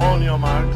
On 0.00 0.22
your 0.22 0.38
marks. 0.38 0.74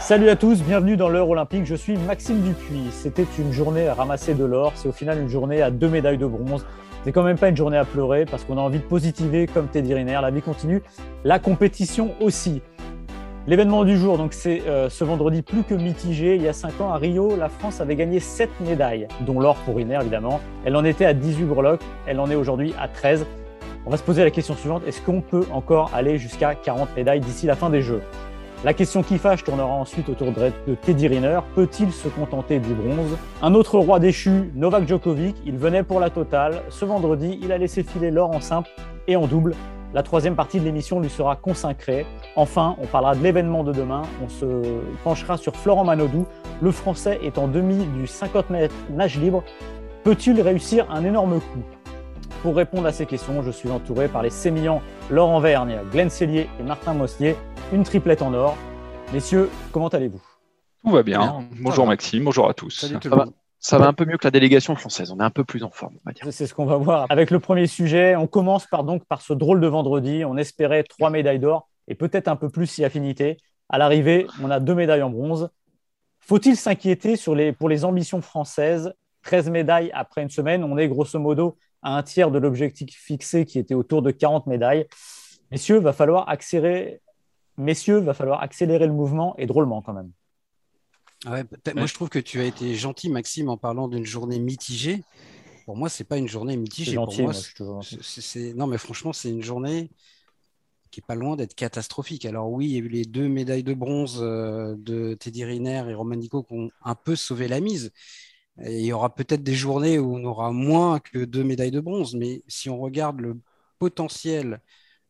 Salut 0.00 0.28
à 0.28 0.36
tous, 0.36 0.62
bienvenue 0.62 0.96
dans 0.96 1.08
l'heure 1.08 1.28
olympique. 1.28 1.64
Je 1.64 1.74
suis 1.74 1.96
Maxime 1.96 2.42
Dupuis. 2.42 2.90
C'était 2.92 3.26
une 3.38 3.52
journée 3.52 3.88
à 3.88 3.94
ramasser 3.94 4.34
de 4.34 4.44
l'or. 4.44 4.72
C'est 4.76 4.88
au 4.88 4.92
final 4.92 5.18
une 5.18 5.28
journée 5.28 5.62
à 5.62 5.70
deux 5.70 5.88
médailles 5.88 6.18
de 6.18 6.26
bronze. 6.26 6.64
C'est 7.04 7.12
quand 7.12 7.22
même 7.22 7.38
pas 7.38 7.48
une 7.48 7.56
journée 7.56 7.78
à 7.78 7.84
pleurer 7.84 8.24
parce 8.24 8.44
qu'on 8.44 8.58
a 8.58 8.60
envie 8.60 8.78
de 8.78 8.84
positiver 8.84 9.46
comme 9.46 9.66
Teddy 9.66 9.94
Riner. 9.94 10.20
La 10.22 10.30
vie 10.30 10.42
continue, 10.42 10.82
la 11.24 11.38
compétition 11.38 12.14
aussi. 12.20 12.62
L'événement 13.46 13.84
du 13.84 13.98
jour, 13.98 14.16
donc 14.16 14.32
c'est 14.32 14.62
euh, 14.66 14.88
ce 14.88 15.04
vendredi 15.04 15.42
plus 15.42 15.64
que 15.64 15.74
mitigé. 15.74 16.36
Il 16.36 16.40
y 16.40 16.48
a 16.48 16.54
cinq 16.54 16.80
ans 16.80 16.94
à 16.94 16.96
Rio, 16.96 17.36
la 17.36 17.50
France 17.50 17.78
avait 17.82 17.94
gagné 17.94 18.18
sept 18.18 18.48
médailles, 18.60 19.06
dont 19.20 19.38
l'or 19.38 19.56
pour 19.66 19.76
Riner 19.76 19.98
évidemment. 20.00 20.40
Elle 20.64 20.74
en 20.76 20.84
était 20.84 21.04
à 21.04 21.12
18 21.12 21.44
breloques, 21.44 21.82
elle 22.06 22.20
en 22.20 22.30
est 22.30 22.36
aujourd'hui 22.36 22.72
à 22.80 22.88
13. 22.88 23.26
On 23.84 23.90
va 23.90 23.98
se 23.98 24.02
poser 24.02 24.24
la 24.24 24.30
question 24.30 24.54
suivante 24.54 24.82
est-ce 24.86 25.02
qu'on 25.02 25.20
peut 25.20 25.44
encore 25.52 25.90
aller 25.92 26.16
jusqu'à 26.16 26.54
40 26.54 26.96
médailles 26.96 27.20
d'ici 27.20 27.44
la 27.44 27.54
fin 27.54 27.68
des 27.68 27.82
Jeux? 27.82 28.00
La 28.64 28.72
question 28.72 29.02
qui 29.02 29.18
fâche 29.18 29.44
tournera 29.44 29.74
ensuite 29.74 30.08
autour 30.08 30.32
de 30.32 30.74
Teddy 30.76 31.06
Riner. 31.06 31.40
Peut-il 31.54 31.92
se 31.92 32.08
contenter 32.08 32.60
du 32.60 32.72
bronze? 32.72 33.18
Un 33.42 33.52
autre 33.52 33.78
roi 33.78 33.98
déchu, 33.98 34.52
Novak 34.54 34.88
Djokovic, 34.88 35.36
il 35.44 35.58
venait 35.58 35.82
pour 35.82 36.00
la 36.00 36.08
totale. 36.08 36.62
Ce 36.70 36.86
vendredi, 36.86 37.38
il 37.42 37.52
a 37.52 37.58
laissé 37.58 37.82
filer 37.82 38.10
l'or 38.10 38.30
en 38.30 38.40
simple 38.40 38.70
et 39.06 39.16
en 39.16 39.26
double. 39.26 39.54
La 39.94 40.02
troisième 40.02 40.34
partie 40.34 40.58
de 40.58 40.64
l'émission 40.64 40.98
lui 40.98 41.08
sera 41.08 41.36
consacrée. 41.36 42.04
Enfin, 42.34 42.74
on 42.80 42.86
parlera 42.86 43.14
de 43.14 43.22
l'événement 43.22 43.62
de 43.62 43.72
demain. 43.72 44.02
On 44.24 44.28
se 44.28 44.44
penchera 45.04 45.36
sur 45.36 45.54
Florent 45.54 45.84
Manodou. 45.84 46.26
Le 46.60 46.72
Français 46.72 47.20
est 47.22 47.38
en 47.38 47.46
demi 47.46 47.86
du 47.86 48.08
50 48.08 48.50
mètres 48.50 48.74
nage 48.90 49.20
libre. 49.20 49.44
Peut-il 50.02 50.40
réussir 50.40 50.90
un 50.90 51.04
énorme 51.04 51.38
coup? 51.38 51.62
Pour 52.42 52.56
répondre 52.56 52.88
à 52.88 52.92
ces 52.92 53.06
questions, 53.06 53.40
je 53.44 53.52
suis 53.52 53.70
entouré 53.70 54.08
par 54.08 54.24
les 54.24 54.30
sémillants 54.30 54.82
Laurent 55.10 55.38
Vergne, 55.38 55.78
Glenn 55.92 56.10
Cellier 56.10 56.48
et 56.58 56.64
Martin 56.64 56.94
Mossier 56.94 57.36
une 57.72 57.84
triplette 57.84 58.20
en 58.22 58.34
or. 58.34 58.56
Messieurs, 59.12 59.48
comment 59.70 59.88
allez-vous? 59.88 60.20
Tout 60.84 60.90
va 60.90 61.04
bien. 61.04 61.44
Bonjour 61.60 61.86
Maxime, 61.86 62.24
bonjour 62.24 62.48
à 62.48 62.54
tous. 62.54 62.70
Salut 62.70 62.98
tout 62.98 63.08
ça, 63.08 63.16
va, 63.16 63.26
ça 63.64 63.78
va 63.78 63.86
un 63.88 63.94
peu 63.94 64.04
mieux 64.04 64.18
que 64.18 64.26
la 64.26 64.30
délégation 64.30 64.76
française. 64.76 65.10
On 65.10 65.18
est 65.20 65.24
un 65.24 65.30
peu 65.30 65.42
plus 65.42 65.62
en 65.62 65.70
forme, 65.70 65.94
on 65.94 66.10
va 66.10 66.12
dire. 66.12 66.26
C'est 66.30 66.46
ce 66.46 66.52
qu'on 66.52 66.66
va 66.66 66.76
voir 66.76 67.06
avec 67.08 67.30
le 67.30 67.40
premier 67.40 67.66
sujet. 67.66 68.14
On 68.14 68.26
commence 68.26 68.66
par 68.66 68.84
donc 68.84 69.06
par 69.06 69.22
ce 69.22 69.32
drôle 69.32 69.62
de 69.62 69.66
vendredi. 69.66 70.22
On 70.26 70.36
espérait 70.36 70.82
trois 70.82 71.08
médailles 71.08 71.38
d'or 71.38 71.66
et 71.88 71.94
peut-être 71.94 72.28
un 72.28 72.36
peu 72.36 72.50
plus 72.50 72.66
si 72.66 72.84
affinité. 72.84 73.38
À 73.70 73.78
l'arrivée, 73.78 74.26
on 74.42 74.50
a 74.50 74.60
deux 74.60 74.74
médailles 74.74 75.00
en 75.00 75.08
bronze. 75.08 75.48
Faut-il 76.20 76.58
s'inquiéter 76.58 77.16
sur 77.16 77.34
les, 77.34 77.52
pour 77.54 77.70
les 77.70 77.86
ambitions 77.86 78.20
françaises? 78.20 78.92
13 79.22 79.48
médailles 79.48 79.90
après 79.94 80.20
une 80.22 80.28
semaine. 80.28 80.62
On 80.62 80.76
est 80.76 80.86
grosso 80.86 81.18
modo 81.18 81.56
à 81.82 81.96
un 81.96 82.02
tiers 82.02 82.30
de 82.30 82.38
l'objectif 82.38 82.94
fixé 82.94 83.46
qui 83.46 83.58
était 83.58 83.72
autour 83.72 84.02
de 84.02 84.10
40 84.10 84.46
médailles. 84.46 84.86
Messieurs, 85.50 85.78
va 85.78 85.94
falloir 85.94 86.28
accélérer, 86.28 87.00
messieurs, 87.56 88.00
va 88.00 88.12
falloir 88.12 88.42
accélérer 88.42 88.86
le 88.86 88.92
mouvement 88.92 89.34
et 89.38 89.46
drôlement 89.46 89.80
quand 89.80 89.94
même. 89.94 90.10
Ouais, 91.26 91.44
moi, 91.74 91.86
je 91.86 91.94
trouve 91.94 92.08
que 92.08 92.18
tu 92.18 92.40
as 92.40 92.44
été 92.44 92.74
gentil, 92.74 93.08
Maxime, 93.08 93.48
en 93.48 93.56
parlant 93.56 93.88
d'une 93.88 94.04
journée 94.04 94.38
mitigée. 94.38 95.02
Pour 95.64 95.76
moi, 95.76 95.88
c'est 95.88 96.04
pas 96.04 96.18
une 96.18 96.28
journée 96.28 96.56
mitigée. 96.56 96.92
Gentil, 96.92 97.22
Pour 97.22 97.32
moi, 97.32 97.82
non, 98.56 98.66
mais 98.66 98.78
franchement, 98.78 99.12
c'est 99.12 99.30
une 99.30 99.42
journée 99.42 99.90
qui 100.90 101.00
est 101.00 101.06
pas 101.06 101.16
loin 101.16 101.34
d'être 101.34 101.54
catastrophique. 101.54 102.24
Alors 102.24 102.50
oui, 102.50 102.66
il 102.66 102.72
y 102.72 102.76
a 102.76 102.78
eu 102.78 102.88
les 102.88 103.04
deux 103.04 103.28
médailles 103.28 103.64
de 103.64 103.74
bronze 103.74 104.20
euh, 104.22 104.76
de 104.78 105.14
Teddy 105.14 105.44
Riner 105.44 105.84
et 105.88 105.94
Roman 105.94 106.14
Nico 106.14 106.44
qui 106.44 106.52
ont 106.52 106.70
un 106.84 106.94
peu 106.94 107.16
sauvé 107.16 107.48
la 107.48 107.58
mise. 107.58 107.90
Et 108.62 108.78
il 108.78 108.86
y 108.86 108.92
aura 108.92 109.12
peut-être 109.12 109.42
des 109.42 109.54
journées 109.54 109.98
où 109.98 110.14
on 110.14 110.24
aura 110.24 110.52
moins 110.52 111.00
que 111.00 111.24
deux 111.24 111.42
médailles 111.42 111.72
de 111.72 111.80
bronze, 111.80 112.14
mais 112.14 112.44
si 112.46 112.70
on 112.70 112.78
regarde 112.78 113.20
le 113.20 113.40
potentiel 113.80 114.60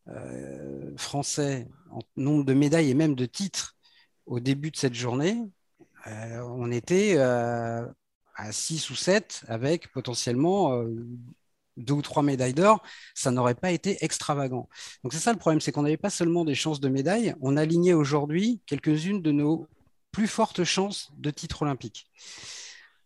euh, 0.07 0.91
français 0.97 1.67
en 1.91 1.99
nombre 2.15 2.45
de 2.45 2.53
médailles 2.53 2.89
et 2.89 2.95
même 2.95 3.13
de 3.13 3.27
titres 3.27 3.75
au 4.25 4.39
début 4.39 4.71
de 4.71 4.77
cette 4.77 4.95
journée, 4.95 5.37
euh, 6.07 6.41
on 6.49 6.71
était 6.71 7.15
euh, 7.17 7.85
à 8.35 8.51
6 8.51 8.89
ou 8.89 8.95
7 8.95 9.43
avec 9.47 9.91
potentiellement 9.91 10.83
deux 11.77 11.93
ou 11.93 12.01
trois 12.01 12.23
médailles 12.23 12.53
d'or, 12.53 12.81
ça 13.13 13.31
n'aurait 13.31 13.55
pas 13.55 13.71
été 13.71 14.03
extravagant. 14.03 14.69
Donc 15.03 15.13
c'est 15.13 15.19
ça 15.19 15.33
le 15.33 15.39
problème, 15.39 15.59
c'est 15.59 15.71
qu'on 15.71 15.83
n'avait 15.83 15.97
pas 15.97 16.09
seulement 16.09 16.45
des 16.45 16.55
chances 16.55 16.79
de 16.79 16.89
médailles, 16.89 17.35
on 17.41 17.57
alignait 17.57 17.93
aujourd'hui 17.93 18.61
quelques-unes 18.65 19.21
de 19.21 19.31
nos 19.31 19.67
plus 20.11 20.27
fortes 20.27 20.63
chances 20.63 21.11
de 21.17 21.31
titre 21.31 21.63
olympique. 21.63 22.09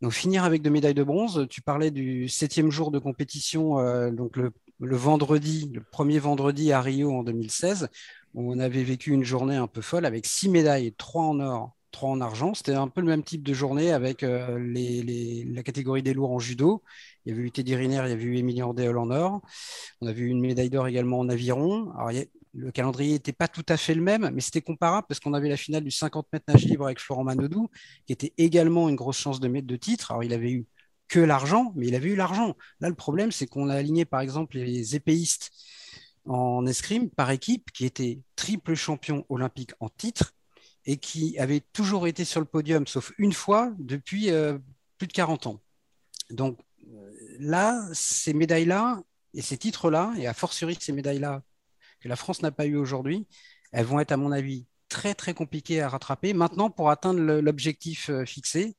Donc 0.01 0.13
finir 0.13 0.43
avec 0.43 0.61
deux 0.61 0.69
médailles 0.69 0.93
de 0.93 1.03
bronze, 1.03 1.47
tu 1.49 1.61
parlais 1.61 1.91
du 1.91 2.29
septième 2.29 2.71
jour 2.71 2.91
de 2.91 2.99
compétition, 2.99 4.11
donc 4.11 4.37
le 4.37 4.51
le 4.79 4.95
vendredi, 4.95 5.69
le 5.73 5.83
premier 5.83 6.19
vendredi 6.19 6.71
à 6.71 6.81
Rio 6.81 7.11
en 7.11 7.23
2016, 7.23 7.89
où 8.33 8.51
on 8.51 8.59
avait 8.59 8.83
vécu 8.83 9.11
une 9.11 9.23
journée 9.23 9.55
un 9.55 9.67
peu 9.67 9.81
folle 9.81 10.05
avec 10.05 10.25
six 10.25 10.49
médailles, 10.49 10.93
trois 10.97 11.23
en 11.25 11.39
or, 11.39 11.75
trois 11.91 12.09
en 12.09 12.21
argent. 12.21 12.53
C'était 12.53 12.73
un 12.73 12.87
peu 12.87 13.01
le 13.01 13.07
même 13.07 13.23
type 13.23 13.43
de 13.43 13.53
journée 13.53 13.91
avec 13.91 14.23
euh, 14.23 14.57
la 15.53 15.63
catégorie 15.63 16.03
des 16.03 16.13
lourds 16.13 16.31
en 16.31 16.39
judo. 16.39 16.83
Il 17.25 17.31
y 17.31 17.35
avait 17.35 17.47
eu 17.47 17.51
Teddy 17.51 17.75
Riner, 17.75 18.01
il 18.05 18.09
y 18.09 18.13
avait 18.13 18.23
eu 18.23 18.37
Emilien 18.37 18.73
Déol 18.73 18.97
en 18.97 19.11
or. 19.11 19.41
On 20.01 20.07
avait 20.07 20.21
eu 20.21 20.27
une 20.27 20.41
médaille 20.41 20.69
d'or 20.69 20.87
également 20.87 21.19
en 21.19 21.29
aviron. 21.29 21.91
Le 22.53 22.71
calendrier 22.71 23.13
n'était 23.13 23.33
pas 23.33 23.47
tout 23.47 23.65
à 23.69 23.77
fait 23.77 23.93
le 23.93 24.01
même, 24.01 24.29
mais 24.33 24.41
c'était 24.41 24.61
comparable 24.61 25.05
parce 25.07 25.19
qu'on 25.19 25.33
avait 25.33 25.49
la 25.49 25.57
finale 25.57 25.83
du 25.83 25.91
50 25.91 26.27
mètres 26.33 26.45
nage 26.47 26.65
libre 26.65 26.85
avec 26.85 26.99
Florent 26.99 27.23
Manodou, 27.23 27.69
qui 28.07 28.13
était 28.13 28.33
également 28.37 28.89
une 28.89 28.95
grosse 28.95 29.17
chance 29.19 29.39
de 29.39 29.47
mettre 29.47 29.67
de 29.67 29.75
titre. 29.75 30.11
Alors, 30.11 30.23
il 30.23 30.33
avait 30.33 30.51
eu 30.51 30.65
que 31.07 31.19
l'argent, 31.19 31.73
mais 31.75 31.87
il 31.87 31.95
avait 31.95 32.09
eu 32.09 32.15
l'argent. 32.15 32.55
Là, 32.79 32.89
le 32.89 32.95
problème, 32.95 33.31
c'est 33.31 33.45
qu'on 33.45 33.69
a 33.69 33.75
aligné, 33.75 34.05
par 34.05 34.21
exemple, 34.21 34.57
les 34.57 34.95
épéistes 34.95 35.51
en 36.25 36.65
escrime 36.65 37.09
par 37.09 37.31
équipe, 37.31 37.71
qui 37.71 37.85
étaient 37.85 38.19
triple 38.35 38.75
champion 38.75 39.25
olympique 39.29 39.71
en 39.79 39.89
titre 39.89 40.33
et 40.89 40.97
qui 40.97 41.37
avaient 41.37 41.61
toujours 41.71 42.07
été 42.07 42.25
sur 42.25 42.39
le 42.39 42.47
podium, 42.47 42.87
sauf 42.87 43.13
une 43.19 43.31
fois, 43.31 43.71
depuis 43.77 44.31
euh, 44.31 44.57
plus 44.97 45.05
de 45.05 45.13
40 45.13 45.45
ans. 45.45 45.61
Donc 46.31 46.57
euh, 46.91 47.11
là, 47.37 47.87
ces 47.93 48.33
médailles-là 48.33 48.99
et 49.35 49.43
ces 49.43 49.55
titres-là, 49.55 50.11
et 50.17 50.25
a 50.25 50.33
fortiori 50.33 50.75
ces 50.79 50.91
médailles-là 50.91 51.43
que 51.99 52.09
la 52.09 52.15
France 52.15 52.41
n'a 52.41 52.49
pas 52.49 52.65
eu 52.65 52.75
aujourd'hui, 52.75 53.27
elles 53.71 53.85
vont 53.85 53.99
être, 53.99 54.13
à 54.13 54.17
mon 54.17 54.31
avis, 54.31 54.65
très 54.87 55.13
très 55.13 55.35
compliqué 55.35 55.79
à 55.79 55.89
rattraper. 55.89 56.33
Maintenant, 56.33 56.71
pour 56.71 56.89
atteindre 56.89 57.19
l'objectif 57.19 58.09
euh, 58.09 58.25
fixé, 58.25 58.75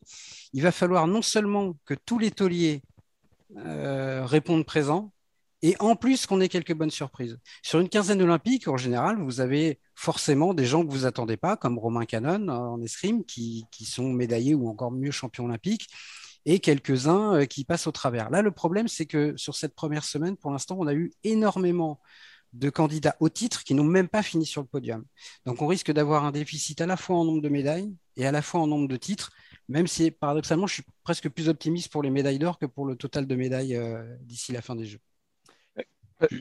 il 0.52 0.62
va 0.62 0.72
falloir 0.72 1.06
non 1.06 1.22
seulement 1.22 1.76
que 1.84 1.94
tous 1.94 2.18
les 2.18 2.32
tauliers 2.32 2.82
répondent 3.54 4.64
présents, 4.64 5.12
et 5.62 5.76
en 5.78 5.96
plus 5.96 6.26
qu'on 6.26 6.40
ait 6.40 6.48
quelques 6.48 6.74
bonnes 6.74 6.90
surprises. 6.90 7.38
Sur 7.62 7.80
une 7.80 7.88
quinzaine 7.88 8.22
olympique, 8.22 8.68
en 8.68 8.76
général, 8.76 9.18
vous 9.20 9.40
avez 9.40 9.78
forcément 9.94 10.54
des 10.54 10.64
gens 10.64 10.84
que 10.84 10.90
vous 10.90 11.06
attendez 11.06 11.36
pas, 11.36 11.56
comme 11.56 11.78
Romain 11.78 12.04
Canon 12.04 12.48
euh, 12.48 12.52
en 12.52 12.82
escrime, 12.82 13.24
qui, 13.24 13.66
sont 13.84 14.10
médaillés 14.10 14.54
ou 14.54 14.68
encore 14.68 14.90
mieux 14.90 15.10
champions 15.10 15.44
olympiques, 15.44 15.88
et 16.46 16.58
quelques-uns 16.58 17.44
qui 17.46 17.64
passent 17.64 17.86
au 17.86 17.92
travers. 17.92 18.30
Là, 18.30 18.40
le 18.42 18.50
problème, 18.50 18.88
c'est 18.88 19.06
que 19.06 19.36
sur 19.36 19.54
cette 19.56 19.74
première 19.74 20.04
semaine, 20.04 20.36
pour 20.36 20.50
l'instant, 20.50 20.76
on 20.78 20.86
a 20.86 20.94
eu 20.94 21.12
énormément 21.22 22.00
de 22.52 22.70
candidats 22.70 23.16
au 23.20 23.28
titre 23.28 23.64
qui 23.64 23.74
n'ont 23.74 23.84
même 23.84 24.08
pas 24.08 24.22
fini 24.22 24.46
sur 24.46 24.60
le 24.60 24.66
podium. 24.66 25.04
Donc 25.46 25.62
on 25.62 25.66
risque 25.66 25.92
d'avoir 25.92 26.24
un 26.24 26.32
déficit 26.32 26.80
à 26.80 26.86
la 26.86 26.96
fois 26.96 27.16
en 27.16 27.24
nombre 27.24 27.42
de 27.42 27.48
médailles 27.48 27.94
et 28.16 28.26
à 28.26 28.32
la 28.32 28.42
fois 28.42 28.60
en 28.60 28.66
nombre 28.66 28.88
de 28.88 28.96
titres, 28.96 29.30
même 29.68 29.86
si 29.86 30.10
paradoxalement 30.10 30.66
je 30.66 30.74
suis 30.74 30.84
presque 31.04 31.28
plus 31.28 31.48
optimiste 31.48 31.92
pour 31.92 32.02
les 32.02 32.10
médailles 32.10 32.38
d'or 32.38 32.58
que 32.58 32.66
pour 32.66 32.86
le 32.86 32.96
total 32.96 33.26
de 33.26 33.36
médailles 33.36 33.76
euh, 33.76 34.02
d'ici 34.22 34.52
la 34.52 34.62
fin 34.62 34.74
des 34.74 34.86
Jeux. 34.86 35.00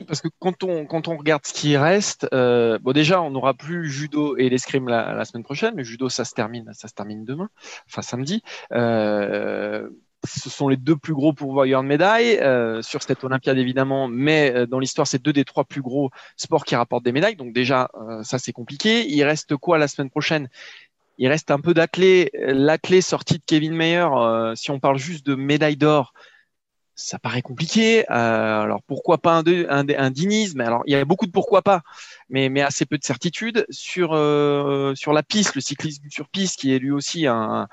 Parce 0.06 0.20
que 0.20 0.28
quand 0.38 0.62
on, 0.62 0.86
quand 0.86 1.08
on 1.08 1.16
regarde 1.16 1.46
ce 1.46 1.52
qui 1.52 1.76
reste, 1.76 2.28
euh, 2.32 2.78
bon 2.78 2.92
déjà 2.92 3.22
on 3.22 3.30
n'aura 3.30 3.54
plus 3.54 3.88
judo 3.90 4.36
et 4.36 4.48
l'escrime 4.48 4.88
la, 4.88 5.14
la, 5.14 5.24
semaine 5.24 5.44
prochaine, 5.44 5.74
mais 5.74 5.84
judo 5.84 6.08
ça 6.08 6.24
se 6.24 6.34
termine, 6.34 6.70
ça 6.74 6.88
se 6.88 6.94
termine 6.94 7.24
demain, 7.24 7.48
enfin 7.86 8.02
samedi. 8.02 8.42
Euh, 8.72 9.88
ce 10.24 10.50
sont 10.50 10.68
les 10.68 10.76
deux 10.76 10.96
plus 10.96 11.14
gros 11.14 11.32
pourvoyeurs 11.32 11.82
de 11.82 11.88
médailles 11.88 12.38
euh, 12.38 12.82
sur 12.82 13.02
cette 13.02 13.24
Olympiade 13.24 13.58
évidemment, 13.58 14.08
mais 14.08 14.52
euh, 14.54 14.66
dans 14.66 14.78
l'histoire, 14.78 15.06
c'est 15.06 15.22
deux 15.22 15.32
des 15.32 15.44
trois 15.44 15.64
plus 15.64 15.80
gros 15.80 16.10
sports 16.36 16.64
qui 16.64 16.76
rapportent 16.76 17.04
des 17.04 17.12
médailles. 17.12 17.36
Donc 17.36 17.52
déjà, 17.52 17.90
euh, 17.94 18.22
ça 18.22 18.38
c'est 18.38 18.52
compliqué. 18.52 19.08
Il 19.08 19.22
reste 19.24 19.56
quoi 19.56 19.78
la 19.78 19.88
semaine 19.88 20.10
prochaine? 20.10 20.48
Il 21.18 21.28
reste 21.28 21.50
un 21.50 21.60
peu 21.60 21.74
d'athlée. 21.74 22.30
L'athlée 22.34 23.00
sortie 23.00 23.38
de 23.38 23.42
Kevin 23.44 23.74
Mayer, 23.74 24.08
euh, 24.12 24.54
si 24.54 24.70
on 24.70 24.80
parle 24.80 24.98
juste 24.98 25.26
de 25.26 25.34
médaille 25.34 25.76
d'or, 25.76 26.12
ça 27.00 27.18
paraît 27.18 27.42
compliqué. 27.42 28.04
Euh, 28.10 28.62
alors 28.62 28.82
pourquoi 28.86 29.18
pas 29.18 29.38
un, 29.38 29.44
un, 29.68 29.88
un 29.88 30.10
dinisme 30.10 30.60
Alors 30.60 30.82
il 30.86 30.92
y 30.92 30.96
a 30.96 31.04
beaucoup 31.04 31.26
de 31.26 31.32
pourquoi 31.32 31.62
pas, 31.62 31.82
mais, 32.28 32.48
mais 32.48 32.60
assez 32.62 32.86
peu 32.86 32.98
de 32.98 33.04
certitude 33.04 33.66
sur 33.70 34.12
euh, 34.12 34.94
sur 34.94 35.12
la 35.12 35.22
piste, 35.22 35.54
le 35.54 35.60
cyclisme 35.60 36.04
sur 36.10 36.28
piste, 36.28 36.60
qui 36.60 36.74
est 36.74 36.78
lui 36.78 36.90
aussi 36.90 37.26
un, 37.26 37.68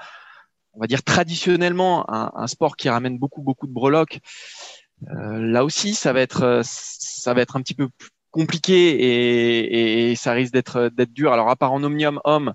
on 0.74 0.80
va 0.80 0.88
dire 0.88 1.04
traditionnellement 1.04 2.10
un, 2.12 2.32
un 2.36 2.48
sport 2.48 2.78
qui 2.78 2.90
ramène 2.90 3.18
beaucoup 3.18 3.42
beaucoup 3.42 3.68
de 3.68 3.74
breloques. 3.74 4.20
Euh, 5.10 5.40
là 5.40 5.64
aussi, 5.64 5.94
ça 5.94 6.14
va 6.14 6.22
être 6.22 6.62
ça 6.64 7.34
va 7.34 7.42
être 7.42 7.56
un 7.58 7.62
petit 7.62 7.76
peu 7.76 7.90
compliqué 8.32 8.90
et, 8.92 10.12
et 10.12 10.16
ça 10.16 10.32
risque 10.32 10.54
d'être 10.54 10.90
d'être 10.90 11.14
dur. 11.14 11.34
Alors 11.34 11.50
à 11.50 11.56
part 11.56 11.74
en 11.74 11.84
omnium 11.84 12.20
homme. 12.24 12.54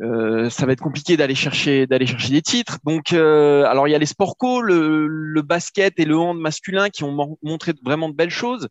Euh, 0.00 0.48
ça 0.48 0.64
va 0.64 0.72
être 0.72 0.80
compliqué 0.80 1.18
d'aller 1.18 1.34
chercher 1.34 1.86
d'aller 1.86 2.06
chercher 2.06 2.30
des 2.30 2.42
titres. 2.42 2.78
Donc, 2.84 3.12
euh, 3.12 3.64
alors 3.64 3.86
il 3.88 3.90
y 3.90 3.94
a 3.94 3.98
les 3.98 4.06
sport 4.06 4.36
co, 4.38 4.62
le, 4.62 5.06
le, 5.06 5.42
basket 5.42 5.98
et 5.98 6.06
le 6.06 6.16
hand 6.16 6.38
masculin 6.38 6.88
qui 6.88 7.04
ont 7.04 7.36
montré 7.42 7.74
vraiment 7.84 8.08
de 8.08 8.14
belles 8.14 8.30
choses, 8.30 8.68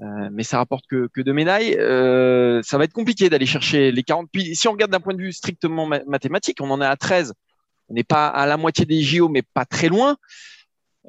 euh, 0.00 0.28
mais 0.32 0.42
ça 0.42 0.58
rapporte 0.58 0.86
que, 0.88 1.08
que 1.12 1.20
deux 1.20 1.32
médailles. 1.32 1.76
Euh, 1.78 2.60
ça 2.62 2.78
va 2.78 2.84
être 2.84 2.92
compliqué 2.92 3.30
d'aller 3.30 3.46
chercher 3.46 3.92
les 3.92 4.02
40. 4.02 4.28
Puis, 4.32 4.54
si 4.54 4.68
on 4.68 4.72
regarde 4.72 4.90
d'un 4.90 5.00
point 5.00 5.14
de 5.14 5.22
vue 5.22 5.32
strictement 5.32 5.86
mathématique, 5.86 6.60
on 6.60 6.70
en 6.70 6.80
est 6.80 6.86
à 6.86 6.96
13. 6.96 7.34
On 7.88 7.94
n'est 7.94 8.04
pas 8.04 8.28
à 8.28 8.46
la 8.46 8.56
moitié 8.56 8.86
des 8.86 9.02
JO, 9.02 9.28
mais 9.28 9.42
pas 9.42 9.64
très 9.64 9.88
loin. 9.88 10.16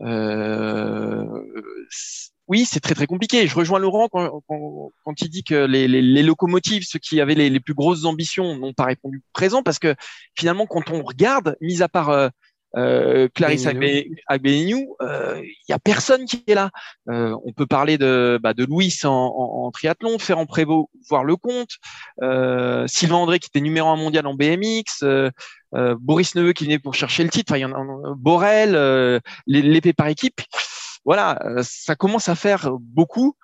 Euh, 0.02 1.26
oui, 2.48 2.66
c'est 2.66 2.80
très 2.80 2.94
très 2.96 3.08
compliqué. 3.08 3.48
Je 3.48 3.56
rejoins 3.56 3.80
Laurent 3.80 4.08
quand, 4.10 4.42
quand, 4.48 4.92
quand 5.04 5.22
il 5.22 5.30
dit 5.30 5.44
que 5.44 5.66
les, 5.66 5.88
les, 5.88 6.02
les, 6.02 6.24
locomotives, 6.24 6.84
ceux 6.86 7.00
qui 7.00 7.20
avaient 7.20 7.36
les, 7.36 7.50
les 7.50 7.60
plus 7.60 7.74
grosses 7.74 8.06
ambitions, 8.06 8.56
n'ont 8.56 8.74
pas 8.74 8.86
répondu 8.86 9.22
présent 9.34 9.64
parce 9.64 9.80
que 9.80 9.96
finalement, 10.38 10.68
quand 10.68 10.92
on 10.92 11.04
regarde, 11.04 11.58
mis 11.62 11.82
à 11.82 11.90
part 11.90 12.10
euh, 12.10 12.30
euh, 12.78 13.30
Clarisse 13.34 13.68
Agbenienou, 14.28 14.96
euh, 15.02 15.42
il 15.44 15.70
y 15.70 15.74
a 15.74 15.80
personne 15.80 16.26
qui 16.26 16.44
est 16.48 16.56
là. 16.56 16.72
Euh, 17.10 17.36
on 17.46 17.54
peut 17.54 17.66
parler 17.66 17.98
de, 17.98 18.40
bah, 18.42 18.54
de 18.54 18.66
Louis 18.66 18.94
en, 19.04 19.10
en, 19.10 19.66
en, 19.66 19.72
triathlon, 19.72 20.20
Ferrand 20.20 20.46
Prévost, 20.46 20.90
voir 21.10 21.24
le 21.24 21.36
compte, 21.38 21.72
euh, 22.22 22.86
Sylvain 22.88 23.16
André 23.16 23.40
qui 23.40 23.48
était 23.48 23.62
numéro 23.62 23.90
un 23.90 23.96
mondial 23.96 24.28
en 24.28 24.34
BMX, 24.34 25.04
euh, 25.04 25.32
euh, 25.74 25.96
Boris 26.00 26.36
Neveu 26.36 26.54
qui 26.54 26.66
venait 26.66 26.80
pour 26.80 26.94
chercher 26.94 27.24
le 27.24 27.30
titre, 27.30 27.52
enfin, 27.52 27.60
il 27.60 27.62
y 27.62 27.66
en 27.66 27.72
a, 27.72 28.14
Borel, 28.16 29.22
l'épée 29.48 29.94
par 29.94 30.08
équipe 30.08 30.42
voilà, 31.06 31.40
euh, 31.46 31.62
ça 31.64 31.96
commence 31.96 32.30
à 32.30 32.36
faire 32.36 32.72
beaucoup. 32.80 33.38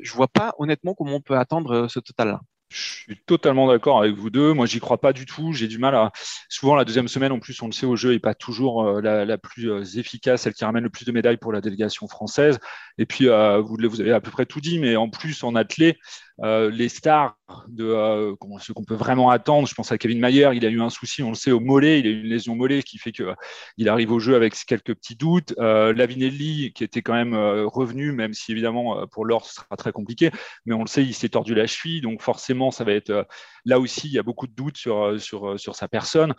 Je 0.00 0.12
vois 0.12 0.28
pas 0.28 0.54
honnêtement 0.58 0.94
comment 0.94 1.16
on 1.16 1.20
peut 1.20 1.36
attendre 1.36 1.72
euh, 1.72 1.88
ce 1.88 2.00
total-là. 2.00 2.40
Je 2.68 2.82
suis 2.82 3.20
totalement 3.26 3.68
d'accord 3.68 4.00
avec 4.00 4.16
vous 4.16 4.28
deux. 4.28 4.52
Moi, 4.52 4.66
j'y 4.66 4.80
crois 4.80 5.00
pas 5.00 5.12
du 5.12 5.24
tout. 5.24 5.52
J'ai 5.52 5.68
du 5.68 5.78
mal 5.78 5.94
à. 5.94 6.10
Souvent, 6.48 6.74
la 6.74 6.84
deuxième 6.84 7.06
semaine, 7.06 7.30
en 7.30 7.38
plus, 7.38 7.62
on 7.62 7.66
le 7.66 7.72
sait, 7.72 7.86
au 7.86 7.94
jeu 7.94 8.12
n'est 8.12 8.18
pas 8.18 8.34
toujours 8.34 8.84
euh, 8.84 9.00
la, 9.00 9.38
plus 9.38 9.96
efficace, 9.96 10.42
celle 10.42 10.54
qui 10.54 10.64
ramène 10.64 10.82
le 10.82 10.90
plus 10.90 11.04
de 11.04 11.12
médailles 11.12 11.36
pour 11.36 11.52
la 11.52 11.60
délégation 11.60 12.08
française. 12.08 12.58
Et 12.98 13.06
puis, 13.06 13.26
vous, 13.28 13.76
vous, 13.88 14.00
avez 14.00 14.12
à 14.12 14.20
peu 14.20 14.32
près 14.32 14.46
tout 14.46 14.60
dit, 14.60 14.80
mais 14.80 14.96
en 14.96 15.08
plus, 15.08 15.44
en 15.44 15.54
athlée, 15.54 15.96
euh, 16.42 16.70
les 16.70 16.88
stars 16.88 17.36
de 17.68 17.84
euh, 17.84 18.34
ce 18.60 18.72
qu'on 18.72 18.84
peut 18.84 18.94
vraiment 18.94 19.30
attendre? 19.30 19.66
Je 19.66 19.74
pense 19.74 19.92
à 19.92 19.98
Kevin 19.98 20.18
Mayer, 20.18 20.50
il 20.54 20.64
a 20.66 20.68
eu 20.68 20.80
un 20.80 20.90
souci, 20.90 21.22
on 21.22 21.30
le 21.30 21.34
sait, 21.34 21.50
au 21.50 21.60
mollet, 21.60 22.00
il 22.00 22.06
a 22.06 22.10
eu 22.10 22.20
une 22.20 22.28
lésion 22.28 22.54
mollet 22.56 22.82
qui 22.82 22.98
fait 22.98 23.12
qu'il 23.12 23.34
il 23.76 23.88
arrive 23.88 24.12
au 24.12 24.18
jeu 24.18 24.34
avec 24.34 24.54
quelques 24.66 24.94
petits 24.94 25.16
doutes. 25.16 25.54
Euh, 25.58 25.92
Lavinelli, 25.92 26.72
qui 26.74 26.84
était 26.84 27.02
quand 27.02 27.14
même 27.14 27.34
euh, 27.34 27.66
revenu, 27.66 28.12
même 28.12 28.34
si 28.34 28.52
évidemment 28.52 29.06
pour 29.08 29.24
l'or 29.24 29.46
ce 29.46 29.54
sera 29.54 29.76
très 29.76 29.92
compliqué, 29.92 30.30
mais 30.64 30.74
on 30.74 30.82
le 30.82 30.88
sait, 30.88 31.04
il 31.04 31.14
s'est 31.14 31.28
tordu 31.28 31.54
la 31.54 31.66
cheville, 31.66 32.00
donc 32.00 32.22
forcément 32.22 32.70
ça 32.70 32.84
va 32.84 32.92
être 32.92 33.26
là 33.64 33.78
aussi, 33.78 34.08
il 34.08 34.12
y 34.12 34.18
a 34.18 34.22
beaucoup 34.22 34.46
de 34.46 34.52
doutes 34.52 34.76
sur, 34.76 35.20
sur, 35.20 35.58
sur 35.58 35.74
sa 35.74 35.88
personne. 35.88 36.34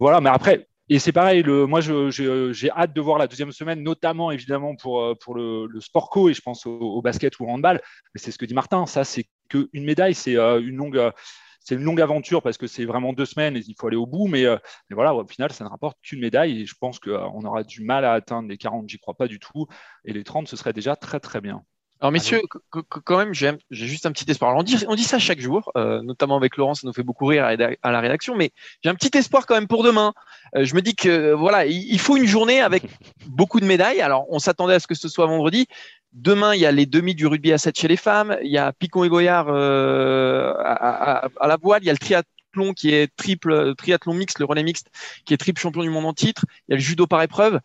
Voilà, 0.00 0.20
mais 0.20 0.30
après, 0.30 0.66
et 0.90 0.98
c'est 0.98 1.12
pareil, 1.12 1.42
le, 1.42 1.66
moi 1.66 1.80
j'ai 1.80 2.70
hâte 2.70 2.92
de 2.92 3.00
voir 3.00 3.16
la 3.16 3.26
deuxième 3.26 3.52
semaine, 3.52 3.82
notamment 3.82 4.30
évidemment 4.30 4.76
pour, 4.76 5.00
euh, 5.00 5.14
pour 5.14 5.34
le, 5.34 5.66
le 5.66 5.80
sport 5.80 6.10
co 6.10 6.28
et 6.28 6.34
je 6.34 6.42
pense 6.42 6.66
au, 6.66 6.78
au 6.78 7.00
basket 7.00 7.38
ou 7.38 7.44
au 7.44 7.48
handball. 7.48 7.80
Mais 8.14 8.20
c'est 8.20 8.30
ce 8.30 8.36
que 8.36 8.44
dit 8.44 8.54
Martin, 8.54 8.84
ça 8.86 9.04
c'est 9.04 9.24
qu'une 9.48 9.84
médaille, 9.84 10.14
c'est 10.14 10.36
euh, 10.36 10.60
une 10.60 10.76
longue. 10.76 11.00
c'est 11.60 11.74
une 11.74 11.82
longue 11.82 12.00
aventure 12.00 12.42
parce 12.42 12.58
que 12.58 12.66
c'est 12.66 12.84
vraiment 12.84 13.12
deux 13.12 13.24
semaines 13.24 13.56
et 13.56 13.62
il 13.66 13.74
faut 13.78 13.86
aller 13.86 13.96
au 13.96 14.06
bout, 14.06 14.28
mais, 14.28 14.44
euh, 14.44 14.56
mais 14.90 14.94
voilà, 14.94 15.14
au 15.14 15.26
final, 15.26 15.52
ça 15.52 15.64
ne 15.64 15.68
rapporte 15.70 15.98
qu'une 16.02 16.20
médaille 16.20 16.62
et 16.62 16.66
je 16.66 16.74
pense 16.78 16.98
qu'on 16.98 17.44
aura 17.44 17.62
du 17.64 17.82
mal 17.82 18.04
à 18.04 18.12
atteindre 18.12 18.48
les 18.48 18.58
40, 18.58 18.88
j'y 18.88 18.98
crois 18.98 19.14
pas 19.14 19.28
du 19.28 19.38
tout, 19.38 19.66
et 20.04 20.12
les 20.12 20.24
30, 20.24 20.48
ce 20.48 20.56
serait 20.56 20.72
déjà 20.72 20.96
très 20.96 21.20
très 21.20 21.40
bien. 21.40 21.64
Alors 22.04 22.12
messieurs, 22.12 22.42
quand 22.70 23.16
même, 23.16 23.32
j'ai 23.32 23.56
juste 23.70 24.04
un 24.04 24.12
petit 24.12 24.30
espoir. 24.30 24.50
Alors, 24.50 24.60
on, 24.60 24.64
dit, 24.64 24.84
on 24.88 24.94
dit 24.94 25.04
ça 25.04 25.18
chaque 25.18 25.40
jour, 25.40 25.72
euh, 25.76 26.02
notamment 26.02 26.36
avec 26.36 26.58
Laurent, 26.58 26.74
ça 26.74 26.86
nous 26.86 26.92
fait 26.92 27.02
beaucoup 27.02 27.24
rire 27.24 27.46
à, 27.46 27.56
la 27.56 28.00
rédaction, 28.00 28.34
mais 28.34 28.50
j'ai 28.82 28.90
un 28.90 28.94
petit 28.94 29.16
espoir 29.16 29.46
quand 29.46 29.54
même 29.54 29.68
pour 29.68 29.82
demain. 29.82 30.12
Euh, 30.54 30.64
je 30.64 30.74
me 30.74 30.82
dis 30.82 30.94
que 30.94 31.32
voilà, 31.32 31.64
il 31.64 31.98
faut 31.98 32.18
une 32.18 32.26
journée 32.26 32.60
avec 32.60 32.82
beaucoup 33.28 33.58
de 33.58 33.64
médailles. 33.64 34.02
Alors, 34.02 34.26
on 34.28 34.38
s'attendait 34.38 34.74
à 34.74 34.80
ce 34.80 34.86
que 34.86 34.94
ce 34.94 35.08
soit 35.08 35.26
vendredi. 35.26 35.66
Demain, 36.14 36.54
il 36.54 36.60
y 36.60 36.66
a 36.66 36.72
les 36.72 36.86
demi 36.86 37.14
du 37.14 37.26
rugby 37.26 37.52
à 37.52 37.58
7 37.58 37.78
chez 37.78 37.88
les 37.88 37.96
femmes. 37.96 38.36
Il 38.42 38.50
y 38.50 38.58
a 38.58 38.72
Picon 38.72 39.04
et 39.04 39.08
Goyard 39.08 39.46
euh, 39.48 40.54
à, 40.58 41.24
à, 41.24 41.28
à, 41.40 41.46
la 41.46 41.56
voile. 41.56 41.82
Il 41.82 41.86
y 41.86 41.90
a 41.90 41.92
le 41.92 41.98
triathlon 41.98 42.72
qui 42.72 42.94
est 42.94 43.14
triple, 43.16 43.74
triathlon 43.76 44.14
mixte, 44.14 44.38
le 44.38 44.44
relais 44.44 44.62
mixte, 44.62 44.88
qui 45.26 45.34
est 45.34 45.36
triple 45.36 45.60
champion 45.60 45.82
du 45.82 45.90
monde 45.90 46.06
en 46.06 46.14
titre. 46.14 46.44
Il 46.68 46.72
y 46.72 46.74
a 46.74 46.76
le 46.76 46.82
judo 46.82 47.06
par 47.06 47.20
épreuve 47.22 47.60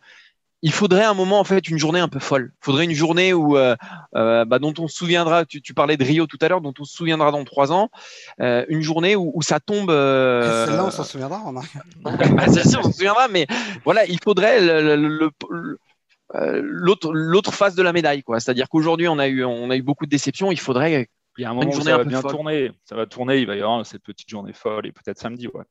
il 0.62 0.72
faudrait 0.72 1.04
un 1.04 1.14
moment 1.14 1.40
en 1.40 1.44
fait 1.44 1.68
une 1.68 1.78
journée 1.78 2.00
un 2.00 2.08
peu 2.08 2.18
folle. 2.18 2.52
Il 2.60 2.64
faudrait 2.64 2.84
une 2.84 2.92
journée 2.92 3.32
où 3.32 3.56
euh, 3.56 3.76
euh, 4.14 4.44
bah, 4.44 4.58
dont 4.58 4.74
on 4.78 4.88
se 4.88 4.96
souviendra. 4.96 5.44
Tu, 5.46 5.62
tu, 5.62 5.72
parlais 5.72 5.96
de 5.96 6.04
Rio 6.04 6.26
tout 6.26 6.38
à 6.40 6.48
l'heure, 6.48 6.60
dont 6.60 6.74
on 6.78 6.84
se 6.84 6.94
souviendra 6.94 7.30
dans 7.30 7.44
trois 7.44 7.72
ans. 7.72 7.90
Euh, 8.40 8.64
une 8.68 8.82
journée 8.82 9.16
où, 9.16 9.32
où 9.34 9.42
ça 9.42 9.58
tombe. 9.60 9.90
Euh... 9.90 10.66
Celle-là, 10.66 10.84
on 10.84 10.90
s'en 10.90 11.04
souviendra, 11.04 11.42
bah, 12.02 12.48
Celle-ci, 12.48 12.76
on 12.76 12.82
s'en 12.82 12.92
souviendra, 12.92 13.28
mais 13.28 13.46
voilà, 13.84 14.04
il 14.06 14.18
faudrait 14.22 14.60
le, 14.60 14.96
le, 14.96 15.30
le, 15.48 15.78
euh, 16.34 16.60
l'autre 16.62 17.12
l'autre 17.12 17.52
face 17.52 17.74
de 17.74 17.82
la 17.82 17.92
médaille, 17.92 18.22
quoi. 18.22 18.40
C'est-à-dire 18.40 18.68
qu'aujourd'hui, 18.68 19.08
on 19.08 19.18
a 19.18 19.28
eu 19.28 19.44
on 19.44 19.70
a 19.70 19.76
eu 19.76 19.82
beaucoup 19.82 20.06
de 20.06 20.10
déceptions. 20.10 20.52
Il 20.52 20.60
faudrait. 20.60 21.08
Il 21.38 21.42
y 21.42 21.44
a 21.44 21.50
un 21.50 21.54
moment 21.54 21.70
où 21.70 21.80
ça 21.80 21.96
va 21.96 22.04
bien 22.04 22.20
folle. 22.20 22.30
tourner. 22.32 22.72
Ça 22.84 22.96
va 22.96 23.06
tourner. 23.06 23.38
Il 23.38 23.46
va 23.46 23.56
y 23.56 23.60
avoir 23.60 23.84
cette 23.86 24.02
petite 24.02 24.28
journée 24.28 24.52
folle 24.52 24.86
et 24.86 24.92
peut-être 24.92 25.18
samedi, 25.18 25.48
ouais. 25.48 25.64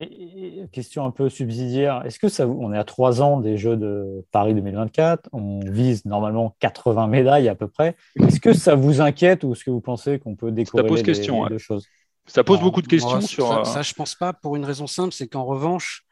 Et, 0.00 0.66
question 0.72 1.04
un 1.04 1.10
peu 1.10 1.28
subsidiaire, 1.28 2.02
est-ce 2.06 2.18
que 2.18 2.28
ça, 2.28 2.46
on 2.48 2.72
est 2.72 2.78
à 2.78 2.84
trois 2.84 3.20
ans 3.20 3.38
des 3.38 3.58
Jeux 3.58 3.76
de 3.76 4.24
Paris 4.32 4.54
2024, 4.54 5.28
on 5.32 5.60
vise 5.60 6.06
normalement 6.06 6.56
80 6.60 7.06
médailles 7.06 7.48
à 7.50 7.54
peu 7.54 7.68
près. 7.68 7.96
Est-ce 8.18 8.40
que 8.40 8.54
ça 8.54 8.74
vous 8.74 9.02
inquiète 9.02 9.44
ou 9.44 9.52
est-ce 9.52 9.62
que 9.62 9.70
vous 9.70 9.82
pensez 9.82 10.18
qu'on 10.18 10.36
peut 10.36 10.52
découvrir 10.52 10.88
pose 10.88 11.00
les, 11.00 11.04
question, 11.04 11.36
les 11.36 11.42
ouais. 11.42 11.48
deux 11.50 11.58
choses? 11.58 11.86
Ça 12.26 12.44
pose 12.44 12.60
beaucoup 12.60 12.80
de 12.80 12.86
questions 12.86 13.18
moi, 13.18 13.20
sur. 13.20 13.46
Ça, 13.46 13.64
ça, 13.64 13.82
je 13.82 13.92
pense 13.92 14.14
pas 14.14 14.32
pour 14.32 14.56
une 14.56 14.64
raison 14.64 14.86
simple, 14.86 15.12
c'est 15.12 15.28
qu'en 15.28 15.44
revanche, 15.44 16.06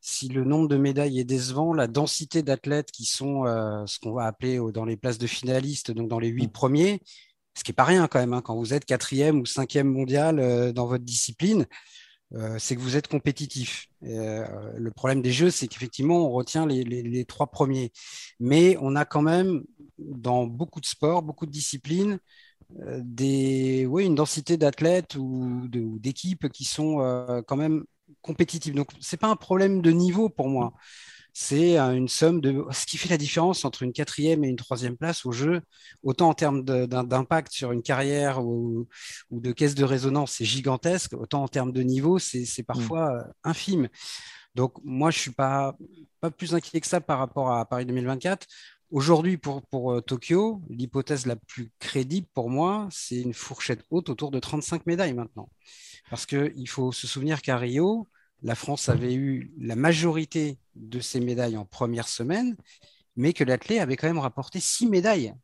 si 0.00 0.28
le 0.28 0.44
nombre 0.44 0.68
de 0.68 0.76
médailles 0.76 1.20
est 1.20 1.24
décevant, 1.24 1.74
la 1.74 1.86
densité 1.86 2.42
d'athlètes 2.42 2.90
qui 2.90 3.04
sont 3.04 3.44
euh, 3.46 3.84
ce 3.86 3.98
qu'on 3.98 4.12
va 4.12 4.24
appeler 4.24 4.58
dans 4.72 4.84
les 4.84 4.96
places 4.96 5.18
de 5.18 5.26
finalistes, 5.26 5.90
donc 5.90 6.08
dans 6.08 6.18
les 6.18 6.28
huit 6.28 6.46
mmh. 6.46 6.52
premiers, 6.52 7.00
ce 7.54 7.64
qui 7.64 7.70
n'est 7.70 7.76
pas 7.76 7.84
rien 7.84 8.08
quand 8.08 8.18
même, 8.18 8.32
hein, 8.32 8.40
quand 8.42 8.56
vous 8.56 8.72
êtes 8.72 8.86
quatrième 8.86 9.40
ou 9.40 9.46
cinquième 9.46 9.88
mondial 9.88 10.38
euh, 10.38 10.72
dans 10.72 10.86
votre 10.86 11.04
discipline, 11.04 11.66
euh, 12.34 12.56
c'est 12.58 12.76
que 12.76 12.80
vous 12.80 12.96
êtes 12.96 13.08
compétitif. 13.08 13.88
Le 14.02 14.90
problème 14.90 15.20
des 15.20 15.32
jeux, 15.32 15.50
c'est 15.50 15.66
qu'effectivement, 15.66 16.26
on 16.26 16.30
retient 16.30 16.64
les, 16.64 16.84
les, 16.84 17.02
les, 17.02 17.24
trois 17.24 17.48
premiers. 17.48 17.92
Mais 18.38 18.76
on 18.80 18.96
a 18.96 19.04
quand 19.04 19.20
même, 19.20 19.64
dans 19.98 20.46
beaucoup 20.46 20.80
de 20.80 20.86
sports, 20.86 21.22
beaucoup 21.22 21.44
de 21.44 21.50
disciplines, 21.50 22.18
des, 22.70 23.82
une 23.82 24.14
densité 24.14 24.56
d'athlètes 24.56 25.16
ou 25.16 25.68
d'équipes 25.68 26.48
qui 26.50 26.64
sont 26.64 27.42
quand 27.48 27.56
même 27.56 27.84
compétitives. 28.22 28.74
Donc, 28.74 28.90
ce 29.00 29.14
n'est 29.14 29.18
pas 29.18 29.28
un 29.28 29.36
problème 29.36 29.82
de 29.82 29.90
niveau 29.90 30.28
pour 30.28 30.48
moi 30.48 30.74
c'est 31.32 31.78
une 31.78 32.08
somme 32.08 32.40
de 32.40 32.64
ce 32.72 32.86
qui 32.86 32.98
fait 32.98 33.08
la 33.08 33.16
différence 33.16 33.64
entre 33.64 33.82
une 33.82 33.92
quatrième 33.92 34.44
et 34.44 34.48
une 34.48 34.56
troisième 34.56 34.96
place 34.96 35.24
au 35.24 35.32
jeu, 35.32 35.60
autant 36.02 36.30
en 36.30 36.34
termes 36.34 36.64
d'impact 36.64 37.52
sur 37.52 37.72
une 37.72 37.82
carrière 37.82 38.44
ou, 38.44 38.88
ou, 39.30 39.40
de 39.40 39.52
caisse 39.52 39.74
de 39.74 39.84
résonance, 39.84 40.32
c'est 40.32 40.44
gigantesque, 40.44 41.12
autant 41.14 41.42
en 41.42 41.48
termes 41.48 41.72
de 41.72 41.82
niveau, 41.82 42.18
c'est 42.18 42.62
parfois 42.62 43.10
mmh. 43.10 43.32
infime. 43.44 43.88
Donc 44.54 44.74
moi, 44.82 45.10
je 45.10 45.18
suis 45.18 45.30
pas, 45.30 45.76
pas 46.20 46.30
plus 46.30 46.54
inquiet 46.54 46.80
que 46.80 46.86
ça 46.86 47.00
par 47.00 47.18
rapport 47.18 47.52
à 47.52 47.64
Paris 47.64 47.86
2024. 47.86 48.46
Aujourd'hui, 48.90 49.36
pour, 49.36 49.62
pour 49.62 49.92
euh, 49.92 50.00
Tokyo, 50.00 50.62
l'hypothèse 50.68 51.26
la 51.26 51.36
plus 51.36 51.70
crédible 51.78 52.26
pour 52.34 52.50
moi, 52.50 52.88
c'est 52.90 53.20
une 53.20 53.34
fourchette 53.34 53.84
haute 53.90 54.08
autour 54.08 54.32
de 54.32 54.40
35 54.40 54.84
médailles 54.86 55.14
maintenant. 55.14 55.48
Parce 56.10 56.26
qu'il 56.26 56.68
faut 56.68 56.90
se 56.90 57.06
souvenir 57.06 57.40
qu'à 57.40 57.56
Rio, 57.56 58.08
la 58.42 58.56
France 58.56 58.88
avait 58.88 59.14
eu 59.14 59.52
la 59.58 59.76
majorité 59.76 60.58
de 60.74 60.98
ses 60.98 61.20
médailles 61.20 61.56
en 61.56 61.64
première 61.64 62.08
semaine, 62.08 62.56
mais 63.14 63.32
que 63.32 63.44
l'athlète 63.44 63.80
avait 63.80 63.96
quand 63.96 64.08
même 64.08 64.18
rapporté 64.18 64.58
six 64.58 64.86
médailles. 64.88 65.34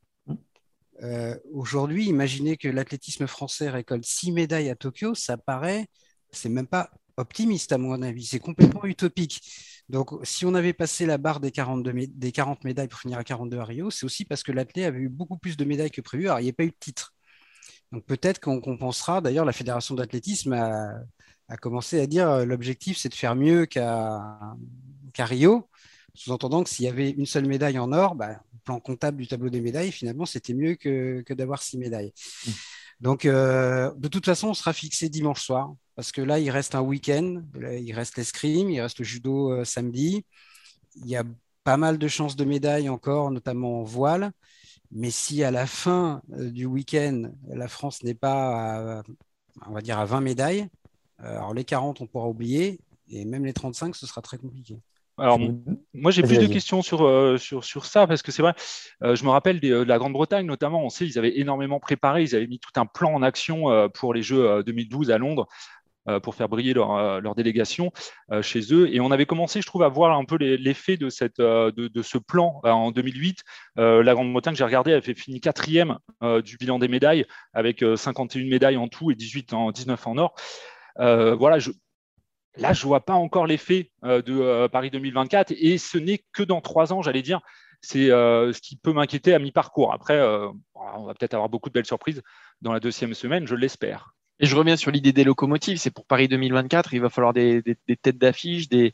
Euh, 1.02 1.38
Aujourd'hui, 1.52 2.06
imaginez 2.06 2.56
que 2.56 2.68
l'athlétisme 2.68 3.28
français 3.28 3.70
récolte 3.70 4.04
six 4.04 4.32
médailles 4.32 4.70
à 4.70 4.74
Tokyo, 4.74 5.14
ça 5.14 5.36
paraît, 5.36 5.86
c'est 6.32 6.48
même 6.48 6.66
pas 6.66 6.90
optimiste 7.16 7.70
à 7.70 7.78
mon 7.78 8.02
avis, 8.02 8.26
c'est 8.26 8.40
complètement 8.40 8.84
utopique. 8.84 9.40
Donc, 9.88 10.10
si 10.24 10.44
on 10.44 10.54
avait 10.54 10.72
passé 10.72 11.06
la 11.06 11.18
barre 11.18 11.40
des, 11.40 11.52
42 11.52 11.92
des 12.08 12.32
40 12.32 12.64
médailles 12.64 12.88
pour 12.88 12.98
finir 12.98 13.18
à 13.18 13.24
42 13.24 13.58
à 13.58 13.64
Rio, 13.64 13.90
c'est 13.90 14.04
aussi 14.04 14.24
parce 14.24 14.42
que 14.42 14.52
l'athlète 14.52 14.86
avait 14.86 14.98
eu 14.98 15.08
beaucoup 15.08 15.38
plus 15.38 15.56
de 15.56 15.64
médailles 15.64 15.90
que 15.90 16.00
prévu. 16.00 16.26
Alors, 16.26 16.40
il 16.40 16.44
n'y 16.44 16.50
a 16.50 16.52
pas 16.52 16.64
eu 16.64 16.70
de 16.70 16.76
titre. 16.78 17.14
Donc 17.92 18.04
peut-être 18.04 18.40
qu'on 18.40 18.60
compensera. 18.60 19.20
D'ailleurs, 19.20 19.44
la 19.44 19.52
Fédération 19.52 19.94
d'athlétisme 19.94 20.52
a, 20.52 21.56
commencé 21.60 22.00
à 22.00 22.06
dire 22.06 22.44
l'objectif, 22.44 22.98
c'est 22.98 23.08
de 23.08 23.14
faire 23.14 23.36
mieux 23.36 23.66
qu'à 23.66 24.56
Rio, 25.18 25.68
sous-entendant 26.14 26.64
que 26.64 26.70
s'il 26.70 26.84
y 26.84 26.88
avait 26.88 27.10
une 27.10 27.26
seule 27.26 27.46
médaille 27.46 27.78
en 27.78 27.92
or, 27.92 28.16
bah, 28.16 28.40
plan 28.64 28.80
comptable 28.80 29.18
du 29.18 29.28
tableau 29.28 29.48
des 29.48 29.60
médailles, 29.60 29.92
finalement, 29.92 30.26
c'était 30.26 30.54
mieux 30.54 30.74
que, 30.74 31.22
d'avoir 31.30 31.62
six 31.62 31.78
médailles. 31.78 32.12
Mmh. 32.46 32.50
Donc, 33.00 33.24
euh, 33.26 33.92
de 33.96 34.08
toute 34.08 34.24
façon, 34.24 34.48
on 34.48 34.54
sera 34.54 34.72
fixé 34.72 35.08
dimanche 35.08 35.42
soir, 35.42 35.74
parce 35.94 36.12
que 36.12 36.22
là, 36.22 36.38
il 36.38 36.50
reste 36.50 36.74
un 36.74 36.80
week-end, 36.80 37.42
il 37.54 37.92
reste 37.92 38.16
l'escrime, 38.16 38.70
il 38.70 38.80
reste 38.80 38.98
le 38.98 39.04
judo 39.04 39.52
euh, 39.52 39.64
samedi. 39.64 40.24
Il 40.96 41.06
y 41.06 41.16
a 41.16 41.24
pas 41.64 41.76
mal 41.76 41.98
de 41.98 42.08
chances 42.08 42.36
de 42.36 42.44
médailles 42.44 42.88
encore, 42.88 43.30
notamment 43.30 43.80
en 43.80 43.84
voile. 43.84 44.32
Mais 44.92 45.10
si 45.10 45.42
à 45.44 45.50
la 45.50 45.66
fin 45.66 46.22
euh, 46.32 46.50
du 46.50 46.64
week-end, 46.64 47.32
la 47.48 47.68
France 47.68 48.02
n'est 48.02 48.14
pas, 48.14 49.02
on 49.66 49.72
va 49.72 49.82
dire, 49.82 49.98
à 49.98 50.04
20 50.06 50.20
médailles, 50.20 50.68
alors 51.18 51.54
les 51.54 51.64
40, 51.64 52.00
on 52.00 52.06
pourra 52.06 52.28
oublier, 52.28 52.80
et 53.08 53.24
même 53.24 53.44
les 53.44 53.52
35, 53.52 53.96
ce 53.96 54.06
sera 54.06 54.22
très 54.22 54.38
compliqué. 54.38 54.80
Alors, 55.18 55.40
moi, 55.94 56.10
j'ai 56.10 56.22
plus 56.22 56.38
de 56.38 56.46
questions 56.46 56.82
sur, 56.82 57.06
euh, 57.06 57.38
sur, 57.38 57.64
sur, 57.64 57.86
ça, 57.86 58.06
parce 58.06 58.22
que 58.22 58.30
c'est 58.30 58.42
vrai, 58.42 58.52
euh, 59.02 59.16
je 59.16 59.24
me 59.24 59.30
rappelle 59.30 59.60
de, 59.60 59.74
la 59.74 59.98
Grande-Bretagne, 59.98 60.44
notamment, 60.46 60.84
on 60.84 60.90
sait, 60.90 61.06
ils 61.06 61.18
avaient 61.18 61.38
énormément 61.38 61.80
préparé, 61.80 62.22
ils 62.22 62.36
avaient 62.36 62.46
mis 62.46 62.58
tout 62.58 62.78
un 62.78 62.84
plan 62.84 63.14
en 63.14 63.22
action 63.22 63.70
euh, 63.70 63.88
pour 63.88 64.12
les 64.12 64.22
Jeux 64.22 64.62
2012 64.64 65.10
à 65.10 65.18
Londres, 65.18 65.46
pour 66.22 66.36
faire 66.36 66.48
briller 66.48 66.72
leur, 66.72 67.20
leur 67.20 67.34
délégation 67.34 67.90
chez 68.40 68.72
eux. 68.72 68.94
Et 68.94 69.00
on 69.00 69.10
avait 69.10 69.26
commencé, 69.26 69.60
je 69.60 69.66
trouve, 69.66 69.82
à 69.82 69.88
voir 69.88 70.16
un 70.16 70.24
peu 70.24 70.36
l'effet 70.36 70.96
de, 70.96 71.08
cette, 71.08 71.38
de, 71.38 71.72
de, 71.72 72.02
ce 72.02 72.16
plan 72.16 72.60
en 72.62 72.92
2008. 72.92 73.42
la 73.74 74.14
Grande-Bretagne, 74.14 74.54
j'ai 74.54 74.62
regardé, 74.62 74.92
elle 74.92 75.02
fait 75.02 75.16
fini 75.16 75.40
quatrième 75.40 75.98
du 76.44 76.58
bilan 76.58 76.78
des 76.78 76.86
médailles, 76.86 77.26
avec 77.54 77.84
51 77.96 78.44
médailles 78.44 78.76
en 78.76 78.86
tout 78.86 79.10
et 79.10 79.16
18 79.16 79.52
en, 79.52 79.72
19 79.72 80.06
en 80.06 80.18
or. 80.18 80.36
voilà, 80.96 81.58
je, 81.58 81.72
Là, 82.56 82.72
je 82.72 82.82
ne 82.82 82.88
vois 82.88 83.00
pas 83.00 83.14
encore 83.14 83.46
l'effet 83.46 83.90
euh, 84.04 84.22
de 84.22 84.32
euh, 84.32 84.68
Paris 84.68 84.90
2024 84.90 85.52
et 85.56 85.78
ce 85.78 85.98
n'est 85.98 86.24
que 86.32 86.42
dans 86.42 86.60
trois 86.60 86.92
ans, 86.92 87.02
j'allais 87.02 87.22
dire. 87.22 87.40
C'est 87.82 88.10
euh, 88.10 88.52
ce 88.52 88.60
qui 88.60 88.76
peut 88.76 88.92
m'inquiéter 88.92 89.34
à 89.34 89.38
mi-parcours. 89.38 89.92
Après, 89.92 90.20
on 90.74 91.04
va 91.04 91.14
peut-être 91.14 91.34
avoir 91.34 91.48
beaucoup 91.48 91.68
de 91.68 91.74
belles 91.74 91.86
surprises 91.86 92.22
dans 92.62 92.72
la 92.72 92.80
deuxième 92.80 93.14
semaine, 93.14 93.46
je 93.46 93.54
l'espère. 93.54 94.14
Et 94.40 94.46
je 94.46 94.56
reviens 94.56 94.76
sur 94.76 94.90
l'idée 94.90 95.12
des 95.12 95.24
locomotives. 95.24 95.78
C'est 95.78 95.90
pour 95.90 96.06
Paris 96.06 96.26
2024, 96.26 96.94
il 96.94 97.00
va 97.00 97.10
falloir 97.10 97.32
des, 97.32 97.62
têtes 98.02 98.18
d'affiche, 98.18 98.68
des, 98.68 98.92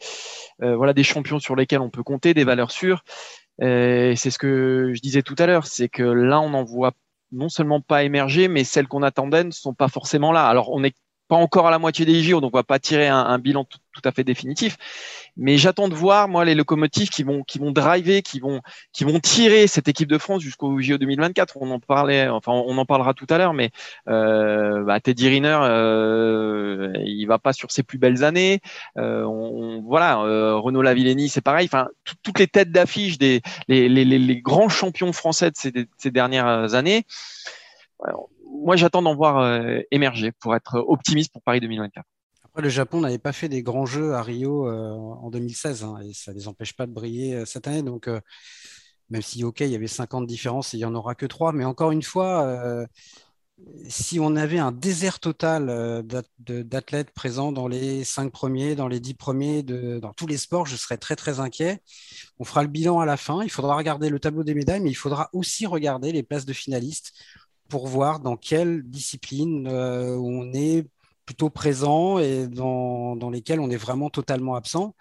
voilà, 0.58 0.92
des 0.92 1.04
champions 1.04 1.38
sur 1.38 1.56
lesquels 1.56 1.80
on 1.80 1.90
peut 1.90 2.02
compter, 2.02 2.34
des 2.34 2.44
valeurs 2.44 2.70
sûres. 2.70 3.02
c'est 3.60 4.16
ce 4.16 4.38
que 4.38 4.92
je 4.94 5.00
disais 5.00 5.22
tout 5.22 5.36
à 5.38 5.46
l'heure, 5.46 5.66
c'est 5.66 5.88
que 5.88 6.02
là, 6.02 6.40
on 6.40 6.50
n'en 6.50 6.64
voit 6.64 6.92
non 7.30 7.48
seulement 7.48 7.80
pas 7.80 8.04
émerger, 8.04 8.48
mais 8.48 8.62
celles 8.62 8.88
qu'on 8.88 9.02
attendait 9.02 9.44
ne 9.44 9.50
sont 9.52 9.74
pas 9.74 9.88
forcément 9.88 10.32
là. 10.32 10.46
Alors, 10.46 10.70
on 10.70 10.84
est 10.84 10.94
pas 11.32 11.38
encore 11.38 11.66
à 11.66 11.70
la 11.70 11.78
moitié 11.78 12.04
des 12.04 12.22
JO, 12.22 12.42
donc 12.42 12.50
on 12.52 12.58
va 12.58 12.62
pas 12.62 12.78
tirer 12.78 13.08
un, 13.08 13.38
bilan 13.38 13.64
tout, 13.64 14.02
à 14.04 14.12
fait 14.12 14.22
définitif. 14.22 14.76
Mais 15.38 15.56
j'attends 15.56 15.88
de 15.88 15.94
voir 15.94 16.28
moi 16.28 16.44
les 16.44 16.54
locomotives 16.54 17.08
qui 17.08 17.22
vont 17.22 17.42
qui 17.42 17.58
vont 17.58 17.70
driver, 17.70 18.20
qui 18.20 18.38
vont 18.38 18.60
qui 18.92 19.04
vont 19.04 19.18
tirer 19.18 19.66
cette 19.66 19.88
équipe 19.88 20.10
de 20.10 20.18
France 20.18 20.42
jusqu'au 20.42 20.78
JO 20.82 20.98
2024. 20.98 21.56
On 21.58 21.70
en 21.70 21.80
parlait, 21.80 22.28
enfin 22.28 22.52
on 22.52 22.76
en 22.76 22.84
parlera 22.84 23.14
tout 23.14 23.24
à 23.30 23.38
l'heure, 23.38 23.54
mais 23.54 23.70
euh, 24.08 24.84
bah, 24.84 25.00
Teddy 25.00 25.30
Riner, 25.30 25.58
euh, 25.62 26.92
il 27.02 27.24
va 27.24 27.38
pas 27.38 27.54
sur 27.54 27.70
ses 27.70 27.82
plus 27.82 27.96
belles 27.96 28.24
années. 28.24 28.60
Euh, 28.98 29.24
on, 29.24 29.80
voilà, 29.80 30.20
euh, 30.20 30.56
Renaud 30.56 30.82
Lavillenie, 30.82 31.30
c'est 31.30 31.40
pareil. 31.40 31.64
Enfin 31.64 31.88
toutes 32.22 32.40
les 32.40 32.46
têtes 32.46 32.72
d'affiche 32.72 33.16
des 33.16 33.40
les, 33.68 33.88
les, 33.88 34.04
les, 34.04 34.40
grands 34.42 34.68
champions 34.68 35.14
français 35.14 35.50
de 35.50 35.56
ces, 35.56 35.72
ces 35.96 36.10
dernières 36.10 36.74
années 36.74 37.06
moi, 38.52 38.76
j'attends 38.76 39.02
d'en 39.02 39.14
voir 39.14 39.38
euh, 39.38 39.80
émerger 39.90 40.32
pour 40.32 40.54
être 40.54 40.76
optimiste 40.86 41.32
pour 41.32 41.42
Paris 41.42 41.60
2024. 41.60 42.04
Après, 42.44 42.62
le 42.62 42.68
Japon 42.68 43.00
n'avait 43.00 43.18
pas 43.18 43.32
fait 43.32 43.48
des 43.48 43.62
grands 43.62 43.86
jeux 43.86 44.14
à 44.14 44.22
Rio 44.22 44.68
euh, 44.68 44.92
en 44.92 45.30
2016 45.30 45.84
hein, 45.84 45.98
et 46.04 46.12
ça 46.12 46.32
ne 46.32 46.36
les 46.36 46.48
empêche 46.48 46.74
pas 46.74 46.86
de 46.86 46.92
briller 46.92 47.34
euh, 47.34 47.44
cette 47.46 47.66
année. 47.66 47.82
Donc, 47.82 48.08
même 49.10 49.22
si, 49.22 49.42
OK, 49.44 49.60
il 49.60 49.68
y 49.68 49.74
avait 49.74 49.86
50 49.86 50.26
différences 50.26 50.74
et 50.74 50.76
il 50.76 50.80
n'y 50.80 50.84
en 50.84 50.94
aura 50.94 51.14
que 51.14 51.26
3, 51.26 51.52
mais 51.52 51.64
encore 51.64 51.92
une 51.92 52.02
fois, 52.02 52.86
si 53.86 54.18
on 54.18 54.36
avait 54.36 54.58
un 54.58 54.72
désert 54.72 55.20
total 55.20 56.02
d'athlètes 56.38 57.10
présents 57.10 57.52
dans 57.52 57.68
les 57.68 58.04
5 58.04 58.32
premiers, 58.32 58.74
dans 58.74 58.88
les 58.88 59.00
10 59.00 59.14
premiers, 59.14 59.62
dans 59.62 60.14
tous 60.14 60.26
les 60.26 60.38
sports, 60.38 60.64
je 60.64 60.76
serais 60.76 60.96
très, 60.96 61.14
très 61.14 61.40
inquiet. 61.40 61.82
On 62.38 62.44
fera 62.44 62.62
le 62.62 62.70
bilan 62.70 63.00
à 63.00 63.06
la 63.06 63.18
fin. 63.18 63.42
Il 63.42 63.50
faudra 63.50 63.76
regarder 63.76 64.08
le 64.08 64.18
tableau 64.18 64.44
des 64.44 64.54
médailles, 64.54 64.80
mais 64.80 64.90
il 64.90 64.94
faudra 64.94 65.28
aussi 65.34 65.66
regarder 65.66 66.10
les 66.10 66.22
places 66.22 66.46
de 66.46 66.54
finalistes 66.54 67.12
pour 67.72 67.86
voir 67.86 68.20
dans 68.20 68.36
quelle 68.36 68.82
discipline 68.82 69.66
euh, 69.66 70.14
on 70.18 70.52
est 70.52 70.86
plutôt 71.24 71.48
présent 71.48 72.18
et 72.18 72.46
dans, 72.46 73.30
lesquelles 73.30 73.60
on 73.60 73.70
est 73.70 73.78
vraiment 73.78 74.10
totalement 74.10 74.56
absent. 74.56 74.94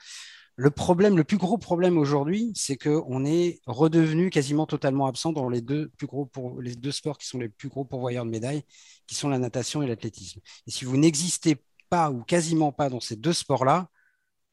Le 0.56 0.72
problème, 0.72 1.18
le 1.18 1.26
plus 1.26 1.36
gros 1.36 1.58
problème 1.58 1.98
aujourd'hui, 1.98 2.54
c'est 2.56 2.78
qu'on 2.78 3.26
est 3.26 3.60
redevenu 3.66 4.30
quasiment 4.30 4.68
totalement 4.68 5.08
absent 5.08 5.34
dans 5.34 5.50
les 5.50 5.60
deux, 5.60 5.90
plus 5.98 6.08
gros 6.08 6.32
les 6.62 6.76
deux 6.76 6.94
sports 6.94 7.18
qui 7.18 7.28
sont 7.28 7.40
les 7.40 7.50
plus 7.50 7.68
gros 7.68 7.84
pourvoyeurs 7.84 8.24
de 8.24 8.30
médailles, 8.30 8.64
qui 9.06 9.16
sont 9.16 9.28
la 9.28 9.38
natation 9.38 9.84
et 9.84 9.88
l'athlétisme. 9.88 10.40
Et 10.66 10.72
si 10.72 10.86
vous 10.86 10.96
n'existez 10.96 11.58
pas 11.90 12.10
ou 12.10 12.24
quasiment 12.24 12.72
pas 12.72 12.90
dans 12.90 13.02
ces 13.02 13.18
deux 13.18 13.34
sports-là, 13.34 13.90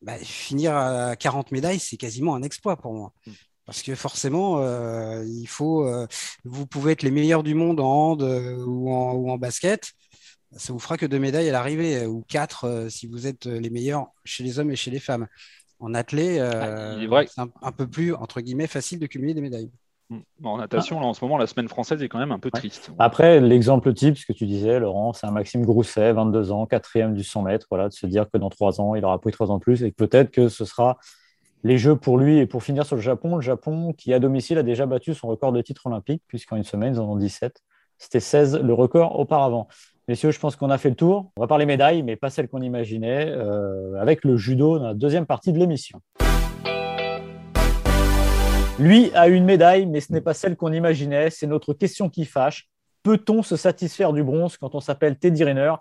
bah, 0.02 0.18
finir 0.18 0.76
à 0.76 1.14
40 1.14 1.52
médailles, 1.52 1.78
c'est 1.78 1.96
quasiment 1.96 2.34
un 2.34 2.42
exploit 2.42 2.76
pour 2.76 2.94
moi. 2.94 3.12
Mm. 3.68 3.70
Parce 3.70 3.82
que 3.82 3.94
forcément, 3.94 4.58
euh, 4.60 5.25
il 5.26 5.46
faut, 5.46 5.87
euh, 5.87 6.06
vous 6.44 6.66
pouvez 6.66 6.92
être 6.92 7.02
les 7.02 7.10
meilleurs 7.10 7.42
du 7.42 7.54
monde 7.54 7.80
en 7.80 8.12
hand 8.12 8.22
euh, 8.22 8.56
ou, 8.64 8.90
en, 8.90 9.37
basket. 9.37 9.92
Ça 10.52 10.72
vous 10.72 10.78
fera 10.78 10.96
que 10.96 11.04
deux 11.04 11.18
médailles 11.18 11.50
à 11.50 11.52
l'arrivée, 11.52 12.06
ou 12.06 12.25
quatre 12.26 12.87
si 12.88 13.06
vous 13.06 13.26
êtes 13.26 13.44
les 13.44 13.68
meilleurs 13.68 14.06
chez 14.25 14.42
les 14.42 14.58
hommes 14.58 14.70
et 14.70 14.76
chez 14.76 14.90
les 14.90 14.98
femmes. 14.98 15.26
En 15.78 15.92
athlée, 15.94 16.40
ah, 16.40 16.96
c'est 17.26 17.40
un, 17.40 17.72
peu 17.72 17.87
plus, 17.87 18.14
entre 18.14 18.40
guillemets, 18.40 18.66
facile 18.66 18.98
de 18.98 19.06
cumuler 19.06 19.34
des 19.34 19.42
médailles. 19.42 19.70
Hmm. 20.08 20.20
En 20.42 20.56
natation, 20.56 20.98
là, 21.00 21.06
en 21.06 21.12
ce 21.12 21.22
moment, 21.22 21.37
la 21.37 21.46
semaine 21.46 21.68
française 21.68 22.02
est 22.02 22.08
quand 22.08 22.18
même 22.18 22.32
un 22.32 22.38
peu 22.38 22.50
triste. 22.50 22.90
Après, 22.98 23.40
l'exemple 23.40 23.92
type, 23.92 24.16
ce 24.16 24.25
que 24.25 24.32
tu 24.32 24.46
disais, 24.46 24.80
Laurent, 24.80 25.12
c'est 25.12 25.26
un 25.26 25.30
Maxime 25.30 25.66
Grousset, 25.66 26.14
22 26.14 26.50
ans, 26.50 26.64
quatrième 26.64 27.14
du 27.14 27.22
100 27.22 27.42
mètres, 27.42 27.66
voilà, 27.70 27.90
de 27.90 27.92
se 27.92 28.06
dire 28.06 28.25
que 28.32 28.38
dans 28.38 28.48
trois 28.48 28.80
ans, 28.80 28.94
il 28.94 29.04
aura 29.04 29.20
pris 29.20 29.32
trois 29.32 29.50
ans 29.50 29.58
de 29.58 29.62
plus 29.62 29.84
et 29.84 29.90
que 29.90 29.96
peut-être 29.96 30.30
que 30.30 30.48
ce 30.48 30.64
sera 30.64 30.96
les 31.64 31.78
Jeux 31.78 31.96
pour 31.96 32.18
lui 32.18 32.38
et 32.38 32.46
pour 32.46 32.62
finir 32.62 32.86
sur 32.86 32.96
le 32.96 33.02
Japon. 33.02 33.36
Le 33.36 33.42
Japon, 33.42 33.92
qui 33.92 34.12
à 34.12 34.18
domicile 34.18 34.58
a 34.58 34.62
déjà 34.62 34.86
battu 34.86 35.14
son 35.14 35.28
record 35.28 35.52
de 35.52 35.60
titres 35.62 35.86
olympiques, 35.86 36.22
puisqu'en 36.26 36.56
une 36.56 36.64
semaine, 36.64 36.94
ils 36.94 37.00
en 37.00 37.10
ont 37.10 37.16
17. 37.16 37.62
C'était 37.98 38.20
16 38.20 38.60
le 38.62 38.72
record 38.74 39.18
auparavant. 39.18 39.68
Messieurs, 40.06 40.30
je 40.30 40.38
pense 40.38 40.56
qu'on 40.56 40.70
a 40.70 40.78
fait 40.78 40.88
le 40.88 40.94
tour. 40.94 41.32
On 41.36 41.40
va 41.40 41.46
parler 41.46 41.66
médailles, 41.66 42.02
mais 42.02 42.16
pas 42.16 42.30
celles 42.30 42.48
qu'on 42.48 42.62
imaginait, 42.62 43.26
euh, 43.28 44.00
avec 44.00 44.24
le 44.24 44.36
judo 44.36 44.78
dans 44.78 44.86
la 44.86 44.94
deuxième 44.94 45.26
partie 45.26 45.52
de 45.52 45.58
l'émission. 45.58 46.00
Lui 48.78 49.10
a 49.14 49.26
une 49.26 49.44
médaille, 49.44 49.86
mais 49.86 50.00
ce 50.00 50.12
n'est 50.12 50.20
pas 50.20 50.34
celle 50.34 50.56
qu'on 50.56 50.72
imaginait. 50.72 51.30
C'est 51.30 51.48
notre 51.48 51.74
question 51.74 52.08
qui 52.08 52.24
fâche. 52.24 52.68
Peut-on 53.02 53.42
se 53.42 53.56
satisfaire 53.56 54.12
du 54.12 54.22
bronze 54.22 54.56
quand 54.56 54.74
on 54.74 54.80
s'appelle 54.80 55.18
Teddy 55.18 55.42
Riner? 55.42 55.74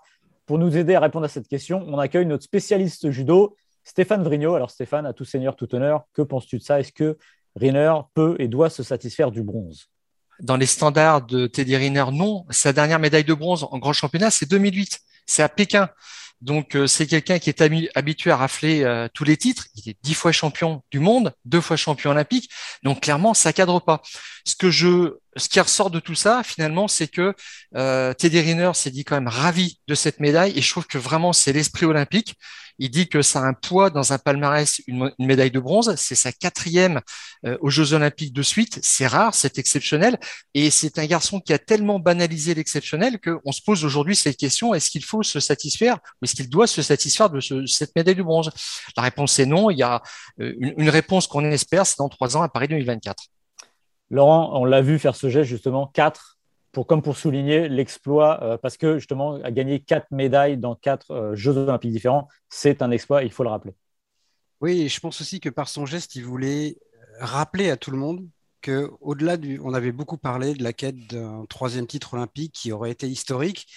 Pour 0.46 0.58
nous 0.58 0.76
aider 0.76 0.94
à 0.94 1.00
répondre 1.00 1.24
à 1.24 1.28
cette 1.28 1.46
question, 1.46 1.84
on 1.86 1.98
accueille 1.98 2.26
notre 2.26 2.42
spécialiste 2.42 3.10
judo, 3.10 3.54
Stéphane 3.88 4.22
Vrignot. 4.22 4.54
Alors 4.54 4.70
Stéphane, 4.70 5.06
à 5.06 5.14
tout 5.14 5.24
seigneur, 5.24 5.56
tout 5.56 5.74
honneur, 5.74 6.04
que 6.12 6.20
penses-tu 6.20 6.58
de 6.58 6.62
ça? 6.62 6.78
Est-ce 6.78 6.92
que 6.92 7.16
Riner 7.56 7.94
peut 8.12 8.36
et 8.38 8.46
doit 8.46 8.68
se 8.68 8.82
satisfaire 8.82 9.30
du 9.30 9.42
bronze? 9.42 9.86
Dans 10.40 10.56
les 10.56 10.66
standards 10.66 11.22
de 11.22 11.46
Teddy 11.46 11.74
Riner, 11.74 12.04
non. 12.12 12.44
Sa 12.50 12.74
dernière 12.74 12.98
médaille 12.98 13.24
de 13.24 13.34
bronze 13.34 13.66
en 13.68 13.78
grand 13.78 13.94
championnat, 13.94 14.30
c'est 14.30 14.48
2008. 14.48 15.00
C'est 15.26 15.42
à 15.42 15.48
Pékin. 15.48 15.88
Donc 16.42 16.76
euh, 16.76 16.86
c'est 16.86 17.06
quelqu'un 17.06 17.38
qui 17.38 17.50
est 17.50 17.62
habitué 17.96 18.30
à 18.30 18.36
rafler 18.36 18.84
euh, 18.84 19.08
tous 19.12 19.24
les 19.24 19.38
titres. 19.38 19.66
Il 19.74 19.88
est 19.88 19.96
dix 20.02 20.14
fois 20.14 20.32
champion 20.32 20.82
du 20.90 21.00
monde, 21.00 21.32
deux 21.46 21.62
fois 21.62 21.76
champion 21.76 22.10
olympique. 22.10 22.50
Donc 22.82 23.00
clairement, 23.00 23.32
ça 23.32 23.54
cadre 23.54 23.80
pas. 23.80 24.02
Ce 24.44 24.54
que 24.54 24.70
je, 24.70 25.16
ce 25.36 25.48
qui 25.48 25.58
ressort 25.58 25.90
de 25.90 25.98
tout 25.98 26.14
ça, 26.14 26.42
finalement, 26.44 26.88
c'est 26.88 27.08
que 27.08 27.34
euh, 27.74 28.12
Teddy 28.12 28.40
Riner 28.40 28.72
s'est 28.74 28.90
dit 28.90 29.04
quand 29.04 29.16
même 29.16 29.28
ravi 29.28 29.80
de 29.88 29.94
cette 29.94 30.20
médaille. 30.20 30.56
Et 30.56 30.60
je 30.60 30.70
trouve 30.70 30.86
que 30.86 30.98
vraiment 30.98 31.32
c'est 31.32 31.54
l'esprit 31.54 31.86
olympique. 31.86 32.36
Il 32.78 32.90
dit 32.90 33.08
que 33.08 33.22
ça 33.22 33.40
a 33.40 33.44
un 33.44 33.54
poids 33.54 33.90
dans 33.90 34.12
un 34.12 34.18
palmarès, 34.18 34.80
une, 34.86 35.12
médaille 35.18 35.50
de 35.50 35.60
bronze. 35.60 35.94
C'est 35.96 36.14
sa 36.14 36.32
quatrième 36.32 37.00
euh, 37.44 37.56
aux 37.60 37.70
Jeux 37.70 37.92
Olympiques 37.92 38.32
de 38.32 38.42
suite. 38.42 38.78
C'est 38.82 39.06
rare, 39.06 39.34
c'est 39.34 39.58
exceptionnel. 39.58 40.18
Et 40.54 40.70
c'est 40.70 40.98
un 40.98 41.06
garçon 41.06 41.40
qui 41.40 41.52
a 41.52 41.58
tellement 41.58 41.98
banalisé 41.98 42.54
l'exceptionnel 42.54 43.18
qu'on 43.20 43.52
se 43.52 43.62
pose 43.62 43.84
aujourd'hui 43.84 44.16
cette 44.16 44.36
question 44.36 44.74
est-ce 44.74 44.90
qu'il 44.90 45.04
faut 45.04 45.22
se 45.22 45.40
satisfaire 45.40 45.98
ou 46.20 46.24
est-ce 46.24 46.34
qu'il 46.34 46.48
doit 46.48 46.66
se 46.66 46.82
satisfaire 46.82 47.30
de 47.30 47.40
cette 47.66 47.94
médaille 47.96 48.14
de 48.14 48.22
bronze? 48.22 48.50
La 48.96 49.02
réponse 49.02 49.38
est 49.38 49.46
non. 49.46 49.70
Il 49.70 49.78
y 49.78 49.82
a 49.82 50.02
euh, 50.40 50.54
une, 50.58 50.74
une 50.78 50.90
réponse 50.90 51.26
qu'on 51.26 51.44
espère, 51.44 51.86
c'est 51.86 51.98
dans 51.98 52.08
trois 52.08 52.36
ans 52.36 52.42
à 52.42 52.48
Paris 52.48 52.68
2024. 52.68 53.24
Laurent, 54.10 54.58
on 54.58 54.64
l'a 54.64 54.80
vu 54.80 54.98
faire 54.98 55.14
ce 55.14 55.28
geste 55.28 55.50
justement, 55.50 55.86
quatre 55.88 56.37
comme 56.86 57.02
pour 57.02 57.16
souligner 57.16 57.68
l'exploit, 57.68 58.42
euh, 58.42 58.58
parce 58.58 58.76
que 58.76 58.98
justement, 58.98 59.34
à 59.42 59.50
gagner 59.50 59.80
quatre 59.80 60.10
médailles 60.10 60.56
dans 60.56 60.74
quatre 60.74 61.10
euh, 61.10 61.34
Jeux 61.34 61.56
olympiques 61.56 61.92
différents, 61.92 62.28
c'est 62.48 62.82
un 62.82 62.90
exploit, 62.90 63.22
il 63.24 63.32
faut 63.32 63.42
le 63.42 63.50
rappeler. 63.50 63.74
Oui, 64.60 64.88
je 64.88 65.00
pense 65.00 65.20
aussi 65.20 65.40
que 65.40 65.48
par 65.48 65.68
son 65.68 65.86
geste, 65.86 66.16
il 66.16 66.24
voulait 66.24 66.76
rappeler 67.20 67.70
à 67.70 67.76
tout 67.76 67.90
le 67.90 67.96
monde 67.96 68.26
que 68.60 68.90
au-delà 69.00 69.36
du, 69.36 69.60
on 69.62 69.72
avait 69.72 69.92
beaucoup 69.92 70.16
parlé 70.16 70.54
de 70.54 70.62
la 70.62 70.72
quête 70.72 71.06
d'un 71.06 71.46
troisième 71.48 71.86
titre 71.86 72.14
olympique 72.14 72.52
qui 72.52 72.72
aurait 72.72 72.90
été 72.90 73.08
historique, 73.08 73.68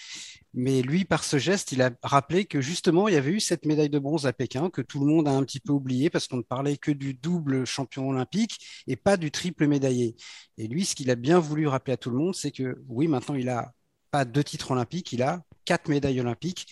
mais 0.54 0.82
lui, 0.82 1.06
par 1.06 1.24
ce 1.24 1.38
geste, 1.38 1.72
il 1.72 1.82
a 1.82 1.92
rappelé 2.04 2.46
que 2.46 2.60
justement, 2.60 3.08
il 3.08 3.14
y 3.14 3.18
avait 3.18 3.32
eu 3.32 3.40
cette 3.40 3.66
médaille 3.66 3.90
de 3.90 4.00
bronze 4.00 4.26
à 4.28 4.34
Pékin 4.34 4.70
que 4.70 4.82
tout 4.82 5.00
le 5.00 5.06
monde 5.06 5.28
a 5.28 5.32
un 5.32 5.44
petit 5.44 5.62
peu 5.62 5.72
oublié 5.72 6.10
parce 6.10 6.28
qu'on 6.28 6.38
ne 6.38 6.42
parlait 6.42 6.78
que 6.78 6.92
du 6.92 7.14
double 7.14 7.66
champion 7.66 8.10
olympique 8.10 8.60
et 8.88 8.98
pas 8.98 9.16
du 9.16 9.32
triple 9.32 9.68
médaillé. 9.68 10.16
Et 10.58 10.68
lui, 10.68 10.84
ce 10.86 10.96
qu'il 10.96 11.10
a 11.10 11.16
bien 11.16 11.40
voulu 11.40 11.68
rappeler 11.68 11.94
à 11.94 11.98
tout 11.98 12.10
le 12.10 12.18
monde, 12.18 12.36
c'est 12.36 12.52
que 12.52 12.84
oui, 12.90 13.08
maintenant, 13.08 13.36
il 13.36 13.48
a 13.48 13.74
pas 14.12 14.26
deux 14.26 14.44
titres 14.44 14.72
olympiques, 14.72 15.14
il 15.14 15.24
a 15.24 15.42
quatre 15.66 15.88
médailles 15.90 16.20
olympiques. 16.20 16.68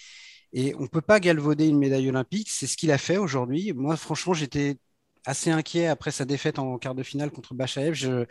Et 0.51 0.75
on 0.75 0.81
ne 0.81 0.87
peut 0.87 1.01
pas 1.01 1.19
galvauder 1.19 1.67
une 1.67 1.77
médaille 1.77 2.09
olympique. 2.09 2.49
C'est 2.49 2.67
ce 2.67 2.75
qu'il 2.75 2.91
a 2.91 2.97
fait 2.97 3.17
aujourd'hui. 3.17 3.71
Moi, 3.73 3.95
franchement, 3.95 4.33
j'étais 4.33 4.77
assez 5.25 5.51
inquiet 5.51 5.87
après 5.87 6.11
sa 6.11 6.25
défaite 6.25 6.59
en 6.59 6.77
quart 6.79 6.95
de 6.95 7.03
finale 7.03 7.31
contre 7.31 7.53
Bachaev. 7.53 8.25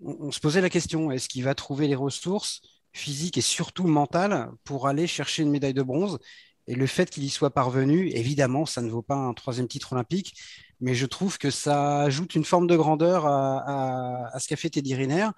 on, 0.00 0.30
se 0.32 0.40
posait 0.40 0.60
la 0.60 0.70
question 0.70 1.10
est-ce 1.12 1.28
qu'il 1.28 1.44
va 1.44 1.54
trouver 1.54 1.86
les 1.88 1.94
ressources? 1.94 2.62
Physiques 2.92 3.38
et 3.38 3.42
surtout 3.42 3.86
mentales 3.86 4.50
pour 4.64 4.88
aller 4.88 5.06
chercher 5.06 5.42
une 5.42 5.50
médaille 5.50 5.74
de 5.74 5.82
bronze 5.82 6.18
Et 6.66 6.74
le 6.74 6.86
fait 6.86 7.10
qu'il 7.10 7.24
y 7.24 7.30
soit 7.30 7.50
parvenu, 7.50 8.08
évidemment, 8.10 8.66
ça 8.66 8.82
ne 8.82 8.90
vaut 8.90 9.02
pas 9.02 9.16
un 9.16 9.34
troisième 9.34 9.68
titre 9.68 9.92
olympique, 9.92 10.34
mais 10.80 10.94
je 10.94 11.06
trouve 11.06 11.38
que 11.38 11.50
ça 11.50 12.00
ajoute 12.00 12.34
une 12.34 12.44
forme 12.44 12.66
de 12.66 12.76
grandeur 12.76 13.26
à, 13.26 14.30
ce 14.38 14.48
qu'a 14.48 14.56
fait 14.56 14.70
Teddy 14.70 14.94
Riner. 14.94 15.28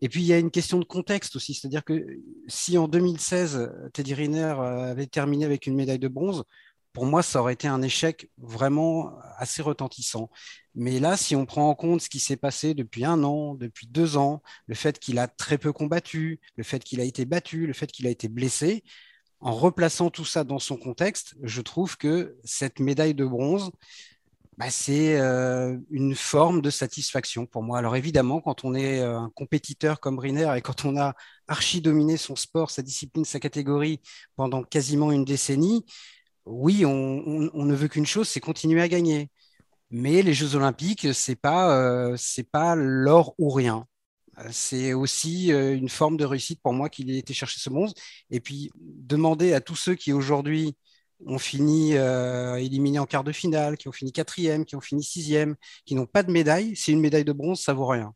Et 0.00 0.08
puis, 0.08 0.22
il 0.22 0.26
y 0.26 0.32
a 0.32 0.38
une 0.38 0.50
question 0.50 0.78
de 0.78 0.84
contexte 0.84 1.36
aussi, 1.36 1.54
c'est-à-dire 1.54 1.84
que 1.84 2.06
si 2.48 2.78
en 2.78 2.88
2016, 2.88 3.70
Teddy 3.92 4.14
Riner 4.14 4.54
avait 4.60 5.06
terminé 5.06 5.44
avec 5.44 5.66
une 5.66 5.74
médaille 5.74 5.98
de 5.98 6.08
bronze, 6.08 6.44
pour 6.96 7.04
moi, 7.04 7.22
ça 7.22 7.42
aurait 7.42 7.52
été 7.52 7.68
un 7.68 7.82
échec 7.82 8.30
vraiment 8.38 9.18
assez 9.36 9.60
retentissant. 9.60 10.30
Mais 10.74 10.98
là, 10.98 11.18
si 11.18 11.36
on 11.36 11.44
prend 11.44 11.68
en 11.68 11.74
compte 11.74 12.00
ce 12.00 12.08
qui 12.08 12.18
s'est 12.18 12.38
passé 12.38 12.72
depuis 12.72 13.04
un 13.04 13.22
an, 13.22 13.54
depuis 13.54 13.86
deux 13.86 14.16
ans, 14.16 14.42
le 14.66 14.74
fait 14.74 14.98
qu'il 14.98 15.18
a 15.18 15.28
très 15.28 15.58
peu 15.58 15.74
combattu, 15.74 16.40
le 16.56 16.64
fait 16.64 16.82
qu'il 16.82 17.02
a 17.02 17.04
été 17.04 17.26
battu, 17.26 17.66
le 17.66 17.74
fait 17.74 17.88
qu'il 17.92 18.06
a 18.06 18.10
été 18.10 18.28
blessé, 18.28 18.82
en 19.40 19.52
replaçant 19.52 20.08
tout 20.08 20.24
ça 20.24 20.42
dans 20.42 20.58
son 20.58 20.78
contexte, 20.78 21.34
je 21.42 21.60
trouve 21.60 21.98
que 21.98 22.38
cette 22.44 22.80
médaille 22.80 23.14
de 23.14 23.26
bronze, 23.26 23.72
bah, 24.56 24.70
c'est 24.70 25.20
euh, 25.20 25.76
une 25.90 26.14
forme 26.14 26.62
de 26.62 26.70
satisfaction 26.70 27.44
pour 27.44 27.62
moi. 27.62 27.76
Alors 27.76 27.94
évidemment, 27.94 28.40
quand 28.40 28.64
on 28.64 28.74
est 28.74 29.00
euh, 29.00 29.18
un 29.18 29.30
compétiteur 29.34 30.00
comme 30.00 30.18
Riner 30.18 30.50
et 30.56 30.62
quand 30.62 30.86
on 30.86 30.96
a 30.96 31.14
archi 31.46 31.82
dominé 31.82 32.16
son 32.16 32.36
sport, 32.36 32.70
sa 32.70 32.80
discipline, 32.80 33.26
sa 33.26 33.38
catégorie 33.38 34.00
pendant 34.34 34.62
quasiment 34.62 35.12
une 35.12 35.26
décennie, 35.26 35.84
oui, 36.46 36.84
on, 36.86 37.64
ne 37.64 37.74
veut 37.74 37.88
qu'une 37.88 38.06
chose, 38.06 38.28
c'est 38.28 38.40
continuer 38.40 38.80
à 38.82 38.88
gagner. 38.88 39.30
Mais 39.90 40.22
les 40.22 40.34
Jeux 40.34 40.56
Olympiques, 40.56 41.08
c'est 41.14 41.36
pas 41.36 41.76
euh, 41.78 42.16
pas 42.52 42.76
l'or 42.76 43.34
ou 43.38 43.50
rien. 43.50 43.86
C'est 44.50 44.92
aussi 44.94 45.52
euh, 45.52 45.76
une 45.76 45.88
forme 45.88 46.16
de 46.16 46.24
réussite 46.24 46.60
pour 46.62 46.72
moi 46.74 46.90
qu'il 46.90 47.10
ait 47.10 47.18
été 47.18 47.34
chercher 47.34 47.60
ce 47.60 47.70
bronze. 47.70 47.94
Et 48.30 48.40
puis 48.40 48.70
demander 48.76 49.54
à 49.54 49.60
tous 49.60 49.76
ceux 49.76 49.94
qui 49.94 50.12
aujourd'hui 50.12 50.76
ont 51.26 51.38
fini 51.38 51.96
euh, 51.96 52.56
éliminés 52.56 52.98
en 52.98 53.06
quart 53.06 53.24
de 53.24 53.32
finale, 53.32 53.76
qui 53.78 53.88
ont 53.88 53.92
fini 53.92 54.12
quatrième, 54.12 54.64
qui 54.66 54.76
ont 54.76 54.80
fini 54.80 55.02
sixième, 55.04 55.56
qui 55.86 55.94
n'ont 55.94 56.06
pas 56.06 56.22
de 56.22 56.30
médaille, 56.32 56.76
c'est 56.76 56.92
une 56.92 57.00
médaille 57.00 57.24
de 57.24 57.32
bronze, 57.32 57.60
ça 57.62 57.72
vaut 57.74 57.86
rien. 57.86 58.14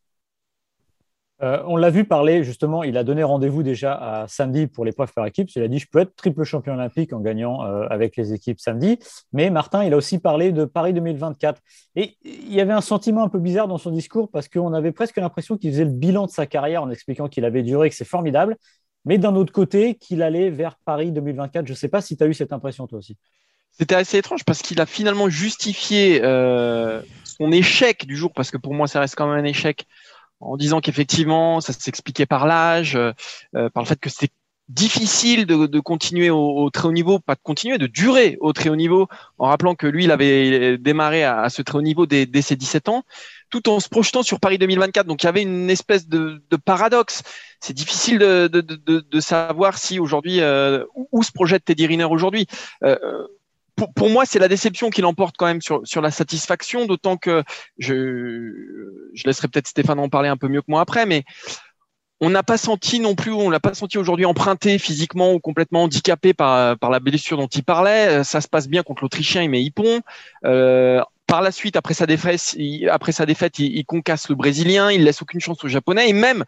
Euh, 1.43 1.63
on 1.67 1.77
l'a 1.77 1.89
vu 1.89 2.05
parler, 2.05 2.45
justement, 2.45 2.83
il 2.83 2.99
a 2.99 3.05
donné 3.05 3.23
rendez-vous 3.23 3.63
déjà 3.63 3.95
à 3.95 4.29
samedi 4.29 4.67
pour 4.67 4.85
l'épreuve 4.85 5.13
par 5.15 5.25
équipe. 5.25 5.49
Il 5.57 5.63
a 5.63 5.69
dit 5.69 5.79
Je 5.79 5.87
peux 5.91 6.01
être 6.01 6.15
triple 6.15 6.45
champion 6.45 6.75
olympique 6.75 7.15
en 7.15 7.21
gagnant 7.21 7.65
euh, 7.65 7.87
avec 7.89 8.17
les 8.17 8.35
équipes 8.35 8.61
samedi. 8.61 8.99
Mais 9.33 9.49
Martin, 9.49 9.85
il 9.85 9.95
a 9.95 9.97
aussi 9.97 10.19
parlé 10.19 10.53
de 10.53 10.67
Paris 10.67 10.93
2024. 10.93 11.63
Et 11.97 12.17
il 12.25 12.53
y 12.53 12.61
avait 12.61 12.75
un 12.75 12.83
sentiment 12.83 13.23
un 13.23 13.29
peu 13.29 13.39
bizarre 13.39 13.69
dans 13.69 13.79
son 13.79 13.91
discours 13.91 14.31
parce 14.31 14.49
qu'on 14.49 14.75
avait 14.75 14.93
presque 14.93 15.17
l'impression 15.17 15.57
qu'il 15.57 15.71
faisait 15.71 15.85
le 15.85 15.91
bilan 15.91 16.27
de 16.27 16.31
sa 16.31 16.45
carrière 16.45 16.83
en 16.83 16.91
expliquant 16.91 17.29
qu'il 17.29 17.47
avait 17.47 17.63
duré, 17.63 17.89
que 17.89 17.97
c'est 17.97 18.05
formidable. 18.05 18.57
Mais 19.07 19.17
d'un 19.17 19.35
autre 19.35 19.53
côté, 19.53 19.95
qu'il 19.95 20.23
allait 20.23 20.51
vers 20.51 20.77
Paris 20.85 21.11
2024. 21.11 21.67
Je 21.67 21.73
ne 21.73 21.77
sais 21.77 21.89
pas 21.89 22.03
si 22.03 22.19
tu 22.19 22.25
as 22.25 22.27
eu 22.27 22.35
cette 22.35 22.53
impression 22.53 22.87
toi 22.87 22.99
aussi. 22.99 23.17
C'était 23.73 23.95
assez 23.95 24.19
étrange 24.19 24.45
parce 24.45 24.61
qu'il 24.61 24.79
a 24.81 24.85
finalement 24.85 25.31
justifié 25.31 26.21
euh, 26.23 27.01
son 27.25 27.51
échec 27.51 28.07
du 28.07 28.17
jour, 28.17 28.33
parce 28.35 28.51
que 28.51 28.59
pour 28.59 28.75
moi, 28.75 28.87
ça 28.89 29.01
reste 29.01 29.15
quand 29.15 29.27
même 29.27 29.43
un 29.43 29.49
échec 29.49 29.87
en 30.41 30.57
disant 30.57 30.81
qu'effectivement, 30.81 31.61
ça 31.61 31.73
s'expliquait 31.73 32.27
par 32.27 32.47
l'âge, 32.47 32.97
euh, 32.97 33.13
par 33.53 33.83
le 33.83 33.87
fait 33.87 34.01
que 34.01 34.11
c'était 34.11 34.33
difficile 34.71 35.47
de, 35.47 35.81
continuer 35.81 36.31
au, 36.31 36.71
très 36.71 36.87
haut 36.87 36.93
niveau, 36.93 37.19
pas 37.19 37.35
de 37.35 37.41
continuer, 37.43 37.77
de 37.77 37.89
durer 37.89 38.39
au 38.41 38.53
très 38.53 38.71
haut 38.71 38.77
niveau, 38.77 39.09
en 39.39 39.49
rappelant 39.49 39.75
que 39.75 39.87
lui, 39.87 40.05
il 40.05 40.13
avait 40.13 40.79
démarré 40.79 41.25
à, 41.25 41.49
ce 41.49 41.61
très 41.63 41.77
haut 41.77 41.83
niveau 41.83 42.07
dès, 42.07 42.25
dès, 42.25 42.41
ses 42.41 42.55
17 42.55 42.89
ans, 42.89 43.03
tout 43.51 43.69
en 43.69 43.81
se 43.81 43.89
projetant 43.89 44.23
sur 44.23 44.39
Paris 44.39 44.59
2024. 44.59 45.07
Donc 45.07 45.25
il 45.25 45.27
y 45.27 45.29
avait 45.29 45.43
une 45.43 45.71
espèce 45.71 46.09
de, 46.09 46.41
paradoxe. 46.65 47.23
C'est 47.59 47.75
difficile 47.75 48.19
de, 48.19 49.21
savoir 49.21 49.77
si 49.77 49.99
aujourd'hui, 49.99 50.41
euh, 50.41 50.85
où, 50.95 51.23
se 51.25 51.33
projette 51.33 51.65
Teddy 51.65 51.87
Riner 51.87 52.05
aujourd'hui. 52.05 52.47
Euh, 52.85 52.97
pour, 53.95 54.11
moi, 54.11 54.25
c'est 54.27 54.39
la 54.39 54.49
déception 54.49 54.91
qui 54.91 55.01
l'emporte 55.01 55.37
quand 55.39 55.47
même 55.47 55.61
sur, 55.61 55.81
sur 55.85 56.01
la 56.01 56.11
satisfaction, 56.11 56.87
d'autant 56.87 57.17
que 57.17 57.43
je, 57.79 59.11
je 59.15 59.25
laisserai 59.25 59.49
peut-être 59.49 59.69
Stéphane 59.69 59.99
en 59.99 60.09
parler 60.09 60.29
un 60.29 60.37
peu 60.37 60.49
mieux 60.49 60.61
que 60.61 60.71
moi 60.71 60.81
après, 60.81 61.07
mais 61.07 61.25
on 62.21 62.31
n'a 62.31 62.43
pas 62.43 62.59
senti 62.59 63.01
non 63.01 63.15
plus, 63.15 63.33
on 63.33 63.49
l'a 63.49 63.61
pas 63.61 63.73
senti 63.73 63.97
aujourd'hui 63.97 64.27
emprunté 64.27 64.79
physiquement 64.79 65.33
ou 65.33 65.41
complètement 65.41 65.85
handicapé 65.85 66.35
par, 66.35 66.77
par 66.79 66.91
la 66.91 67.01
blessure 67.01 67.39
dont 67.39 67.47
il 67.47 67.65
parlait. 67.65 68.23
Ça 68.25 68.43
se 68.43 68.49
passe 68.49 68.69
bien 68.69 68.83
contre 68.83 69.03
l'Autrichien, 69.03 69.43
il 69.43 69.49
met 69.49 69.63
Hippon. 69.63 70.03
Euh, 70.45 71.01
par 71.27 71.41
la 71.41 71.53
suite, 71.53 71.77
après 71.77 71.95
sa 71.95 72.07
défaite, 72.07 72.55
il, 72.59 72.89
après 72.91 73.13
sa 73.13 73.25
défaite, 73.25 73.59
il, 73.59 73.85
concasse 73.87 74.29
le 74.29 74.35
Brésilien, 74.35 74.91
il 74.91 75.05
laisse 75.05 75.23
aucune 75.23 75.41
chance 75.41 75.65
au 75.65 75.69
Japonais 75.69 76.11
et 76.11 76.13
même 76.13 76.45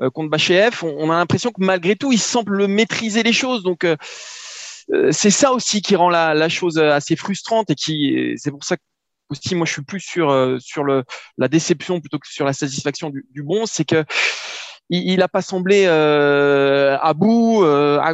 euh, 0.00 0.08
contre 0.08 0.30
Bachev, 0.30 0.82
on, 0.82 0.94
on, 0.98 1.10
a 1.10 1.16
l'impression 1.16 1.50
que 1.50 1.62
malgré 1.62 1.96
tout, 1.96 2.12
il 2.12 2.18
semble 2.18 2.66
maîtriser 2.66 3.22
les 3.22 3.32
choses. 3.32 3.62
Donc 3.62 3.84
euh, 3.84 3.92
euh, 3.92 3.96
c'est 5.10 5.30
ça 5.30 5.52
aussi 5.52 5.82
qui 5.82 5.96
rend 5.96 6.10
la, 6.10 6.48
chose 6.48 6.78
assez 6.78 7.16
frustrante 7.16 7.70
et 7.70 7.74
qui 7.74 8.34
c'est 8.36 8.50
pour 8.50 8.64
ça 8.64 8.76
que 8.76 8.82
aussi 9.30 9.54
moi 9.54 9.66
je 9.66 9.72
suis 9.72 9.82
plus 9.82 10.00
sur 10.00 10.30
euh, 10.30 10.58
sur 10.60 10.84
le 10.84 11.04
la 11.38 11.48
déception 11.48 12.00
plutôt 12.00 12.18
que 12.18 12.28
sur 12.28 12.44
la 12.44 12.52
satisfaction 12.52 13.10
du, 13.10 13.42
bon. 13.42 13.66
C'est 13.66 13.84
que 13.84 14.04
il, 14.90 15.22
a 15.22 15.28
pas 15.28 15.40
semblé 15.40 15.86
euh, 15.86 16.98
à 17.00 17.14
bout 17.14 17.64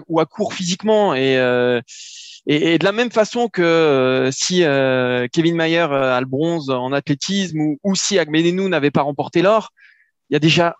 ou 0.08 0.20
à 0.20 0.26
court 0.26 0.54
physiquement. 0.54 1.14
Et, 1.14 1.34
et, 2.46 2.78
de 2.78 2.84
la 2.84 2.92
même 2.92 3.10
façon 3.10 3.48
que 3.48 4.30
si 4.32 4.60
Kevin 5.32 5.56
Mayer 5.56 5.88
a 5.90 6.20
le 6.20 6.26
bronze 6.26 6.70
en 6.70 6.92
athlétisme 6.92 7.60
ou, 7.60 7.80
ou 7.82 7.94
si 7.96 8.18
Agmenenou 8.18 8.68
n'avait 8.68 8.92
pas 8.92 9.02
remporté 9.02 9.42
l'or 9.42 9.72
il 10.30 10.34
y 10.34 10.36
a 10.36 10.38
déjà 10.38 10.76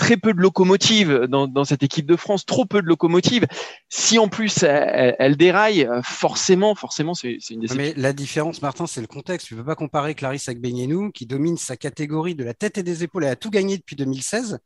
très 0.00 0.16
peu 0.16 0.32
de 0.32 0.40
locomotives 0.40 1.26
dans, 1.28 1.64
cette 1.64 1.82
équipe 1.82 2.06
de 2.06 2.16
France, 2.16 2.46
trop 2.46 2.64
peu 2.64 2.80
de 2.80 2.86
locomotives. 2.86 3.46
Si 3.90 4.18
en 4.18 4.28
plus 4.28 4.62
elle, 4.62 5.36
déraille, 5.36 5.86
forcément, 6.02 6.74
forcément, 6.74 7.12
c'est 7.12 7.36
une 7.50 7.60
déception. 7.60 7.76
Mais 7.76 7.92
la 7.94 8.14
différence, 8.14 8.62
Martin, 8.62 8.86
c'est 8.86 9.02
le 9.02 9.06
contexte. 9.06 9.48
Tu 9.48 9.54
ne 9.54 9.60
peux 9.60 9.66
pas 9.66 9.74
comparer 9.74 10.14
Clarisse 10.14 10.48
Agbenienou, 10.48 11.10
qui 11.10 11.26
domine 11.26 11.58
sa 11.58 11.76
catégorie 11.76 12.34
de 12.34 12.44
la 12.44 12.54
tête 12.54 12.78
et 12.78 12.82
des 12.82 13.04
épaules. 13.04 13.24
Elle 13.24 13.32
a 13.32 13.36
tout 13.36 13.50
gagné 13.50 13.76
depuis 13.76 13.94
2016 13.94 14.58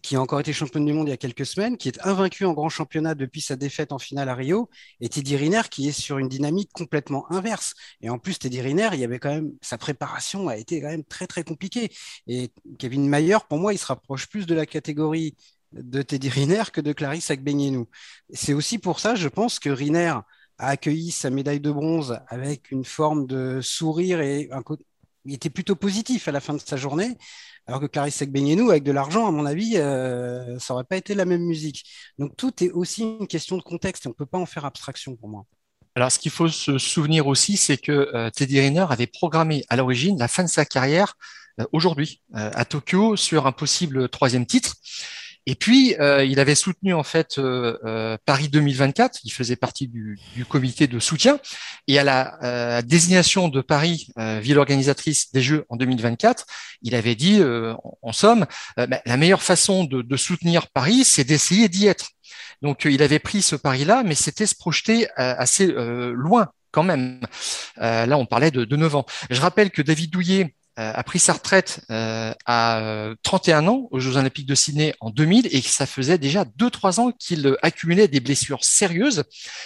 qui 0.00 0.16
a 0.16 0.20
encore 0.20 0.40
été 0.40 0.52
championne 0.52 0.86
du 0.86 0.92
monde 0.92 1.08
il 1.08 1.10
y 1.10 1.14
a 1.14 1.18
quelques 1.18 1.44
semaines, 1.44 1.76
qui 1.76 1.88
est 1.88 2.00
invaincu 2.06 2.44
en 2.44 2.52
grand 2.52 2.68
championnat 2.68 3.14
depuis 3.14 3.40
sa 3.40 3.56
défaite 3.56 3.92
en 3.92 3.98
finale 3.98 4.28
à 4.28 4.34
Rio, 4.34 4.70
et 5.00 5.08
Teddy 5.08 5.36
Riner 5.36 5.62
qui 5.70 5.88
est 5.88 5.92
sur 5.92 6.18
une 6.18 6.28
dynamique 6.28 6.70
complètement 6.72 7.30
inverse. 7.30 7.74
Et 8.00 8.08
en 8.08 8.18
plus, 8.18 8.38
Teddy 8.38 8.60
Riner, 8.60 8.90
il 8.94 9.00
y 9.00 9.04
avait 9.04 9.18
quand 9.18 9.30
même 9.34 9.52
sa 9.60 9.78
préparation 9.78 10.48
a 10.48 10.56
été 10.56 10.80
quand 10.80 10.88
même 10.88 11.04
très 11.04 11.26
très 11.26 11.44
compliquée. 11.44 11.90
Et 12.26 12.50
Kevin 12.78 13.08
Mayer, 13.08 13.38
pour 13.48 13.58
moi, 13.58 13.74
il 13.74 13.78
se 13.78 13.86
rapproche 13.86 14.28
plus 14.28 14.46
de 14.46 14.54
la 14.54 14.66
catégorie 14.66 15.36
de 15.72 16.02
Teddy 16.02 16.28
Riner 16.28 16.64
que 16.72 16.80
de 16.80 16.92
Clarisse 16.92 17.30
Agbenienou. 17.30 17.88
C'est 18.32 18.54
aussi 18.54 18.78
pour 18.78 19.00
ça, 19.00 19.14
je 19.14 19.28
pense, 19.28 19.58
que 19.58 19.70
Riner 19.70 20.14
a 20.58 20.68
accueilli 20.68 21.10
sa 21.10 21.30
médaille 21.30 21.60
de 21.60 21.70
bronze 21.70 22.20
avec 22.28 22.70
une 22.70 22.84
forme 22.84 23.26
de 23.26 23.60
sourire 23.62 24.20
et 24.20 24.48
un 24.52 24.62
il 25.24 25.34
était 25.34 25.50
plutôt 25.50 25.76
positif 25.76 26.28
à 26.28 26.32
la 26.32 26.40
fin 26.40 26.54
de 26.54 26.60
sa 26.60 26.76
journée. 26.76 27.16
Alors 27.66 27.80
que 27.80 27.86
Clarisse 27.86 28.22
Beignenou, 28.24 28.70
avec 28.70 28.82
de 28.82 28.90
l'argent, 28.90 29.26
à 29.26 29.30
mon 29.30 29.46
avis, 29.46 29.76
euh, 29.76 30.58
ça 30.58 30.74
n'aurait 30.74 30.84
pas 30.84 30.96
été 30.96 31.14
la 31.14 31.24
même 31.24 31.42
musique. 31.42 31.84
Donc 32.18 32.36
tout 32.36 32.64
est 32.64 32.70
aussi 32.70 33.02
une 33.02 33.28
question 33.28 33.56
de 33.56 33.62
contexte 33.62 34.04
et 34.04 34.08
on 34.08 34.10
ne 34.10 34.14
peut 34.14 34.26
pas 34.26 34.38
en 34.38 34.46
faire 34.46 34.64
abstraction 34.64 35.14
pour 35.16 35.28
moi. 35.28 35.44
Alors, 35.94 36.10
ce 36.10 36.18
qu'il 36.18 36.32
faut 36.32 36.48
se 36.48 36.78
souvenir 36.78 37.26
aussi, 37.26 37.56
c'est 37.56 37.76
que 37.76 37.92
euh, 37.92 38.30
Teddy 38.30 38.58
Riner 38.60 38.86
avait 38.88 39.06
programmé 39.06 39.64
à 39.68 39.76
l'origine 39.76 40.18
la 40.18 40.26
fin 40.26 40.42
de 40.42 40.48
sa 40.48 40.64
carrière 40.64 41.14
euh, 41.60 41.64
aujourd'hui 41.72 42.22
à 42.32 42.64
Tokyo 42.64 43.14
sur 43.16 43.46
un 43.46 43.52
possible 43.52 44.08
troisième 44.08 44.46
titre. 44.46 44.76
Et 45.46 45.56
puis, 45.56 45.96
euh, 45.98 46.24
il 46.24 46.38
avait 46.38 46.54
soutenu 46.54 46.94
en 46.94 47.02
fait 47.02 47.38
euh, 47.38 47.76
euh, 47.84 48.16
Paris 48.24 48.48
2024. 48.48 49.20
Il 49.24 49.32
faisait 49.32 49.56
partie 49.56 49.88
du, 49.88 50.18
du, 50.36 50.44
comité 50.44 50.86
de 50.86 51.00
soutien. 51.00 51.40
Et 51.88 51.98
à 51.98 52.04
la 52.04 52.82
désignation 52.82 53.48
de 53.48 53.60
Paris, 53.60 54.08
ville 54.16 54.58
organisatrice 54.58 55.32
des 55.32 55.42
Jeux 55.42 55.64
en 55.68 55.76
2024, 55.76 56.46
il 56.82 56.94
avait 56.94 57.14
dit, 57.14 57.40
en 58.02 58.12
somme, 58.12 58.46
bah, 58.76 59.00
la 59.04 59.16
meilleure 59.16 59.42
façon 59.42 59.84
de, 59.84 60.02
de 60.02 60.16
soutenir 60.16 60.68
Paris, 60.68 61.04
c'est 61.04 61.24
d'essayer 61.24 61.68
d'y 61.68 61.86
être. 61.86 62.10
Donc, 62.62 62.84
il 62.84 63.02
avait 63.02 63.18
pris 63.18 63.42
ce 63.42 63.56
pari-là, 63.56 64.02
mais 64.04 64.14
c'était 64.14 64.46
se 64.46 64.54
projeter 64.54 65.08
assez 65.16 65.66
loin 65.66 66.48
quand 66.70 66.84
même. 66.84 67.20
là, 67.76 68.16
on 68.16 68.26
parlait 68.26 68.50
de, 68.50 68.64
de 68.64 68.76
9 68.76 68.96
ans. 68.96 69.06
Je 69.30 69.40
rappelle 69.40 69.70
que 69.70 69.82
David 69.82 70.10
Douillet 70.10 70.54
a 70.76 71.02
pris 71.02 71.18
sa 71.18 71.34
retraite 71.34 71.80
à 71.88 73.10
31 73.22 73.66
ans 73.66 73.88
aux 73.90 74.00
Jeux 74.00 74.16
Olympiques 74.16 74.46
de 74.46 74.54
Sydney 74.54 74.94
en 75.00 75.10
2000 75.10 75.48
et 75.50 75.60
ça 75.60 75.86
faisait 75.86 76.18
déjà 76.18 76.44
2-3 76.44 77.00
ans 77.00 77.12
qu'il 77.12 77.56
accumulait 77.62 78.08
des 78.08 78.20
blessures 78.20 78.64
sérieuses. 78.64 79.24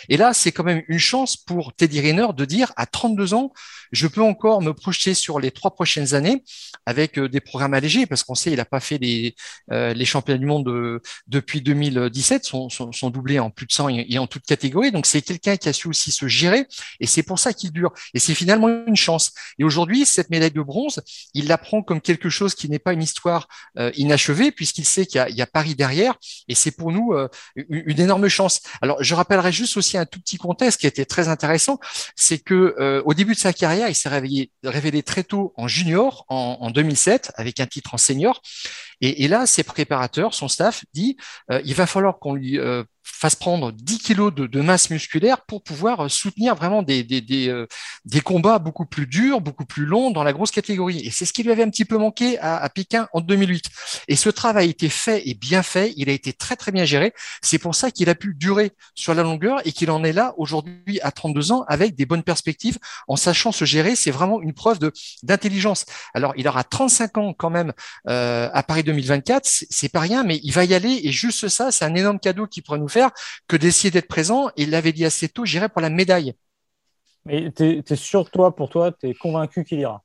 Et 0.09 0.17
là, 0.17 0.33
c'est 0.35 0.53
quand 0.53 0.65
même 0.65 0.83
une 0.89 0.99
chance 0.99 1.37
pour 1.37 1.75
Teddy 1.75 2.01
Riner 2.01 2.29
de 2.37 2.45
dire 2.45 2.73
à 2.77 2.87
32 2.87 3.35
ans, 3.35 3.53
je 3.93 4.07
peux 4.07 4.23
encore 4.23 4.63
me 4.63 4.73
projeter 4.73 5.15
sur 5.15 5.39
les 5.39 5.51
trois 5.51 5.73
prochaines 5.73 6.15
années 6.15 6.43
avec 6.87 7.19
des 7.19 7.41
programmes 7.41 7.75
allégés 7.75 8.07
parce 8.07 8.25
qu'on 8.25 8.35
sait 8.35 8.51
il 8.51 8.57
n'a 8.57 8.65
pas 8.65 8.81
fait 8.81 8.99
les, 8.99 9.35
les 9.71 10.05
championnats 10.05 10.39
du 10.39 10.47
monde 10.47 11.01
depuis 11.27 11.61
2017, 11.61 12.45
sont, 12.45 12.69
sont, 12.69 12.93
sont, 12.93 13.11
doublés 13.11 13.39
en 13.39 13.51
plus 13.51 13.67
de 13.67 13.73
100 13.73 13.89
et 13.89 14.19
en 14.19 14.27
toute 14.27 14.45
catégorie. 14.45 14.93
Donc 14.93 15.07
c'est 15.07 15.23
quelqu'un 15.23 15.57
qui 15.57 15.69
a 15.69 15.73
su 15.73 15.89
aussi 15.89 16.11
se 16.11 16.27
gérer 16.27 16.67
et 17.01 17.07
c'est 17.07 17.23
pour 17.23 17.39
ça 17.39 17.53
qu'il 17.53 17.73
dure. 17.73 17.93
Et 18.15 18.19
c'est 18.19 18.35
finalement 18.35 18.69
une 18.87 18.97
chance. 18.97 19.33
Et 19.59 19.65
aujourd'hui, 19.65 20.05
cette 20.07 20.31
médaille 20.31 20.51
de 20.51 20.63
bronze, 20.63 20.96
il 21.35 21.49
la 21.49 21.59
prend 21.59 21.83
comme 21.83 22.01
quelque 22.01 22.29
chose 22.29 22.55
qui 22.55 22.69
n'est 22.69 22.79
pas 22.79 22.93
une 22.93 23.03
histoire 23.03 23.49
euh, 23.79 23.91
inachevée 23.97 24.53
puisqu'il 24.53 24.85
sait 24.85 25.07
qu'il 25.07 25.25
y, 25.29 25.43
a 25.43 25.47
Paris 25.47 25.75
derrière 25.75 26.17
et 26.49 26.55
c'est 26.55 26.71
pour 26.71 26.93
nous 26.93 27.13
euh, 27.13 27.29
une, 27.57 28.01
énorme 28.01 28.29
chance. 28.29 28.61
Alors 28.83 29.03
je 29.03 29.15
rappellerai 29.15 29.53
juste 29.53 29.77
aussi 29.77 29.99
un 29.99 30.07
tout 30.07 30.21
petit 30.21 30.39
contexte 30.39 30.81
qui 30.81 30.87
été 30.87 31.07
très 31.07 31.29
intéressant, 31.29 31.79
c'est 32.15 32.39
que 32.39 32.75
euh, 32.79 33.03
au 33.05 33.15
début 33.15 33.35
de 33.35 33.39
sa 33.39 33.53
carrière, 33.53 33.89
il 33.89 33.95
s'est 33.95 34.09
révélé 34.09 35.03
très 35.03 35.25
tôt 35.25 35.53
en 35.57 35.69
junior 35.69 36.25
en, 36.29 36.59
en 36.61 36.71
2007 36.71 37.33
avec 37.37 37.61
un 37.61 37.67
titre 37.67 37.95
en 37.95 37.99
senior. 37.99 38.43
Et, 39.03 39.29
là, 39.29 39.45
ses 39.47 39.63
préparateurs, 39.63 40.33
son 40.33 40.49
staff 40.49 40.87
dit, 40.95 41.19
il 41.65 41.75
va 41.75 41.87
falloir 41.87 42.19
qu'on 42.19 42.33
lui 42.33 42.59
fasse 43.07 43.37
prendre 43.37 43.73
10 43.73 43.99
kilos 43.99 44.35
de, 44.35 44.61
masse 44.61 44.91
musculaire 44.91 45.43
pour 45.43 45.63
pouvoir 45.63 46.07
euh, 46.07 46.09
soutenir 46.09 46.55
vraiment 46.55 46.83
des, 46.83 47.05
des, 47.05 47.49
euh, 47.49 47.67
des, 48.05 48.21
combats 48.21 48.59
beaucoup 48.59 48.85
plus 48.85 49.07
durs, 49.07 49.41
beaucoup 49.41 49.65
plus 49.65 49.87
longs 49.87 50.11
dans 50.11 50.25
la 50.25 50.33
grosse 50.33 50.51
catégorie. 50.51 51.01
Et 51.07 51.11
c'est 51.11 51.25
ce 51.25 51.33
qui 51.33 51.45
lui 51.45 51.53
avait 51.53 51.63
un 51.63 51.71
petit 51.71 51.85
peu 51.85 51.99
manqué 51.99 52.39
à, 52.39 52.57
à, 52.57 52.69
Pékin 52.69 53.09
en 53.13 53.21
2008. 53.21 53.65
Et 54.09 54.17
ce 54.17 54.29
travail 54.29 54.67
a 54.67 54.71
été 54.71 54.89
fait 54.89 55.23
et 55.29 55.35
bien 55.35 55.63
fait. 55.63 55.95
Il 55.97 56.11
a 56.11 56.13
été 56.13 56.33
très 56.33 56.57
très 56.57 56.73
bien 56.73 56.85
géré. 56.85 57.13
C'est 57.43 57.59
pour 57.59 57.75
ça 57.75 57.91
qu'il 57.91 58.09
a 58.11 58.15
pu 58.15 58.35
durer 58.35 58.73
sur 58.95 59.15
la 59.15 59.23
longueur 59.23 59.65
et 59.65 59.73
qu'il 59.73 59.91
en 59.91 60.03
est 60.03 60.13
là 60.13 60.35
aujourd'hui 60.37 61.01
à 61.03 61.13
32 61.13 61.53
ans 61.53 61.65
avec 61.69 61.95
des 61.95 62.07
bonnes 62.07 62.25
perspectives 62.25 62.79
en 63.07 63.17
sachant 63.17 63.53
se 63.53 63.65
gérer. 63.65 63.95
C'est 63.95 64.11
vraiment 64.11 64.43
une 64.43 64.53
preuve 64.53 64.79
d'intelligence. 65.23 65.85
Alors 66.13 66.33
il 66.37 66.49
aura 66.49 66.65
35 66.65 67.19
ans 67.19 67.35
quand 67.35 67.51
même 67.51 67.73
euh, 68.09 68.51
à 68.53 68.63
Paris 68.65 68.83
2024. 68.83 69.43
C'est 69.45 69.89
pas 69.89 70.01
rien, 70.01 70.25
mais 70.25 70.41
il 70.43 70.53
va 70.53 70.65
y 70.65 70.75
aller 70.75 71.01
et 71.05 71.13
juste 71.13 71.49
ça, 71.49 71.71
c'est 71.71 71.85
un 71.85 71.95
énorme 71.95 72.19
cadeau 72.19 72.47
qu'il 72.47 72.63
pourrait 72.63 72.79
nous 72.79 72.89
faire 72.89 72.96
que 73.49 73.57
d'essayer 73.57 73.91
d'être 73.91 74.09
présent. 74.09 74.49
Et 74.57 74.63
il 74.63 74.71
l'avait 74.71 74.93
dit 74.93 75.05
assez 75.05 75.29
tôt, 75.29 75.45
j'irai 75.45 75.69
pour 75.69 75.81
la 75.81 75.91
médaille. 75.91 76.35
Mais 77.25 77.51
tu 77.51 77.65
es, 77.65 77.97
sûr, 77.97 78.31
toi, 78.31 78.55
pour 78.55 78.69
toi, 78.69 78.93
tu 78.93 79.09
es 79.09 79.15
convaincu 79.15 79.65
qu'il 79.65 79.81
ira? 79.81 80.03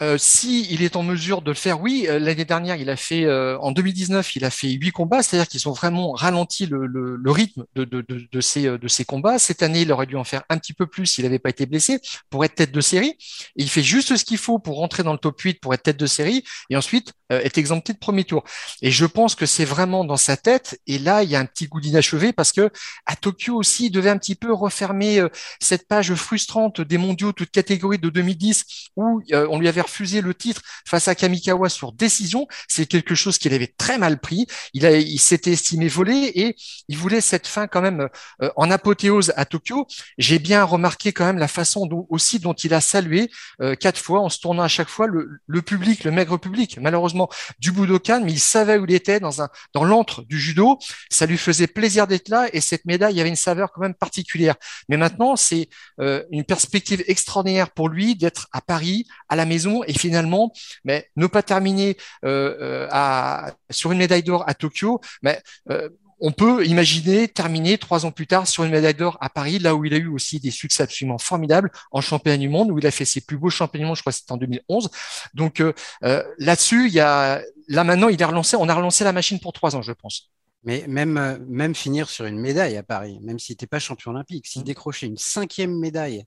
Euh, 0.00 0.16
si 0.18 0.66
il 0.72 0.82
est 0.82 0.96
en 0.96 1.02
mesure 1.02 1.42
de 1.42 1.50
le 1.50 1.56
faire, 1.56 1.80
oui. 1.80 2.06
Euh, 2.08 2.18
L'année 2.18 2.46
dernière, 2.46 2.76
il 2.76 2.88
a 2.90 2.96
fait 2.96 3.24
euh, 3.24 3.58
en 3.58 3.70
2019, 3.70 4.34
il 4.34 4.44
a 4.44 4.50
fait 4.50 4.70
huit 4.70 4.90
combats, 4.90 5.22
c'est-à-dire 5.22 5.46
qu'ils 5.46 5.68
ont 5.68 5.72
vraiment 5.72 6.12
ralenti 6.12 6.66
le, 6.66 6.86
le, 6.86 7.16
le 7.16 7.30
rythme 7.30 7.66
de, 7.76 7.84
de, 7.84 8.00
de, 8.00 8.26
de, 8.32 8.40
ces, 8.40 8.62
de 8.62 8.88
ces 8.88 9.04
combats. 9.04 9.38
Cette 9.38 9.62
année, 9.62 9.82
il 9.82 9.92
aurait 9.92 10.06
dû 10.06 10.16
en 10.16 10.24
faire 10.24 10.42
un 10.48 10.58
petit 10.58 10.72
peu 10.72 10.86
plus 10.86 11.06
s'il 11.06 11.24
n'avait 11.24 11.38
pas 11.38 11.50
été 11.50 11.66
blessé 11.66 12.00
pour 12.30 12.44
être 12.44 12.54
tête 12.54 12.72
de 12.72 12.80
série. 12.80 13.10
Et 13.56 13.62
il 13.62 13.68
fait 13.68 13.82
juste 13.82 14.16
ce 14.16 14.24
qu'il 14.24 14.38
faut 14.38 14.58
pour 14.58 14.78
rentrer 14.78 15.02
dans 15.02 15.12
le 15.12 15.18
top 15.18 15.38
8 15.38 15.60
pour 15.60 15.74
être 15.74 15.82
tête 15.82 15.98
de 15.98 16.06
série 16.06 16.42
et 16.70 16.76
ensuite 16.76 17.12
euh, 17.32 17.40
être 17.42 17.58
exempté 17.58 17.92
de 17.92 17.98
premier 17.98 18.24
tour. 18.24 18.44
Et 18.82 18.90
je 18.90 19.06
pense 19.06 19.34
que 19.34 19.46
c'est 19.46 19.64
vraiment 19.64 20.04
dans 20.04 20.16
sa 20.16 20.36
tête. 20.36 20.78
Et 20.86 20.98
là, 20.98 21.22
il 21.22 21.30
y 21.30 21.36
a 21.36 21.40
un 21.40 21.46
petit 21.46 21.66
goût 21.66 21.80
d'inachevé 21.80 22.32
parce 22.32 22.52
que 22.52 22.70
à 23.06 23.16
Tokyo 23.16 23.56
aussi, 23.56 23.86
il 23.86 23.90
devait 23.90 24.10
un 24.10 24.18
petit 24.18 24.34
peu 24.34 24.52
refermer 24.52 25.18
euh, 25.18 25.28
cette 25.58 25.88
page 25.88 26.14
frustrante 26.14 26.80
des 26.80 26.98
mondiaux 26.98 27.32
toute 27.32 27.50
catégorie 27.50 27.98
de 27.98 28.10
2010 28.10 28.64
où 28.96 29.22
euh, 29.32 29.46
on 29.50 29.58
lui 29.58 29.68
avait 29.68 29.80
refusé 29.80 30.20
le 30.20 30.34
titre 30.34 30.60
face 30.86 31.08
à 31.08 31.14
Kamikawa 31.14 31.68
sur 31.68 31.92
décision. 31.92 32.46
C'est 32.68 32.86
quelque 32.86 33.14
chose 33.14 33.38
qu'il 33.38 33.54
avait 33.54 33.72
très 33.78 33.98
mal 33.98 34.20
pris. 34.20 34.46
Il, 34.74 35.20
s'était 35.20 35.52
estimé 35.52 35.88
volé 35.88 36.32
et 36.34 36.56
il 36.88 36.98
voulait 36.98 37.20
cette 37.20 37.46
fin 37.46 37.66
quand 37.66 37.80
même 37.80 38.08
en 38.56 38.70
apothéose 38.70 39.32
à 39.36 39.44
Tokyo. 39.44 39.86
J'ai 40.18 40.38
bien 40.38 40.64
remarqué 40.64 41.12
quand 41.12 41.24
même 41.24 41.38
la 41.38 41.48
façon 41.48 41.86
dont, 41.86 42.06
aussi 42.10 42.40
dont 42.40 42.54
il 42.54 42.74
a 42.74 42.80
salué 42.80 43.30
quatre 43.78 44.00
fois 44.00 44.20
en 44.20 44.28
se 44.28 44.40
tournant 44.40 44.64
à 44.64 44.68
chaque 44.68 44.88
fois 44.88 45.06
le 45.06 45.62
public, 45.62 46.04
le 46.04 46.10
maigre 46.10 46.38
public. 46.38 46.78
Malheureusement, 46.80 47.21
du 47.58 47.72
Budokan, 47.72 48.22
mais 48.24 48.32
il 48.32 48.40
savait 48.40 48.78
où 48.78 48.84
il 48.84 48.94
était 48.94 49.20
dans 49.20 49.42
un 49.42 49.48
dans 49.74 49.84
l'antre 49.84 50.22
du 50.22 50.38
judo. 50.38 50.78
Ça 51.10 51.26
lui 51.26 51.38
faisait 51.38 51.66
plaisir 51.66 52.06
d'être 52.06 52.28
là 52.28 52.48
et 52.52 52.60
cette 52.60 52.84
médaille 52.84 53.20
avait 53.20 53.28
une 53.28 53.36
saveur 53.36 53.72
quand 53.72 53.80
même 53.80 53.94
particulière. 53.94 54.56
Mais 54.88 54.96
maintenant, 54.96 55.36
c'est 55.36 55.68
euh, 56.00 56.22
une 56.30 56.44
perspective 56.44 57.02
extraordinaire 57.06 57.70
pour 57.70 57.88
lui 57.88 58.16
d'être 58.16 58.48
à 58.52 58.60
Paris, 58.60 59.06
à 59.28 59.36
la 59.36 59.44
maison 59.44 59.82
et 59.84 59.92
finalement, 59.92 60.52
mais 60.84 61.10
ne 61.16 61.26
pas 61.26 61.42
terminer 61.42 61.96
euh, 62.24 62.56
euh, 62.60 62.88
à, 62.90 63.52
sur 63.70 63.92
une 63.92 63.98
médaille 63.98 64.22
d'or 64.22 64.44
à 64.46 64.54
Tokyo, 64.54 65.00
mais 65.22 65.40
euh, 65.70 65.88
on 66.22 66.30
peut 66.30 66.64
imaginer 66.64 67.26
terminer 67.26 67.78
trois 67.78 68.06
ans 68.06 68.12
plus 68.12 68.28
tard 68.28 68.46
sur 68.46 68.62
une 68.62 68.70
médaille 68.70 68.94
d'or 68.94 69.18
à 69.20 69.28
Paris, 69.28 69.58
là 69.58 69.74
où 69.74 69.84
il 69.84 69.92
a 69.92 69.96
eu 69.96 70.06
aussi 70.06 70.38
des 70.38 70.52
succès 70.52 70.84
absolument 70.84 71.18
formidables 71.18 71.70
en 71.90 72.00
championnat 72.00 72.38
du 72.38 72.48
monde, 72.48 72.70
où 72.70 72.78
il 72.78 72.86
a 72.86 72.92
fait 72.92 73.04
ses 73.04 73.20
plus 73.20 73.36
beaux 73.36 73.50
championnats 73.50 73.84
du 73.84 73.88
monde, 73.88 73.96
je 73.96 74.02
crois 74.02 74.12
que 74.12 74.18
c'était 74.18 74.32
en 74.32 74.36
2011. 74.36 74.88
Donc 75.34 75.60
euh, 75.60 75.72
euh, 76.04 76.22
là-dessus, 76.38 76.86
il 76.86 76.94
y 76.94 77.00
a 77.00 77.42
là 77.66 77.82
maintenant, 77.82 78.08
il 78.08 78.22
a 78.22 78.26
relancé, 78.28 78.56
on 78.56 78.68
a 78.68 78.74
relancé 78.74 79.02
la 79.02 79.12
machine 79.12 79.40
pour 79.40 79.52
trois 79.52 79.74
ans, 79.74 79.82
je 79.82 79.92
pense. 79.92 80.30
Mais 80.64 80.84
même, 80.86 81.44
même 81.48 81.74
finir 81.74 82.08
sur 82.08 82.24
une 82.24 82.38
médaille 82.38 82.76
à 82.76 82.84
Paris, 82.84 83.18
même 83.22 83.40
s'il 83.40 83.54
n'était 83.54 83.66
pas 83.66 83.80
champion 83.80 84.12
olympique, 84.12 84.46
s'il 84.46 84.62
décrochait 84.62 85.06
une 85.06 85.18
cinquième 85.18 85.76
médaille 85.76 86.24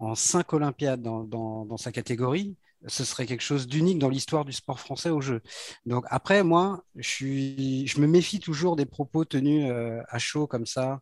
en 0.00 0.14
cinq 0.14 0.52
Olympiades 0.52 1.00
dans, 1.00 1.24
dans, 1.24 1.64
dans 1.64 1.78
sa 1.78 1.90
catégorie, 1.92 2.56
ce 2.86 3.04
serait 3.04 3.26
quelque 3.26 3.42
chose 3.42 3.66
d'unique 3.66 3.98
dans 3.98 4.08
l'histoire 4.08 4.44
du 4.44 4.52
sport 4.52 4.80
français 4.80 5.10
au 5.10 5.20
jeu. 5.20 5.42
Donc 5.86 6.04
après, 6.08 6.42
moi, 6.42 6.84
je, 6.96 7.08
suis, 7.08 7.86
je 7.86 8.00
me 8.00 8.06
méfie 8.06 8.40
toujours 8.40 8.76
des 8.76 8.86
propos 8.86 9.24
tenus 9.24 9.70
euh, 9.70 10.00
à 10.08 10.18
chaud 10.18 10.46
comme 10.46 10.66
ça, 10.66 11.00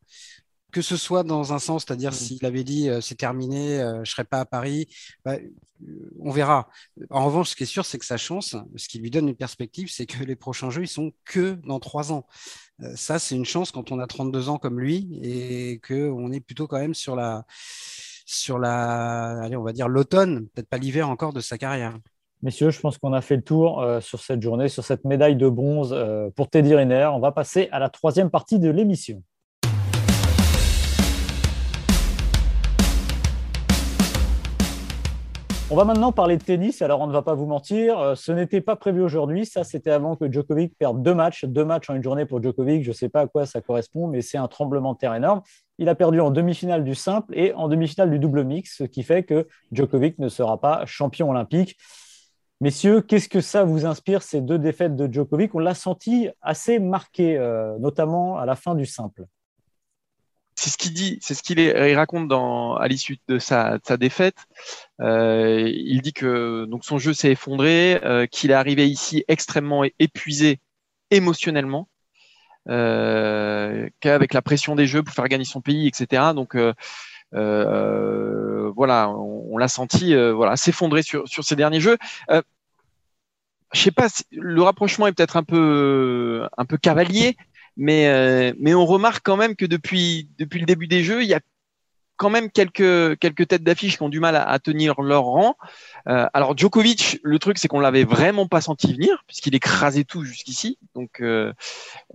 que 0.72 0.82
ce 0.82 0.96
soit 0.96 1.22
dans 1.22 1.52
un 1.52 1.58
sens, 1.58 1.84
c'est-à-dire 1.86 2.10
mmh. 2.10 2.14
s'il 2.14 2.46
avait 2.46 2.64
dit 2.64 2.88
euh, 2.88 3.00
c'est 3.00 3.14
terminé, 3.14 3.80
euh, 3.80 4.04
je 4.04 4.10
serai 4.10 4.24
pas 4.24 4.40
à 4.40 4.44
Paris, 4.44 4.86
bah, 5.24 5.36
on 6.20 6.30
verra. 6.30 6.68
En 7.10 7.24
revanche, 7.24 7.50
ce 7.50 7.56
qui 7.56 7.62
est 7.62 7.66
sûr, 7.66 7.86
c'est 7.86 7.98
que 7.98 8.04
sa 8.04 8.16
chance, 8.16 8.56
ce 8.76 8.88
qui 8.88 8.98
lui 8.98 9.10
donne 9.10 9.28
une 9.28 9.36
perspective, 9.36 9.88
c'est 9.90 10.06
que 10.06 10.24
les 10.24 10.36
prochains 10.36 10.70
jeux, 10.70 10.82
ils 10.82 10.88
sont 10.88 11.12
que 11.24 11.52
dans 11.64 11.80
trois 11.80 12.12
ans. 12.12 12.26
Euh, 12.82 12.94
ça, 12.96 13.18
c'est 13.18 13.36
une 13.36 13.44
chance 13.44 13.70
quand 13.70 13.92
on 13.92 13.98
a 13.98 14.06
32 14.06 14.48
ans 14.48 14.58
comme 14.58 14.80
lui 14.80 15.08
et 15.22 15.78
que 15.80 16.10
on 16.10 16.32
est 16.32 16.40
plutôt 16.40 16.66
quand 16.66 16.78
même 16.78 16.94
sur 16.94 17.16
la 17.16 17.44
sur 18.28 18.58
la, 18.58 19.48
va 19.50 19.88
l'automne, 19.88 20.48
peut-être 20.48 20.68
pas 20.68 20.76
l'hiver 20.76 21.08
encore 21.08 21.32
de 21.32 21.40
sa 21.40 21.56
carrière. 21.56 21.98
Messieurs, 22.42 22.68
je 22.68 22.78
pense 22.78 22.98
qu'on 22.98 23.14
a 23.14 23.22
fait 23.22 23.36
le 23.36 23.42
tour 23.42 23.80
euh, 23.80 24.00
sur 24.00 24.20
cette 24.20 24.42
journée, 24.42 24.68
sur 24.68 24.84
cette 24.84 25.04
médaille 25.06 25.34
de 25.34 25.48
bronze 25.48 25.94
euh, 25.94 26.28
pour 26.36 26.50
Teddy 26.50 26.74
Riner. 26.74 27.08
On 27.14 27.20
va 27.20 27.32
passer 27.32 27.70
à 27.72 27.78
la 27.78 27.88
troisième 27.88 28.30
partie 28.30 28.58
de 28.58 28.68
l'émission. 28.68 29.22
On 35.70 35.76
va 35.76 35.84
maintenant 35.84 36.12
parler 36.12 36.38
de 36.38 36.42
tennis. 36.42 36.80
Alors, 36.80 37.02
on 37.02 37.06
ne 37.06 37.12
va 37.12 37.20
pas 37.20 37.34
vous 37.34 37.44
mentir, 37.44 37.98
euh, 37.98 38.14
ce 38.14 38.32
n'était 38.32 38.62
pas 38.62 38.74
prévu 38.74 39.02
aujourd'hui. 39.02 39.44
Ça, 39.44 39.64
c'était 39.64 39.90
avant 39.90 40.16
que 40.16 40.32
Djokovic 40.32 40.74
perde 40.78 41.02
deux 41.02 41.12
matchs, 41.12 41.44
deux 41.44 41.64
matchs 41.66 41.90
en 41.90 41.94
une 41.94 42.02
journée 42.02 42.24
pour 42.24 42.42
Djokovic. 42.42 42.82
Je 42.82 42.88
ne 42.88 42.94
sais 42.94 43.10
pas 43.10 43.20
à 43.20 43.26
quoi 43.26 43.44
ça 43.44 43.60
correspond, 43.60 44.06
mais 44.06 44.22
c'est 44.22 44.38
un 44.38 44.48
tremblement 44.48 44.94
de 44.94 44.98
terre 44.98 45.14
énorme. 45.14 45.42
Il 45.76 45.90
a 45.90 45.94
perdu 45.94 46.20
en 46.20 46.30
demi-finale 46.30 46.84
du 46.84 46.94
simple 46.94 47.36
et 47.36 47.52
en 47.52 47.68
demi-finale 47.68 48.10
du 48.10 48.18
double 48.18 48.44
mix, 48.44 48.78
ce 48.78 48.84
qui 48.84 49.02
fait 49.02 49.24
que 49.24 49.46
Djokovic 49.70 50.18
ne 50.18 50.30
sera 50.30 50.58
pas 50.58 50.86
champion 50.86 51.28
olympique. 51.28 51.76
Messieurs, 52.62 53.02
qu'est-ce 53.02 53.28
que 53.28 53.42
ça 53.42 53.64
vous 53.64 53.84
inspire, 53.84 54.22
ces 54.22 54.40
deux 54.40 54.58
défaites 54.58 54.96
de 54.96 55.12
Djokovic? 55.12 55.54
On 55.54 55.58
l'a 55.58 55.74
senti 55.74 56.30
assez 56.40 56.78
marqué, 56.78 57.36
euh, 57.36 57.78
notamment 57.78 58.38
à 58.38 58.46
la 58.46 58.56
fin 58.56 58.74
du 58.74 58.86
simple. 58.86 59.26
C'est 60.60 60.70
ce 60.70 60.76
qu'il 60.76 60.92
dit, 60.92 61.20
c'est 61.22 61.34
ce 61.34 61.42
qu'il 61.44 61.60
raconte 61.94 62.32
à 62.32 62.88
l'issue 62.88 63.20
de 63.28 63.38
sa, 63.38 63.78
défaite. 63.96 64.34
Euh, 65.00 65.70
il 65.72 66.02
dit 66.02 66.12
que 66.12 66.64
donc 66.64 66.84
son 66.84 66.98
jeu 66.98 67.12
s'est 67.12 67.30
effondré, 67.30 68.00
euh, 68.02 68.26
qu'il 68.26 68.50
est 68.50 68.54
arrivé 68.54 68.88
ici 68.88 69.24
extrêmement 69.28 69.84
épuisé 70.00 70.58
émotionnellement, 71.12 71.88
euh, 72.68 73.88
qu'avec 74.00 74.34
la 74.34 74.42
pression 74.42 74.74
des 74.74 74.88
jeux 74.88 75.04
pour 75.04 75.14
faire 75.14 75.28
gagner 75.28 75.44
son 75.44 75.60
pays, 75.60 75.86
etc. 75.86 76.32
Donc 76.34 76.56
euh, 76.56 76.74
euh, 77.34 78.72
voilà, 78.74 79.10
on, 79.10 79.58
l'a 79.58 79.68
senti 79.68 80.12
voilà 80.32 80.56
s'effondrer 80.56 81.02
sur, 81.02 81.24
ces 81.28 81.54
derniers 81.54 81.80
jeux. 81.80 81.98
je 82.28 83.80
sais 83.80 83.92
pas, 83.92 84.08
le 84.32 84.60
rapprochement 84.60 85.06
est 85.06 85.12
peut-être 85.12 85.36
un 85.36 85.44
peu 85.44 86.48
un 86.58 86.64
peu 86.64 86.78
cavalier, 86.78 87.36
mais, 87.78 88.08
euh, 88.08 88.52
mais 88.58 88.74
on 88.74 88.84
remarque 88.84 89.24
quand 89.24 89.36
même 89.36 89.56
que 89.56 89.64
depuis, 89.64 90.28
depuis 90.38 90.60
le 90.60 90.66
début 90.66 90.88
des 90.88 91.02
jeux, 91.02 91.22
il 91.22 91.28
y 91.28 91.34
a 91.34 91.40
quand 92.18 92.30
même 92.30 92.50
quelques, 92.50 93.16
quelques 93.20 93.48
têtes 93.48 93.62
d'affiche 93.62 93.96
qui 93.96 94.02
ont 94.02 94.08
du 94.08 94.20
mal 94.20 94.36
à, 94.36 94.58
tenir 94.58 95.00
leur 95.00 95.22
rang. 95.22 95.56
Euh, 96.08 96.26
alors 96.34 96.58
Djokovic, 96.58 97.20
le 97.22 97.38
truc 97.38 97.58
c'est 97.58 97.68
qu'on 97.68 97.78
l'avait 97.78 98.04
vraiment 98.04 98.48
pas 98.48 98.60
senti 98.60 98.92
venir 98.92 99.22
puisqu'il 99.28 99.54
écrasait 99.54 100.02
tout 100.02 100.24
jusqu'ici. 100.24 100.78
Donc, 100.94 101.20
euh, 101.20 101.52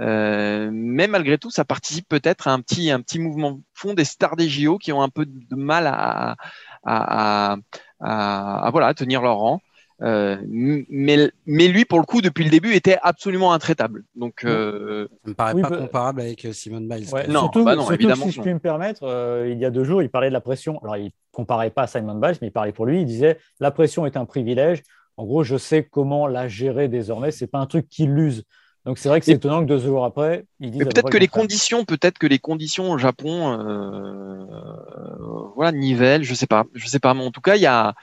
euh, 0.02 0.70
mais 0.74 1.08
malgré 1.08 1.38
tout, 1.38 1.50
ça 1.50 1.64
participe 1.64 2.08
peut-être 2.08 2.50
à 2.50 2.52
un 2.52 2.60
petit, 2.60 2.92
un 2.92 3.00
petit 3.00 3.18
mouvement 3.18 3.62
fond 3.74 3.94
des 3.94 4.04
stars 4.04 4.36
des 4.36 4.50
JO 4.50 4.78
qui 4.78 4.92
ont 4.92 5.02
un 5.02 5.10
peu 5.10 5.26
de 5.26 5.56
mal 5.56 5.88
à, 5.88 6.36
à, 6.84 7.56
à, 8.02 8.68
à 8.68 8.72
voilà, 8.72 8.88
à 8.88 8.94
tenir 8.94 9.22
leur 9.22 9.38
rang. 9.38 9.62
Euh, 10.02 10.38
mais, 10.48 11.32
mais 11.46 11.68
lui, 11.68 11.86
pour 11.86 12.00
le 12.00 12.06
coup, 12.06 12.22
depuis 12.22 12.44
le 12.44 12.50
début, 12.50 12.74
était 12.74 12.98
absolument 13.02 13.54
intraitable. 13.54 14.04
Donc, 14.16 14.44
euh... 14.44 15.08
ça 15.24 15.30
me 15.30 15.36
paraît 15.36 15.62
pas 15.62 15.70
bah, 15.70 15.78
comparable 15.78 16.22
avec 16.22 16.46
euh, 16.46 16.54
Simon 16.54 16.82
Biles. 16.82 17.08
non, 17.30 17.42
surtout, 17.42 17.64
bah 17.64 17.76
non 17.76 17.90
évidemment. 17.92 18.26
Si 18.26 18.32
je 18.32 18.42
puis 18.42 18.54
me 18.54 18.60
permettre, 18.60 19.04
euh, 19.04 19.50
il 19.50 19.60
y 19.60 19.66
a 19.66 19.70
deux 19.70 19.84
jours, 19.84 20.02
il 20.02 20.10
parlait 20.10 20.30
de 20.30 20.34
la 20.34 20.42
pression. 20.42 20.80
Alors, 20.84 20.98
il 20.98 21.12
comparait 21.32 21.70
pas 21.70 21.84
à 21.84 21.88
Simon 21.88 22.16
Biles, 22.16 22.38
mais 22.42 22.48
il 22.48 22.52
parlait 22.52 22.72
pour 22.72 22.86
lui. 22.86 23.02
Il 23.02 23.06
disait 23.06 23.38
la 23.60 23.72
pression 23.72 24.06
est 24.06 24.18
un 24.18 24.26
privilège. 24.26 24.82
En 25.16 25.26
gros, 25.26 25.44
je 25.44 25.58
sais 25.58 25.84
comment 25.84 26.28
la 26.28 26.48
gérer 26.48 26.88
désormais. 26.88 27.32
C'est 27.32 27.48
pas 27.48 27.60
un 27.60 27.68
truc 27.68 27.88
qui 27.88 28.06
l'use. 28.06 28.44
Donc 28.86 28.98
c'est 28.98 29.08
vrai 29.08 29.20
que 29.20 29.26
c'est 29.26 29.34
étonnant 29.34 29.62
que 29.62 29.68
deux 29.68 29.78
jours 29.78 30.04
après, 30.04 30.46
ils 30.60 30.72
disent. 30.72 30.84
Peut-être 30.84 31.10
que 31.10 31.18
les 31.18 31.30
conditions, 31.30 31.86
peut-être 31.86 32.18
que 32.18 32.28
les 32.28 32.40
conditions 32.40 32.92
au 32.92 32.98
Japon, 32.98 33.58
euh, 33.58 34.44
voilà, 35.56 35.72
nivellent. 35.72 36.24
Je 36.24 36.34
sais 36.34 36.48
pas, 36.48 36.66
je 36.74 36.88
sais 36.88 37.00
pas. 37.00 37.14
Mais 37.14 37.24
en 37.24 37.32
tout 37.32 37.40
cas, 37.40 37.56
il 37.56 37.62
y 37.62 37.68
a, 37.68 37.94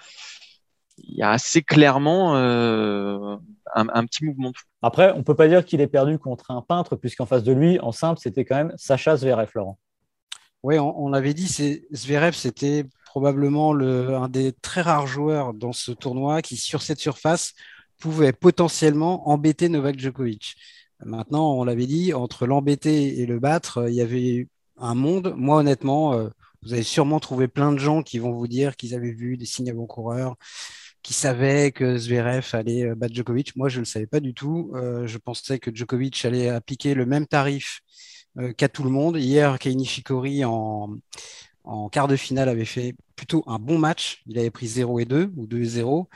il 1.03 1.17
y 1.17 1.23
a 1.23 1.31
assez 1.31 1.63
clairement 1.63 2.37
euh, 2.37 3.37
un, 3.75 4.07
petit 4.07 4.25
mouvement. 4.25 4.53
Après, 4.83 5.13
on 5.15 5.23
peut 5.23 5.35
pas 5.35 5.49
dire 5.49 5.65
qu'il 5.65 5.81
est 5.81 5.87
perdu 5.87 6.19
contre 6.19 6.51
un 6.51 6.63
peintre, 6.63 6.97
puisqu'en 6.97 7.27
face 7.27 7.43
de 7.43 7.53
lui, 7.53 7.79
en 7.81 7.93
simple, 7.93 8.21
c'était 8.23 8.45
quand 8.45 8.57
même 8.57 8.73
Sacha 8.77 9.17
Zverev, 9.17 9.51
Laurent. 9.55 9.79
Oui, 10.63 10.79
on, 10.79 10.99
on 10.99 11.13
avait 11.13 11.35
dit, 11.35 11.49
Zverev, 11.93 12.35
c'était 12.35 12.85
probablement 13.07 13.73
le, 13.73 14.15
un 14.15 14.29
des 14.29 14.53
très 14.53 14.83
rares 14.83 15.07
joueurs 15.07 15.55
dans 15.55 15.73
ce 15.73 15.91
tournoi 15.91 16.43
qui, 16.43 16.57
sur 16.57 16.83
cette 16.83 17.01
surface, 17.01 17.55
pouvait 17.99 18.33
potentiellement 18.33 19.29
embêter 19.29 19.69
Novak 19.69 19.99
Djokovic. 19.99 20.57
Maintenant, 21.05 21.55
on 21.55 21.65
l'avait 21.65 21.87
dit, 21.87 22.13
entre 22.15 22.47
l'embêter 22.47 23.21
et 23.21 23.27
le 23.27 23.39
battre, 23.39 23.87
il 23.89 23.95
y 23.95 24.01
avait 24.01 24.49
un 24.77 24.95
monde. 24.95 25.35
Moi, 25.37 25.57
honnêtement, 25.59 26.15
euh, 26.15 26.29
vous 26.63 26.73
avez 26.73 26.83
sûrement 26.83 27.21
trouvé 27.21 27.49
plein 27.49 27.73
de 27.73 27.79
gens 27.79 28.03
qui 28.03 28.19
vont 28.19 28.33
vous 28.33 28.49
dire 28.49 28.77
qu'ils 28.77 28.95
avaient 28.95 29.13
vu 29.13 29.37
des 29.37 29.47
signes 29.47 29.71
avant-coureurs, 29.71 30.37
qui 31.03 31.15
savaient 31.15 31.73
que 31.73 31.97
Zverev 31.97 32.47
allait 32.53 32.85
euh, 32.85 32.95
battre 32.95 33.15
Djokovic. 33.15 33.57
Moi, 33.57 33.69
je 33.69 33.77
ne 33.77 33.81
le 33.81 33.87
savais 33.87 34.07
pas 34.07 34.21
du 34.21 34.35
tout. 34.35 34.73
Euh, 34.75 35.07
je 35.07 35.19
pensais 35.19 35.59
que 35.59 35.75
Djokovic 35.75 36.25
allait 36.25 36.49
appliquer 36.49 36.95
le 36.95 37.07
même 37.07 37.27
tarif 37.27 37.81
qu'à 38.57 38.69
tout 38.69 38.85
le 38.85 38.91
monde. 38.91 39.17
Hier, 39.17 39.59
Kei 39.59 39.75
Nishikori 39.75 40.45
en, 40.45 40.97
en 41.65 41.89
quart 41.89 42.09
de 42.09 42.17
finale 42.17 42.49
avait 42.49 42.65
fait 42.65 42.95
plutôt 43.17 43.45
un 43.47 43.59
bon 43.59 43.79
match. 43.79 44.23
Il 44.27 44.39
avait 44.39 44.51
pris 44.51 44.67
0 44.67 45.01
et 45.01 45.05
2 45.05 45.33
ou 45.37 45.47
2 45.47 45.61
et 45.61 45.65
0. 45.65 46.09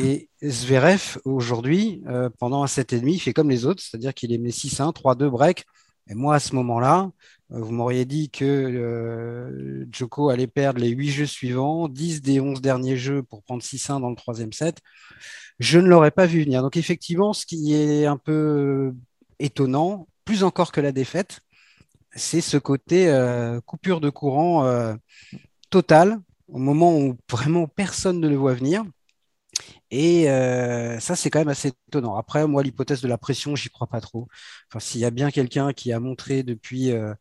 Et 0.00 0.28
Zverev, 0.42 1.18
aujourd'hui, 1.24 2.02
euh, 2.08 2.30
pendant 2.38 2.62
un 2.62 2.66
7,5, 2.66 3.08
il 3.08 3.18
fait 3.20 3.32
comme 3.32 3.50
les 3.50 3.64
autres, 3.64 3.82
c'est-à-dire 3.82 4.14
qu'il 4.14 4.32
est 4.32 4.38
mis 4.38 4.52
6-1, 4.52 4.92
3-2 4.92 5.30
break. 5.30 5.64
Et 6.08 6.14
moi, 6.14 6.34
à 6.34 6.40
ce 6.40 6.54
moment-là, 6.56 7.10
euh, 7.10 7.10
vous 7.54 7.70
m'auriez 7.72 8.04
dit 8.04 8.30
que 8.30 8.44
euh, 8.44 9.86
Joko 9.92 10.30
allait 10.30 10.46
perdre 10.46 10.80
les 10.80 10.88
8 10.88 11.10
jeux 11.10 11.26
suivants, 11.26 11.88
10 11.88 12.22
des 12.22 12.40
11 12.40 12.62
derniers 12.62 12.96
jeux 12.96 13.22
pour 13.22 13.42
prendre 13.42 13.62
6-1 13.62 14.00
dans 14.00 14.10
le 14.10 14.16
troisième 14.16 14.52
set. 14.52 14.78
Je 15.58 15.78
ne 15.78 15.86
l'aurais 15.86 16.10
pas 16.10 16.26
vu 16.26 16.42
venir. 16.42 16.62
Donc, 16.62 16.76
effectivement, 16.76 17.32
ce 17.32 17.44
qui 17.44 17.74
est 17.74 18.06
un 18.06 18.16
peu 18.16 18.94
étonnant, 19.38 20.08
plus 20.24 20.44
encore 20.44 20.72
que 20.72 20.80
la 20.80 20.92
défaite, 20.92 21.40
c'est 22.14 22.40
ce 22.40 22.56
côté 22.56 23.10
coupure 23.66 24.00
de 24.00 24.10
courant 24.10 24.96
total 25.70 26.18
au 26.48 26.58
moment 26.58 26.96
où 26.98 27.16
vraiment 27.30 27.66
personne 27.66 28.20
ne 28.20 28.28
le 28.28 28.36
voit 28.36 28.54
venir. 28.54 28.84
Et 29.92 30.30
euh, 30.30 30.98
ça, 31.00 31.16
c'est 31.16 31.28
quand 31.30 31.40
même 31.40 31.48
assez 31.48 31.72
étonnant. 31.88 32.16
Après, 32.16 32.46
moi, 32.46 32.62
l'hypothèse 32.62 33.02
de 33.02 33.08
la 33.08 33.18
pression, 33.18 33.54
j'y 33.56 33.68
crois 33.68 33.86
pas 33.88 34.00
trop. 34.00 34.26
Enfin, 34.68 34.80
s'il 34.80 35.02
y 35.02 35.04
a 35.04 35.10
bien 35.10 35.30
quelqu'un 35.30 35.74
qui 35.74 35.92
a 35.92 36.00
montré 36.00 36.42
depuis 36.42 36.92
euh, 36.92 37.14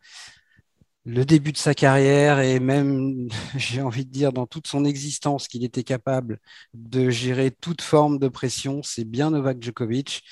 le 1.05 1.25
début 1.25 1.51
de 1.51 1.57
sa 1.57 1.73
carrière 1.73 2.39
et 2.39 2.59
même, 2.59 3.27
j'ai 3.57 3.81
envie 3.81 4.05
de 4.05 4.11
dire, 4.11 4.31
dans 4.31 4.45
toute 4.47 4.67
son 4.67 4.85
existence, 4.85 5.47
qu'il 5.49 5.65
était 5.65 5.83
capable 5.83 6.39
de 6.73 7.09
gérer 7.09 7.51
toute 7.51 7.81
forme 7.81 8.19
de 8.19 8.29
pression, 8.29 8.81
c'est 8.83 9.03
bien 9.05 9.31
Novak 9.31 9.61
Djokovic. 9.61 10.23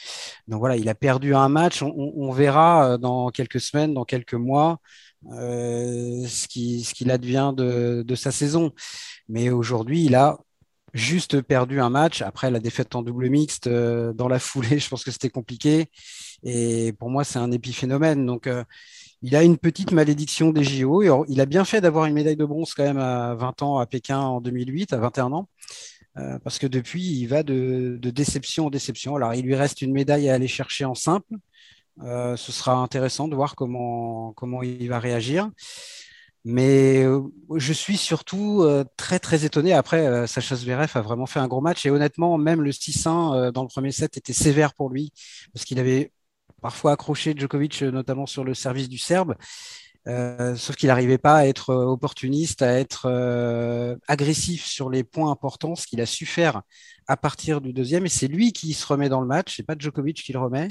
Donc 0.47 0.59
voilà, 0.59 0.77
il 0.77 0.87
a 0.89 0.95
perdu 0.95 1.35
un 1.35 1.49
match. 1.49 1.81
On, 1.83 2.31
verra 2.31 2.93
euh, 2.93 2.97
dans 2.97 3.29
quelques 3.31 3.59
semaines, 3.59 3.93
dans 3.93 4.05
quelques 4.05 4.33
mois, 4.35 4.79
ce 5.29 6.47
qu'il 6.47 6.85
ce 6.85 6.93
qu'il 6.93 7.11
advient 7.11 7.53
de, 7.55 8.03
de 8.07 8.15
sa 8.15 8.31
saison. 8.31 8.71
Mais 9.27 9.49
aujourd'hui, 9.49 10.05
il 10.05 10.15
a 10.15 10.37
juste 10.93 11.41
perdu 11.41 11.79
un 11.79 11.89
match. 11.89 12.21
Après 12.21 12.51
la 12.51 12.59
défaite 12.59 12.95
en 12.95 13.01
double 13.01 13.29
mixte, 13.29 13.67
euh, 13.67 14.13
dans 14.13 14.27
la 14.27 14.39
foulée, 14.39 14.79
je 14.79 14.89
pense 14.89 15.03
que 15.03 15.11
c'était 15.11 15.29
compliqué. 15.29 15.89
Et 16.43 16.93
pour 16.93 17.09
moi, 17.09 17.23
c'est 17.23 17.39
un 17.39 17.51
épiphénomène. 17.51 18.25
Donc, 18.25 18.47
euh, 18.47 18.63
il 19.21 19.35
a 19.35 19.43
une 19.43 19.57
petite 19.57 19.91
malédiction 19.91 20.51
des 20.51 20.63
JO. 20.63 21.25
Il 21.27 21.41
a 21.41 21.45
bien 21.45 21.65
fait 21.65 21.81
d'avoir 21.81 22.05
une 22.05 22.13
médaille 22.13 22.37
de 22.37 22.45
bronze 22.45 22.73
quand 22.73 22.83
même 22.83 22.99
à 22.99 23.35
20 23.35 23.61
ans 23.63 23.77
à 23.79 23.85
Pékin 23.85 24.19
en 24.19 24.41
2008, 24.41 24.93
à 24.93 24.97
21 24.97 25.33
ans. 25.33 25.49
Euh, 26.17 26.39
parce 26.39 26.57
que 26.57 26.67
depuis, 26.67 27.03
il 27.03 27.27
va 27.27 27.43
de, 27.43 27.97
de, 28.01 28.09
déception 28.09 28.67
en 28.67 28.69
déception. 28.69 29.15
Alors, 29.15 29.33
il 29.33 29.45
lui 29.45 29.55
reste 29.55 29.81
une 29.81 29.91
médaille 29.91 30.29
à 30.29 30.35
aller 30.35 30.47
chercher 30.47 30.85
en 30.85 30.95
simple. 30.95 31.35
ce 32.01 32.51
sera 32.51 32.75
intéressant 32.75 33.27
de 33.27 33.35
voir 33.35 33.55
comment, 33.55 34.33
comment 34.33 34.63
il 34.63 34.87
va 34.87 34.99
réagir. 34.99 35.49
Mais 36.45 37.03
je 37.55 37.73
suis 37.73 37.97
surtout 37.97 38.65
très 38.97 39.19
très 39.19 39.45
étonné. 39.45 39.73
Après, 39.73 40.25
Sacha 40.25 40.55
Zverev 40.55 40.91
a 40.93 41.01
vraiment 41.01 41.25
fait 41.25 41.39
un 41.39 41.47
gros 41.47 41.61
match 41.61 41.85
et 41.85 41.89
honnêtement, 41.89 42.37
même 42.37 42.61
le 42.61 42.71
6-1 42.71 43.51
dans 43.51 43.63
le 43.63 43.67
premier 43.67 43.91
set 43.91 44.15
était 44.17 44.33
sévère 44.33 44.73
pour 44.73 44.89
lui 44.89 45.11
parce 45.53 45.65
qu'il 45.65 45.79
avait 45.79 46.11
parfois 46.61 46.93
accroché 46.93 47.33
Djokovic, 47.35 47.81
notamment 47.81 48.25
sur 48.25 48.43
le 48.43 48.53
service 48.53 48.89
du 48.89 48.97
Serbe. 48.97 49.35
sauf 50.07 50.75
qu'il 50.75 50.87
n'arrivait 50.87 51.17
pas 51.17 51.35
à 51.35 51.45
être 51.45 51.73
opportuniste, 51.73 52.61
à 52.61 52.79
être 52.79 53.99
agressif 54.07 54.65
sur 54.65 54.89
les 54.89 55.03
points 55.03 55.31
importants, 55.31 55.75
ce 55.75 55.87
qu'il 55.87 56.01
a 56.01 56.05
su 56.05 56.25
faire 56.25 56.61
à 57.07 57.17
partir 57.17 57.61
du 57.61 57.73
deuxième. 57.73 58.05
Et 58.05 58.09
c'est 58.09 58.27
lui 58.27 58.53
qui 58.53 58.73
se 58.73 58.85
remet 58.85 59.09
dans 59.09 59.21
le 59.21 59.27
match, 59.27 59.55
c'est 59.55 59.63
pas 59.63 59.75
Djokovic 59.77 60.23
qui 60.23 60.33
le 60.33 60.39
remet. 60.39 60.69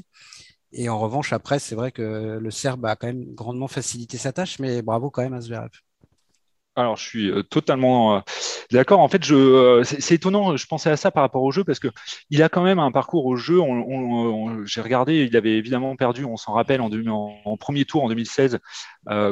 Et 0.73 0.89
en 0.89 0.99
revanche, 0.99 1.33
après, 1.33 1.59
c'est 1.59 1.75
vrai 1.75 1.93
que 1.93 2.39
le 2.41 2.51
Serbe 2.51 2.87
a 2.87 2.97
quand 2.97 3.07
même 3.07 3.25
grandement 3.35 3.69
facilité 3.69 4.19
sa 4.19 4.33
tâche, 4.33 4.59
mais 4.59 4.83
bravo 4.83 5.11
quand 5.11 5.23
même 5.23 5.35
à 5.35 5.41
Zverev. 5.41 5.71
Alors, 6.79 6.97
je 6.97 7.05
suis 7.05 7.31
euh, 7.31 7.43
totalement 7.43 8.17
euh, 8.17 8.21
d'accord. 8.71 9.01
En 9.01 9.09
fait, 9.09 9.25
je, 9.25 9.35
euh, 9.35 9.83
c'est 9.83 10.15
étonnant. 10.15 10.57
Je 10.57 10.67
pensais 10.67 10.89
à 10.91 10.97
ça 10.97 11.11
par 11.11 11.25
rapport 11.25 11.43
au 11.43 11.51
jeu 11.51 11.65
parce 11.65 11.81
que 11.81 11.89
il 12.31 12.41
a 12.41 12.49
quand 12.49 12.63
même 12.63 12.79
un 12.79 12.93
parcours 12.93 13.27
au 13.27 13.35
jeu. 13.35 13.61
J'ai 14.65 14.81
regardé, 14.81 15.25
il 15.25 15.37
avait 15.37 15.57
évidemment 15.57 15.97
perdu, 15.97 16.25
on 16.25 16.37
s'en 16.37 16.53
rappelle, 16.53 16.81
en, 16.81 16.89
en, 17.45 17.57
premier 17.57 17.85
tour 17.85 18.05
en 18.05 18.09
2016 18.09 18.61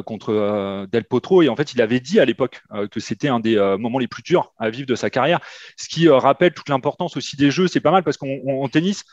contre 0.04 0.86
Del 0.90 1.04
Potro. 1.04 1.42
Et 1.42 1.48
en 1.48 1.56
fait, 1.56 1.72
il 1.74 1.82
avait 1.82 2.00
dit 2.00 2.20
à 2.20 2.24
l'époque 2.24 2.62
que 2.90 3.00
c'était 3.00 3.28
un 3.28 3.40
des 3.40 3.56
moments 3.78 3.98
les 3.98 4.08
plus 4.08 4.22
durs 4.22 4.52
à 4.58 4.70
vivre 4.70 4.86
de 4.86 4.94
sa 4.94 5.10
carrière. 5.10 5.40
Ce 5.76 5.88
qui 5.88 6.08
rappelle 6.08 6.54
toute 6.54 6.68
l'importance 6.68 7.16
aussi 7.16 7.36
des 7.36 7.50
jeux. 7.50 7.68
C'est 7.68 7.80
pas 7.80 7.90
mal 7.90 8.02
parce 8.02 8.16
qu'en 8.16 8.68
tennis, 8.68 9.04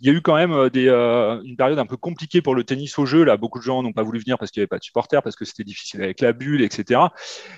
il 0.00 0.06
y 0.06 0.10
a 0.10 0.12
eu 0.12 0.20
quand 0.20 0.36
même 0.36 0.52
une 0.52 1.56
période 1.56 1.78
un 1.78 1.86
peu 1.86 1.96
compliquée 1.96 2.42
pour 2.42 2.54
le 2.54 2.64
tennis 2.64 2.98
au 2.98 3.06
jeu. 3.06 3.24
Là, 3.24 3.36
beaucoup 3.36 3.58
de 3.58 3.64
gens 3.64 3.82
n'ont 3.82 3.92
pas 3.92 4.02
voulu 4.02 4.18
venir 4.18 4.38
parce 4.38 4.50
qu'il 4.50 4.60
n'y 4.60 4.64
avait 4.64 4.68
pas 4.68 4.78
de 4.78 4.84
supporters, 4.84 5.22
parce 5.22 5.36
que 5.36 5.44
c'était 5.44 5.64
difficile 5.64 6.02
avec 6.02 6.20
la 6.20 6.32
bulle, 6.32 6.62
etc. 6.62 7.00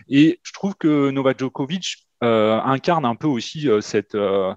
Et 0.08 0.40
je 0.42 0.52
trouve 0.52 0.74
que 0.76 1.10
Novak 1.10 1.38
Djokovic 1.38 2.06
euh, 2.22 2.60
incarne 2.60 3.04
un 3.04 3.16
peu 3.16 3.26
aussi 3.26 3.68
euh, 3.68 3.80
cette, 3.80 4.14
euh, 4.14 4.54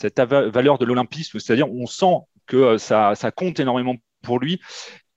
cette 0.00 0.18
valeur 0.18 0.78
de 0.78 0.84
l'olympisme, 0.84 1.38
c'est-à-dire 1.38 1.70
on 1.70 1.86
sent 1.86 2.16
que 2.46 2.76
ça, 2.78 3.14
ça 3.14 3.30
compte 3.30 3.60
énormément 3.60 3.94
pour 4.22 4.40
lui. 4.40 4.60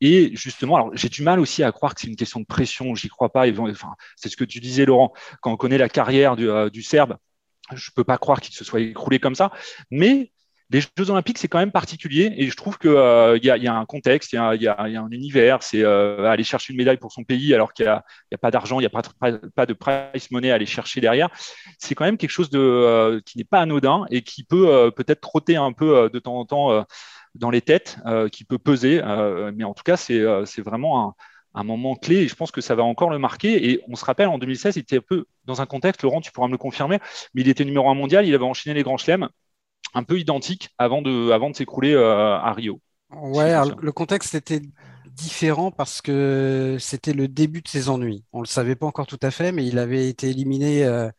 Et 0.01 0.35
justement, 0.35 0.75
alors 0.75 0.91
j'ai 0.93 1.09
du 1.09 1.21
mal 1.21 1.39
aussi 1.39 1.63
à 1.63 1.71
croire 1.71 1.95
que 1.95 2.01
c'est 2.01 2.07
une 2.07 2.15
question 2.15 2.39
de 2.39 2.45
pression, 2.45 2.95
j'y 2.95 3.07
crois 3.07 3.31
pas. 3.31 3.45
C'est 4.15 4.29
ce 4.29 4.35
que 4.35 4.43
tu 4.43 4.59
disais, 4.59 4.85
Laurent, 4.85 5.13
quand 5.41 5.51
on 5.51 5.57
connaît 5.57 5.77
la 5.77 5.89
carrière 5.89 6.35
du, 6.35 6.49
du 6.71 6.81
Serbe, 6.81 7.17
je 7.73 7.91
peux 7.95 8.03
pas 8.03 8.17
croire 8.17 8.41
qu'il 8.41 8.53
se 8.53 8.63
soit 8.63 8.81
écroulé 8.81 9.19
comme 9.19 9.35
ça. 9.35 9.51
Mais 9.91 10.31
les 10.71 10.79
Jeux 10.79 11.09
Olympiques, 11.09 11.37
c'est 11.37 11.49
quand 11.49 11.59
même 11.59 11.71
particulier 11.71 12.33
et 12.37 12.49
je 12.49 12.55
trouve 12.55 12.77
qu'il 12.77 12.91
euh, 12.91 13.37
y, 13.43 13.49
a 13.49 13.75
un 13.75 13.85
contexte, 13.85 14.31
il 14.31 14.61
y, 14.61 14.67
a 14.67 14.79
un 14.79 15.09
univers. 15.11 15.63
C'est 15.63 15.83
euh, 15.83 16.29
aller 16.29 16.45
chercher 16.45 16.71
une 16.71 16.77
médaille 16.77 16.97
pour 16.97 17.11
son 17.11 17.25
pays 17.25 17.53
alors 17.53 17.73
qu'il 17.73 17.85
n'y 17.85 17.91
a, 17.91 18.37
pas 18.39 18.51
d'argent, 18.51 18.79
il 18.79 18.83
n'y 18.83 18.87
a 18.87 18.89
pas, 18.89 19.65
de 19.65 19.73
price 19.73 20.31
money 20.31 20.49
à 20.49 20.55
aller 20.55 20.65
chercher 20.65 21.01
derrière. 21.01 21.29
C'est 21.77 21.93
quand 21.93 22.05
même 22.05 22.17
quelque 22.17 22.29
chose 22.29 22.49
euh, 22.53 23.19
qui 23.25 23.37
n'est 23.37 23.43
pas 23.43 23.59
anodin 23.59 24.05
et 24.09 24.21
qui 24.21 24.45
peut 24.45 24.91
peut-être 24.95 25.19
trotter 25.19 25.57
un 25.57 25.73
peu 25.73 26.09
de 26.11 26.19
temps 26.19 26.39
en 26.39 26.45
temps 26.45 26.85
dans 27.35 27.49
les 27.49 27.61
têtes, 27.61 27.97
qui 28.31 28.43
peut 28.43 28.57
peser. 28.57 29.01
mais 29.55 29.63
en 29.63 29.73
tout 29.73 29.83
cas, 29.83 29.97
c'est 29.97 30.61
vraiment 30.61 31.07
un, 31.09 31.15
un 31.53 31.63
moment 31.63 31.95
clé 31.95 32.17
et 32.17 32.27
je 32.27 32.35
pense 32.35 32.51
que 32.51 32.61
ça 32.61 32.75
va 32.75 32.83
encore 32.83 33.09
le 33.09 33.19
marquer. 33.19 33.69
Et 33.71 33.81
on 33.87 33.95
se 33.95 34.05
rappelle, 34.05 34.27
en 34.27 34.37
2016, 34.37 34.75
il 34.77 34.79
était 34.79 34.97
un 34.97 35.01
peu 35.01 35.25
dans 35.45 35.61
un 35.61 35.65
contexte, 35.65 36.03
Laurent, 36.03 36.21
tu 36.21 36.31
pourras 36.31 36.47
me 36.47 36.53
le 36.53 36.57
confirmer, 36.57 36.99
mais 37.33 37.41
il 37.41 37.49
était 37.49 37.65
numéro 37.65 37.89
un 37.89 37.95
mondial, 37.95 38.25
il 38.25 38.33
avait 38.33 38.45
enchaîné 38.45 38.73
les 38.73 38.83
grands 38.83 38.97
chelems 38.97 39.29
un 39.93 40.03
peu 40.03 40.19
identique 40.19 40.69
avant 40.77 41.01
de, 41.01 41.31
avant 41.31 41.49
de 41.49 41.55
s'écrouler 41.55 41.93
euh, 41.93 42.37
à 42.37 42.53
Rio. 42.53 42.79
Ouais, 43.11 43.53
le 43.81 43.91
contexte 43.91 44.35
était 44.35 44.61
différent 45.07 45.71
parce 45.71 46.01
que 46.01 46.77
c'était 46.79 47.13
le 47.13 47.27
début 47.27 47.61
de 47.61 47.67
ses 47.67 47.89
ennuis. 47.89 48.23
On 48.31 48.39
ne 48.39 48.43
le 48.43 48.47
savait 48.47 48.75
pas 48.75 48.85
encore 48.85 49.07
tout 49.07 49.19
à 49.21 49.31
fait, 49.31 49.51
mais 49.51 49.65
il 49.65 49.77
avait 49.79 50.07
été 50.07 50.29
éliminé 50.29 50.85
euh, 50.85 51.09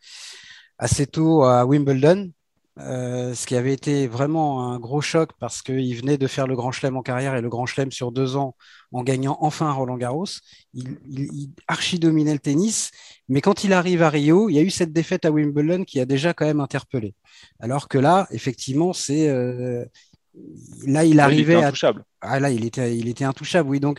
assez 0.79 1.07
tôt 1.07 1.45
à 1.45 1.67
Wimbledon. 1.67 2.31
Euh, 2.79 3.35
ce 3.35 3.47
qui 3.47 3.55
avait 3.55 3.75
été 3.75 4.07
vraiment 4.07 4.73
un 4.73 4.79
gros 4.79 5.03
choc 5.03 5.31
parce 5.39 5.61
qu'il 5.61 5.95
venait 5.95 6.17
de 6.17 6.27
faire 6.27 6.47
le 6.47 6.57
Grand 6.57 6.73
Chelem 6.73 6.97
en 6.97 7.03
carrière 7.03 7.35
et 7.35 7.43
le 7.43 7.51
Grand 7.51 7.67
Chelem 7.67 7.93
sur 7.93 8.13
deux 8.13 8.37
ans 8.37 8.57
en 8.93 9.03
gagnant 9.03 9.37
enfin 9.41 9.71
Roland 9.73 9.99
Garros. 9.99 10.25
Il, 10.73 10.97
il, 11.07 11.51
archi 11.69 11.99
dominait 11.99 12.33
le 12.33 12.39
tennis, 12.39 12.91
mais 13.29 13.43
quand 13.43 13.65
il 13.65 13.75
arrive 13.75 14.03
à 14.03 14.09
Rio, 14.09 14.49
il 14.49 14.55
y 14.55 14.59
a 14.59 14.63
eu 14.63 14.71
cette 14.71 14.93
défaite 14.93 15.27
à 15.27 15.31
Wimbledon 15.31 15.85
qui 15.85 16.01
a 16.01 16.07
déjà 16.07 16.33
quand 16.33 16.47
même 16.47 16.61
interpellé. 16.61 17.15
Alors 17.61 17.89
que 17.89 17.99
là, 17.99 18.27
effectivement, 18.31 18.95
c'est 18.95 19.29
euh, 19.29 19.85
là 20.87 21.05
il 21.05 21.21
arrivait 21.21 21.59
il 21.59 21.65
intouchable. 21.65 22.05
à 22.23 22.33
ah 22.33 22.41
là 22.41 22.51
il 22.51 22.65
était 22.65 22.97
il 22.97 23.09
était 23.09 23.25
intouchable. 23.25 23.69
Oui, 23.69 23.81
donc 23.81 23.99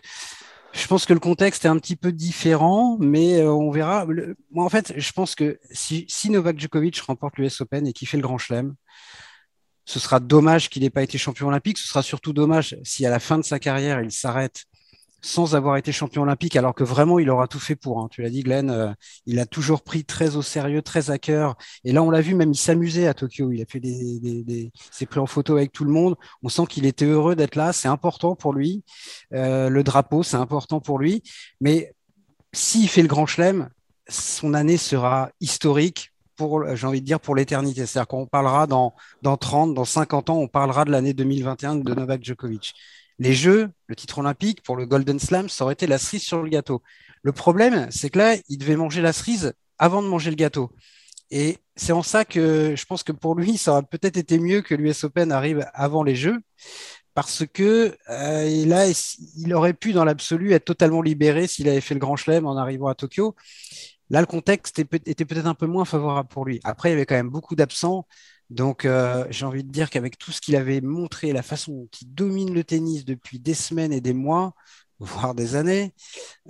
je 0.73 0.87
pense 0.87 1.05
que 1.05 1.13
le 1.13 1.19
contexte 1.19 1.65
est 1.65 1.67
un 1.67 1.77
petit 1.77 1.95
peu 1.95 2.11
différent, 2.11 2.97
mais 2.99 3.39
euh, 3.39 3.51
on 3.51 3.69
verra. 3.69 4.07
moi, 4.51 4.65
en 4.65 4.69
fait, 4.69 4.93
je 4.97 5.11
pense 5.11 5.35
que 5.35 5.59
si, 5.71 6.05
si 6.09 6.29
Novak 6.29 6.59
Djokovic 6.59 6.99
remporte 7.01 7.37
l'US 7.37 7.61
Open 7.61 7.85
et 7.87 7.93
qu'il 7.93 8.07
fait 8.07 8.17
le 8.17 8.23
Grand 8.23 8.39
Chelem, 8.39 8.75
ce 9.85 9.99
sera 9.99 10.19
dommage 10.19 10.69
qu'il 10.69 10.81
n'ait 10.81 10.89
pas 10.89 11.03
été 11.03 11.17
champion 11.17 11.47
olympique. 11.47 11.77
Ce 11.77 11.87
sera 11.87 12.01
surtout 12.01 12.33
dommage 12.33 12.75
si 12.83 13.05
à 13.05 13.09
la 13.09 13.19
fin 13.19 13.37
de 13.37 13.43
sa 13.43 13.59
carrière, 13.59 14.01
il 14.01 14.11
s'arrête 14.11 14.65
sans 15.23 15.55
avoir 15.55 15.77
été 15.77 15.93
champion 15.93 16.23
olympique, 16.23 16.57
alors 16.57 16.75
que 16.75 16.83
vraiment 16.83 17.17
il 17.17 17.29
aura 17.29 17.47
tout 17.47 17.59
fait 17.59 17.77
pour. 17.77 17.99
Hein. 17.99 18.09
Tu 18.11 18.21
l'as 18.21 18.29
dit, 18.29 18.43
Glenn, 18.43 18.69
euh, 18.69 18.91
il 19.25 19.39
a 19.39 19.45
toujours 19.45 19.81
pris 19.81 20.03
très 20.03 20.35
au 20.35 20.41
sérieux, 20.41 20.81
très 20.81 21.11
à 21.11 21.17
cœur. 21.17 21.55
Et 21.85 21.93
là, 21.93 22.03
on 22.03 22.11
l'a 22.11 22.19
vu, 22.19 22.35
même 22.35 22.51
il 22.51 22.57
s'amusait 22.57 23.07
à 23.07 23.13
Tokyo. 23.13 23.49
Il 23.51 23.61
a 23.61 23.65
fait 23.65 23.79
des, 23.79 24.19
des, 24.19 24.71
s'est 24.91 25.05
pris 25.05 25.21
en 25.21 25.25
photo 25.25 25.55
avec 25.55 25.71
tout 25.71 25.85
le 25.85 25.91
monde. 25.91 26.15
On 26.43 26.49
sent 26.49 26.63
qu'il 26.67 26.85
était 26.85 27.05
heureux 27.05 27.37
d'être 27.37 27.55
là. 27.55 27.71
C'est 27.71 27.87
important 27.87 28.35
pour 28.35 28.53
lui. 28.53 28.83
Euh, 29.33 29.69
le 29.69 29.83
drapeau, 29.83 30.23
c'est 30.23 30.35
important 30.35 30.81
pour 30.81 30.99
lui. 30.99 31.23
Mais 31.61 31.95
s'il 32.51 32.89
fait 32.89 33.01
le 33.01 33.07
Grand 33.07 33.25
Chelem, 33.25 33.69
son 34.09 34.53
année 34.53 34.77
sera 34.77 35.31
historique 35.39 36.11
pour, 36.35 36.75
j'ai 36.75 36.85
envie 36.85 36.99
de 36.99 37.05
dire, 37.05 37.21
pour 37.21 37.35
l'éternité. 37.35 37.85
C'est-à-dire 37.85 38.07
qu'on 38.07 38.25
parlera 38.25 38.67
dans, 38.67 38.93
dans 39.21 39.37
30, 39.37 39.73
dans 39.73 39.85
50 39.85 40.29
ans, 40.31 40.37
on 40.39 40.49
parlera 40.49 40.83
de 40.83 40.91
l'année 40.91 41.13
2021 41.13 41.75
de 41.75 41.93
Novak 41.93 42.25
Djokovic 42.25 42.75
les 43.19 43.33
Jeux, 43.33 43.69
le 43.87 43.95
titre 43.95 44.19
olympique 44.19 44.63
pour 44.63 44.75
le 44.75 44.85
Golden 44.85 45.19
Slam, 45.19 45.49
ça 45.49 45.63
aurait 45.63 45.73
été 45.73 45.87
la 45.87 45.97
cerise 45.97 46.23
sur 46.23 46.41
le 46.41 46.49
gâteau. 46.49 46.81
Le 47.21 47.31
problème, 47.31 47.87
c'est 47.91 48.09
que 48.09 48.19
là, 48.19 48.35
il 48.49 48.57
devait 48.57 48.75
manger 48.75 49.01
la 49.01 49.13
cerise 49.13 49.53
avant 49.77 50.01
de 50.01 50.07
manger 50.07 50.29
le 50.29 50.35
gâteau. 50.35 50.71
Et 51.31 51.57
c'est 51.75 51.93
en 51.93 52.03
ça 52.03 52.25
que 52.25 52.75
je 52.75 52.85
pense 52.85 53.03
que 53.03 53.11
pour 53.11 53.35
lui, 53.35 53.57
ça 53.57 53.71
aurait 53.71 53.83
peut-être 53.83 54.17
été 54.17 54.39
mieux 54.39 54.61
que 54.61 54.75
l'US 54.75 55.03
Open 55.03 55.31
arrive 55.31 55.65
avant 55.73 56.03
les 56.03 56.15
Jeux, 56.15 56.39
parce 57.13 57.43
que 57.51 57.95
euh, 58.09 58.65
là, 58.65 58.85
il 59.37 59.53
aurait 59.53 59.73
pu, 59.73 59.93
dans 59.93 60.05
l'absolu, 60.05 60.53
être 60.53 60.65
totalement 60.65 61.01
libéré 61.01 61.47
s'il 61.47 61.69
avait 61.69 61.81
fait 61.81 61.93
le 61.93 61.99
Grand 61.99 62.15
Chelem 62.15 62.45
en 62.45 62.57
arrivant 62.57 62.87
à 62.87 62.95
Tokyo. 62.95 63.35
Là, 64.13 64.21
le 64.21 64.27
contexte 64.27 64.77
était 64.77 65.25
peut-être 65.25 65.47
un 65.47 65.55
peu 65.55 65.65
moins 65.65 65.85
favorable 65.85 66.29
pour 66.29 66.45
lui. 66.45 66.59
Après, 66.63 66.89
il 66.89 66.91
y 66.91 66.95
avait 66.95 67.07
quand 67.07 67.15
même 67.15 67.31
beaucoup 67.31 67.55
d'absents. 67.55 68.07
Donc, 68.51 68.85
euh, 68.85 69.25
j'ai 69.31 69.43
envie 69.43 69.63
de 69.63 69.71
dire 69.71 69.89
qu'avec 69.89 70.19
tout 70.19 70.31
ce 70.31 70.39
qu'il 70.39 70.55
avait 70.55 70.81
montré, 70.81 71.33
la 71.33 71.41
façon 71.41 71.71
dont 71.73 71.89
il 71.99 72.13
domine 72.13 72.53
le 72.53 72.63
tennis 72.63 73.05
depuis 73.05 73.39
des 73.39 73.55
semaines 73.55 73.91
et 73.91 74.01
des 74.01 74.13
mois, 74.13 74.53
voire 74.99 75.33
des 75.33 75.55
années, 75.55 75.93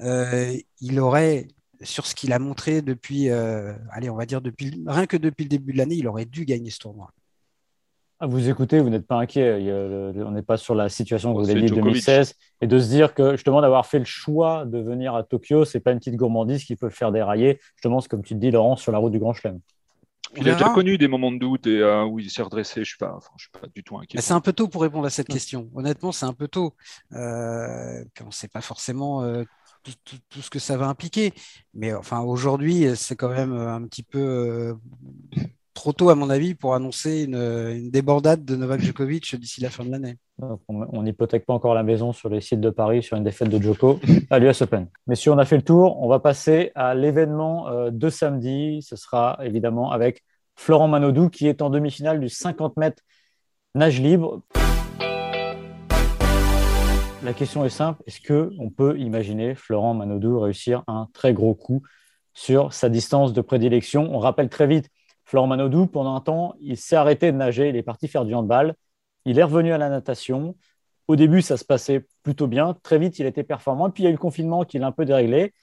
euh, 0.01 0.57
il 0.81 0.99
aurait, 0.99 1.47
sur 1.83 2.05
ce 2.05 2.15
qu'il 2.15 2.33
a 2.33 2.39
montré 2.39 2.81
depuis, 2.81 3.29
euh, 3.29 3.73
allez, 3.91 4.09
on 4.09 4.17
va 4.17 4.25
dire 4.25 4.41
depuis, 4.41 4.83
rien 4.85 5.05
que 5.07 5.17
depuis 5.17 5.43
le 5.43 5.49
début 5.49 5.71
de 5.73 5.77
l'année, 5.77 5.95
il 5.95 6.07
aurait 6.09 6.25
dû 6.25 6.45
gagner 6.45 6.69
ce 6.69 6.79
tournoi. 6.79 7.13
Ah, 8.23 8.25
vous 8.25 8.47
écoutez, 8.47 8.79
vous 8.79 8.89
n'êtes 8.89 9.05
pas 9.05 9.17
inquiet. 9.17 9.59
on 10.15 10.31
n'est 10.31 10.43
pas 10.43 10.55
sur 10.55 10.75
la 10.75 10.87
situation 10.87 11.33
que 11.33 11.39
vous 11.39 11.49
avez 11.49 11.59
dit 11.59 11.73
2016. 11.73 12.35
Et 12.61 12.67
de 12.67 12.79
se 12.79 12.87
dire 12.87 13.13
que 13.13 13.31
justement 13.33 13.59
d'avoir 13.59 13.85
fait 13.85 13.99
le 13.99 14.05
choix 14.05 14.63
de 14.63 14.79
venir 14.79 15.13
à 15.13 15.23
Tokyo, 15.23 15.65
c'est 15.65 15.81
pas 15.81 15.91
une 15.91 15.99
petite 15.99 16.15
gourmandise 16.15 16.63
qui 16.63 16.77
peut 16.77 16.89
faire 16.89 17.11
dérailler. 17.11 17.59
Justement, 17.75 17.99
comme 18.09 18.23
tu 18.23 18.33
te 18.35 18.39
dis, 18.39 18.49
Laurent, 18.49 18.77
sur 18.77 18.93
la 18.93 18.97
route 18.99 19.11
du 19.11 19.19
Grand 19.19 19.33
Chelem. 19.33 19.59
Il 20.37 20.47
a 20.47 20.53
déjà 20.53 20.69
connu 20.69 20.97
des 20.97 21.09
moments 21.09 21.33
de 21.33 21.37
doute 21.37 21.67
et 21.67 21.81
euh, 21.81 22.05
où 22.05 22.17
il 22.17 22.29
s'est 22.29 22.43
redressé. 22.43 22.75
Je 22.75 22.79
ne 22.79 22.85
suis, 22.85 22.97
pas, 22.97 23.19
suis 23.37 23.49
pas 23.51 23.67
du 23.75 23.83
tout 23.83 23.97
inquiet. 23.97 24.21
C'est 24.21 24.33
un 24.33 24.39
peu 24.39 24.53
tôt 24.53 24.69
pour 24.69 24.83
répondre 24.83 25.05
à 25.05 25.09
cette 25.09 25.27
question. 25.27 25.69
Honnêtement, 25.75 26.13
c'est 26.13 26.25
un 26.25 26.31
peu 26.31 26.47
tôt. 26.47 26.75
Euh, 27.11 28.05
on 28.21 28.27
ne 28.27 28.31
sait 28.31 28.47
pas 28.47 28.61
forcément 28.61 29.21
euh, 29.23 29.43
tout, 29.83 30.41
ce 30.41 30.49
que 30.49 30.59
ça 30.59 30.77
va 30.77 30.87
impliquer. 30.87 31.33
Mais 31.73 31.93
enfin, 31.93 32.21
aujourd'hui, 32.21 32.85
c'est 32.95 33.17
quand 33.17 33.33
même 33.33 33.51
un 33.51 33.85
petit 33.85 34.03
peu 34.03 34.77
trop 35.73 35.91
tôt, 35.91 36.09
à 36.09 36.15
mon 36.15 36.29
avis, 36.29 36.55
pour 36.55 36.75
annoncer 36.75 37.23
une, 37.23 37.89
débordade 37.89 38.45
de 38.45 38.55
Novak 38.55 38.81
Djokovic 38.81 39.35
d'ici 39.35 39.61
la 39.61 39.69
fin 39.69 39.83
de 39.83 39.91
l'année. 39.91 40.17
On 40.67 41.03
n'hypothèque 41.03 41.45
pas 41.45 41.53
encore 41.53 41.73
la 41.73 41.83
maison 41.83 42.13
sur 42.13 42.29
les 42.29 42.41
sites 42.41 42.61
de 42.61 42.69
Paris 42.69 43.03
sur 43.03 43.17
une 43.17 43.23
défaite 43.23 43.49
de 43.49 43.61
Djoko 43.61 43.99
à 44.29 44.39
l'US 44.39 44.61
Open. 44.61 44.87
Messieurs, 45.07 45.31
on 45.31 45.37
a 45.37 45.45
fait 45.45 45.57
le 45.57 45.63
tour. 45.63 46.01
On 46.01 46.07
va 46.07 46.19
passer 46.19 46.71
à 46.75 46.95
l'événement 46.95 47.69
euh, 47.69 47.89
de 47.91 48.09
samedi. 48.09 48.81
Ce 48.81 48.95
sera 48.95 49.37
évidemment 49.43 49.91
avec 49.91 50.23
Florent 50.55 50.87
Manodou 50.87 51.29
qui 51.29 51.47
est 51.47 51.61
en 51.61 51.69
demi-finale 51.69 52.19
du 52.19 52.29
50 52.29 52.77
mètres 52.77 53.03
nage 53.75 53.99
libre. 54.01 54.41
La 57.23 57.33
question 57.33 57.63
est 57.63 57.69
simple. 57.69 58.03
Est-ce 58.05 58.21
qu'on 58.21 58.69
peut 58.69 58.99
imaginer 58.99 59.55
Florent 59.55 59.93
Manodou 59.93 60.39
réussir 60.39 60.83
un 60.87 61.07
très 61.13 61.33
gros 61.33 61.55
coup 61.55 61.81
sur 62.33 62.73
sa 62.73 62.89
distance 62.89 63.33
de 63.33 63.41
prédilection? 63.41 64.13
On 64.13 64.19
rappelle 64.19 64.49
très 64.49 64.67
vite 64.67 64.89
Florent 65.33 65.47
Manodou, 65.47 65.87
pendant 65.87 66.13
un 66.13 66.21
temps, 66.21 66.53
il 66.61 66.77
s'est 66.77 66.95
arrêté 66.95 67.31
de 67.31 67.37
nager, 67.37 67.67
il 67.67 67.75
est 67.75 67.81
parti 67.81 68.07
faire 68.07 68.23
du 68.23 68.35
handball. 68.35 68.75
Il 69.25 69.39
est 69.39 69.43
revenu 69.43 69.73
à 69.73 69.79
la 69.79 69.89
natation. 69.89 70.55
Au 71.07 71.15
début, 71.15 71.41
ça 71.41 71.57
se 71.57 71.65
passait 71.65 72.05
plutôt 72.21 72.45
bien. 72.45 72.75
Très 72.83 72.99
vite, 72.99 73.17
il 73.17 73.25
était 73.25 73.41
performant. 73.41 73.89
puis, 73.89 74.03
il 74.03 74.05
y 74.05 74.07
a 74.07 74.09
eu 74.11 74.13
le 74.13 74.19
confinement 74.19 74.63
qui 74.63 74.77
l'a 74.77 74.85
un 74.85 74.91
peu 74.91 75.05
déréglé. 75.05 75.55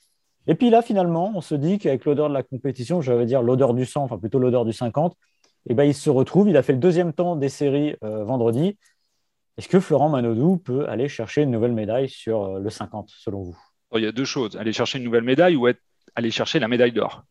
Et 0.49 0.57
puis 0.57 0.71
là, 0.71 0.83
finalement, 0.83 1.31
on 1.37 1.41
se 1.41 1.55
dit 1.55 1.79
qu'avec 1.79 2.05
l'odeur 2.05 2.29
de 2.29 2.35
la 2.35 2.43
compétition, 2.43 3.01
je 3.01 3.13
vais 3.13 3.27
dire 3.27 3.43
l'odeur 3.43 3.73
du 3.73 3.87
100, 3.87 4.03
enfin 4.03 4.19
plutôt 4.19 4.41
l'odeur 4.41 4.65
du 4.65 4.73
50, 4.73 5.17
eh 5.69 5.75
ben, 5.75 5.85
il 5.85 5.95
se 5.95 6.11
retrouve. 6.11 6.49
Il 6.49 6.57
a 6.57 6.65
fait 6.65 6.73
le 6.73 6.81
deuxième 6.81 7.13
temps 7.13 7.37
des 7.37 7.49
séries 7.49 7.95
euh, 8.03 8.25
vendredi. 8.25 8.77
Est-ce 9.57 9.69
que 9.69 9.79
Florent 9.79 10.09
Manodou 10.09 10.57
peut 10.57 10.89
aller 10.89 11.07
chercher 11.07 11.43
une 11.43 11.53
nouvelle 11.53 11.75
médaille 11.75 12.09
sur 12.09 12.43
euh, 12.43 12.59
le 12.59 12.71
50, 12.71 13.09
selon 13.17 13.45
vous? 13.45 13.59
Il 13.95 14.03
y 14.03 14.07
a 14.09 14.11
deux 14.11 14.25
choses. 14.25 14.57
Aller 14.57 14.73
chercher 14.73 14.99
une 14.99 15.05
nouvelle 15.05 15.23
médaille 15.23 15.55
ou 15.55 15.69
aller 16.17 16.31
chercher 16.33 16.59
la 16.59 16.67
médaille 16.67 16.91
d'or. 16.91 17.25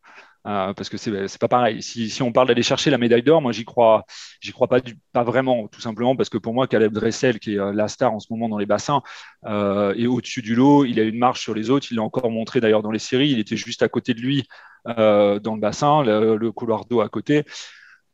Euh, 0.46 0.72
parce 0.72 0.88
que 0.88 0.96
c'est 0.96 1.38
pas 1.38 1.48
pareil. 1.48 1.82
Si, 1.82 2.22
on 2.22 2.32
parle 2.32 2.48
d'aller 2.48 2.62
chercher 2.62 2.90
la 2.90 2.98
médaille 2.98 3.22
d'or, 3.22 3.42
moi 3.42 3.52
j'y 3.52 3.64
crois, 3.64 4.04
j'y 4.40 4.52
crois 4.52 4.68
pas, 4.68 4.80
vraiment, 5.22 5.68
tout 5.68 5.80
simplement 5.80 6.16
parce 6.16 6.30
que 6.30 6.38
pour 6.38 6.54
moi, 6.54 6.66
Caleb 6.66 6.92
Dressel, 6.92 7.38
qui 7.38 7.54
est 7.54 7.58
euh, 7.58 7.72
la 7.72 7.88
star 7.88 8.12
en 8.14 8.20
ce 8.20 8.28
moment 8.30 8.48
dans 8.48 8.58
les 8.58 8.66
bassins, 8.66 9.02
euh, 9.46 9.94
est 9.94 10.06
au-dessus 10.06 10.42
du 10.42 10.54
lot. 10.54 10.84
Il 10.84 10.98
a 10.98 11.02
une 11.02 11.18
marche 11.18 11.42
sur 11.42 11.54
les 11.54 11.70
autres. 11.70 11.88
Il 11.90 11.96
l'a 11.96 12.02
encore 12.02 12.30
montré 12.30 12.60
d'ailleurs 12.60 12.82
dans 12.82 12.90
les 12.90 12.98
séries. 12.98 13.30
Il 13.30 13.38
était 13.38 13.56
juste 13.56 13.82
à 13.82 13.88
côté 13.88 14.14
de 14.14 14.20
lui 14.20 14.48
dans 14.86 15.54
le 15.54 15.60
bassin, 15.60 16.02
le 16.02 16.52
couloir 16.52 16.86
d'eau 16.86 17.02
à 17.02 17.10
côté 17.10 17.44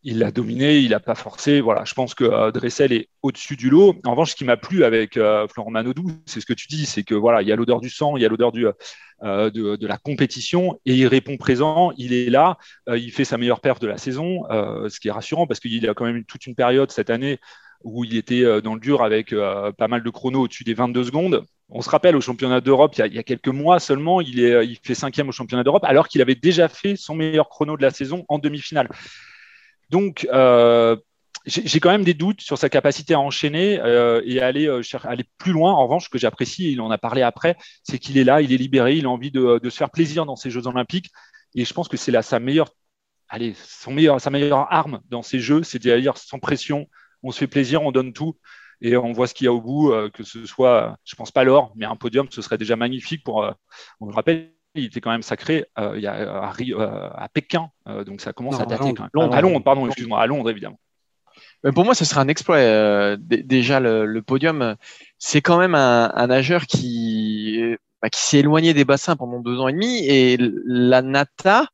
il 0.07 0.21
l'a 0.21 0.31
dominé, 0.31 0.79
il 0.79 0.90
n'a 0.90 1.01
pas 1.01 1.16
forcé. 1.16 1.61
Voilà, 1.61 1.85
je 1.85 1.92
pense 1.92 2.14
que 2.14 2.23
euh, 2.23 2.53
Dressel 2.53 2.92
est 2.92 3.09
au-dessus 3.23 3.57
du 3.57 3.71
lot. 3.71 3.97
En 4.05 4.12
revanche, 4.12 4.31
ce 4.31 4.37
qui 4.37 4.45
m'a 4.45 4.57
plu 4.57 4.85
avec 4.85 5.16
euh, 5.16 5.49
Florent 5.49 5.73
Manodou, 5.73 6.07
c'est 6.27 6.40
ce 6.40 6.47
que 6.47 6.53
tu 6.53 6.69
dis, 6.69 6.87
c'est 6.87 7.03
que 7.03 7.16
voilà, 7.16 7.42
il 7.42 7.49
y 7.49 7.53
a 7.53 7.57
l'odeur 7.57 7.81
du 7.81 7.90
sang, 7.90 8.16
il 8.16 8.23
y 8.23 8.25
a 8.25 8.29
l'odeur 8.29 8.53
euh, 9.25 9.51
de, 9.51 9.87
la 9.87 9.99
compétition 9.99 10.79
et 10.87 10.95
il 10.95 11.09
répond 11.09 11.37
présent. 11.37 11.90
Il 11.97 12.12
est 12.12 12.31
là, 12.31 12.57
il 12.87 13.11
fait 13.11 13.25
sa 13.25 13.37
meilleure 13.37 13.61
perte 13.61 13.83
de 13.83 13.88
la 13.88 13.99
saison, 13.99 14.45
ce 14.49 15.01
qui 15.01 15.09
est 15.09 15.12
rassurant 15.12 15.49
parce 15.49 15.59
qu'il 15.59 15.88
a 15.88 15.95
quand 15.95 16.05
même 16.05 16.25
toute 16.25 16.47
une 16.47 16.55
période 16.55 16.92
cette 16.92 17.11
année 17.11 17.40
où 17.83 18.05
il 18.05 18.16
était 18.16 18.62
dans 18.62 18.75
le 18.75 18.81
dur 18.81 19.03
avec 19.03 19.35
pas 19.35 19.88
mal 19.88 20.05
de 20.05 20.11
chronos 20.11 20.42
au-dessus 20.42 20.62
des 20.62 20.75
22 20.75 21.03
secondes. 21.03 21.45
On 21.69 21.83
se 21.83 21.90
rappelle 21.90 22.14
au 22.14 22.21
championnat 22.21 22.61
d'Europe, 22.61 22.95
il, 22.97 23.05
il, 23.07 23.14
y 23.14 23.19
a 23.19 23.25
quelques 23.25 23.49
mois 23.49 23.81
seulement, 23.81 24.21
il, 24.21 24.38
est, 24.38 24.66
il 24.66 24.79
fait 24.85 24.95
cinquième 24.95 25.29
au 25.29 25.33
championnat 25.33 25.64
d'Europe, 25.64 25.83
alors 25.85 26.07
qu'il 26.07 26.23
avait 26.23 26.37
déjà 26.37 26.69
fait 26.69 26.95
son 26.95 27.16
meilleur 27.16 27.49
chrono 27.49 27.77
de 27.77 27.83
la 27.83 27.90
saison 27.90 28.25
en 28.29 28.38
demi-finale. 28.38 28.88
Donc, 29.90 30.27
euh, 30.33 30.96
j'ai 31.46 31.79
quand 31.79 31.90
même 31.90 32.05
des 32.05 32.14
doutes 32.14 32.40
sur 32.40 32.59
sa 32.59 32.68
capacité 32.68 33.14
à 33.14 33.20
enchaîner 33.20 33.79
euh, 33.81 34.20
et 34.25 34.40
à 34.40 34.46
aller, 34.46 34.66
euh, 34.66 34.83
aller 35.05 35.25
plus 35.38 35.53
loin. 35.53 35.72
En 35.72 35.85
revanche, 35.85 36.07
ce 36.07 36.09
que 36.09 36.18
j'apprécie, 36.18 36.72
il 36.72 36.81
en 36.81 36.90
a 36.90 36.99
parlé 36.99 37.22
après, 37.22 37.57
c'est 37.85 37.99
qu'il 37.99 38.18
est 38.18 38.25
là, 38.25 38.40
il 38.42 38.53
est 38.53 38.57
libéré, 38.57 38.96
il 38.96 39.07
a 39.07 39.11
envie 39.11 39.31
de, 39.31 39.61
se 39.62 39.77
faire 39.77 39.90
plaisir 39.90 40.27
dans 40.27 40.37
ces 40.37 40.51
Jeux 40.51 40.66
Olympiques. 40.66 41.11
Et 41.55 41.64
je 41.64 41.72
pense 41.72 41.88
que 41.88 41.96
c'est 41.96 42.11
là 42.11 42.22
sa 42.22 42.40
meilleure, 42.40 42.70
allez, 43.29 43.55
son 43.57 43.92
meilleur, 43.92 44.20
sa 44.20 44.31
meilleure 44.31 44.72
arme 44.72 45.01
dans 45.09 45.22
ces 45.22 45.38
Jeux, 45.38 45.62
c'est 45.62 45.79
dire 45.79 46.16
sans 46.16 46.38
pression, 46.40 46.88
on 47.22 47.31
se 47.31 47.38
fait 47.38 47.46
plaisir, 47.46 47.83
on 47.83 47.92
donne 47.92 48.12
tout 48.12 48.37
et 48.83 48.96
on 48.96 49.12
voit 49.12 49.27
ce 49.27 49.33
qu'il 49.33 49.46
y 49.46 49.49
a 49.49 49.53
au 49.53 49.61
bout, 49.61 49.94
que 50.12 50.22
ce 50.22 50.44
soit, 50.44 50.99
je 51.05 51.14
pense 51.14 51.31
pas 51.31 51.44
l'or, 51.44 51.72
mais 51.77 51.87
un 51.87 51.96
podium, 51.96 52.27
ce 52.31 52.42
serait 52.42 52.59
déjà 52.59 52.77
magnifique 52.77 53.25
pour, 53.25 53.51
on 54.01 54.07
le 54.07 54.12
rappelle, 54.12 54.51
il 54.83 54.87
était 54.87 55.01
quand 55.01 55.11
même 55.11 55.23
sacré 55.23 55.67
euh, 55.79 55.93
il 55.97 56.03
y 56.03 56.07
a, 56.07 56.15
à, 56.15 56.53
euh, 56.61 57.11
à 57.15 57.29
Pékin, 57.29 57.71
euh, 57.89 58.05
donc 58.05 58.21
ça 58.21 58.33
commence 58.33 58.61
à 58.61 58.67
dater 58.67 58.95
quand 58.95 59.09
même. 59.15 59.33
à 59.33 59.41
Londres, 59.41 59.62
pardon, 59.62 59.87
excuse-moi, 59.87 60.21
à 60.21 60.27
Londres 60.27 60.51
évidemment. 60.51 60.79
Mais 61.65 61.73
pour 61.73 61.85
moi, 61.85 61.95
ce 61.95 62.05
serait 62.05 62.21
un 62.21 62.29
exploit. 62.29 63.17
déjà, 63.17 63.81
le, 63.81 64.21
podium, 64.21 64.77
c'est 65.19 65.41
quand 65.41 65.59
même 65.59 65.75
un, 65.75 66.27
nageur 66.27 66.67
qui, 66.67 67.77
bah, 68.01 68.09
qui 68.09 68.21
s'est 68.21 68.39
éloigné 68.39 68.75
des 68.75 68.85
bassins 68.85 69.17
pendant 69.17 69.41
deux 69.41 69.59
ans 69.61 69.69
et 69.69 69.73
demi. 69.73 70.05
Et 70.07 70.39
la 70.39 71.03
nata, 71.03 71.66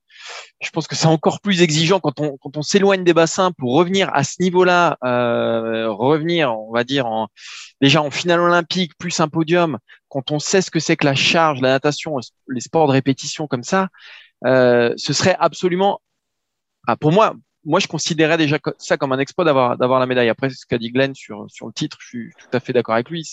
je 0.61 0.71
pense 0.71 0.87
que 0.87 0.95
c'est 0.95 1.07
encore 1.07 1.41
plus 1.41 1.63
exigeant 1.63 2.01
quand 2.01 2.21
on, 2.21 2.37
quand 2.39 2.57
on 2.57 2.63
s'éloigne 2.63 3.05
des 3.05 3.15
bassins 3.15 3.53
pour 3.53 3.75
revenir 3.75 4.11
à 4.15 4.25
ce 4.25 4.41
niveau-là, 4.41 4.97
euh, 5.05 5.91
revenir, 5.91 6.57
on 6.57 6.73
va 6.73 6.85
dire, 6.85 7.07
en, 7.07 7.29
déjà 7.81 8.03
en 8.03 8.11
finale 8.11 8.41
olympique, 8.41 8.93
plus 8.99 9.19
un 9.21 9.29
podium, 9.29 9.79
quand 10.13 10.31
on 10.31 10.39
sait 10.39 10.61
ce 10.61 10.71
que 10.71 10.79
c'est 10.79 10.99
que 10.99 11.07
la 11.07 11.15
charge, 11.15 11.63
la 11.63 11.71
natation, 11.71 12.19
les 12.47 12.61
sports 12.61 12.87
de 12.87 12.93
répétition 12.93 13.47
comme 13.47 13.63
ça, 13.63 13.89
euh, 14.45 14.93
ce 14.99 15.15
serait 15.15 15.37
absolument, 15.41 16.03
ah, 16.87 16.99
pour 16.99 17.13
moi, 17.13 17.35
moi, 17.65 17.81
je 17.81 17.87
considérais 17.87 18.37
déjà 18.37 18.59
ça 18.77 18.99
comme 18.99 19.13
un 19.13 19.19
exploit 19.19 19.47
d'avoir 19.47 19.79
d'avoir 19.79 20.01
la 20.01 20.07
médaille. 20.07 20.29
Après, 20.29 20.51
ce 20.51 20.67
qu'a 20.67 20.77
dit 20.77 20.91
Glenn 20.91 21.15
sur 21.15 21.47
sur 21.49 21.67
le 21.67 21.73
titre, 21.73 21.97
je 22.01 22.09
suis 22.09 22.31
tout 22.37 22.55
à 22.55 22.61
fait 22.61 22.75
d'accord 22.75 22.95
avec 22.95 23.09
lui. 23.09 23.27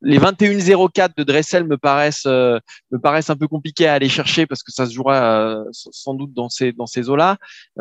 Les 0.00 0.18
21-04 0.18 1.10
de 1.16 1.22
Dressel 1.22 1.64
me 1.64 1.78
paraissent 1.78 2.26
euh, 2.26 2.58
me 2.90 2.98
paraissent 2.98 3.30
un 3.30 3.36
peu 3.36 3.46
compliqués 3.46 3.86
à 3.86 3.94
aller 3.94 4.08
chercher 4.08 4.46
parce 4.46 4.64
que 4.64 4.72
ça 4.72 4.86
se 4.86 4.92
jouera 4.92 5.22
euh, 5.22 5.64
sans 5.70 6.14
doute 6.14 6.32
dans 6.32 6.48
ces 6.48 6.72
dans 6.72 6.86
ces 6.86 7.08
eaux-là. 7.08 7.36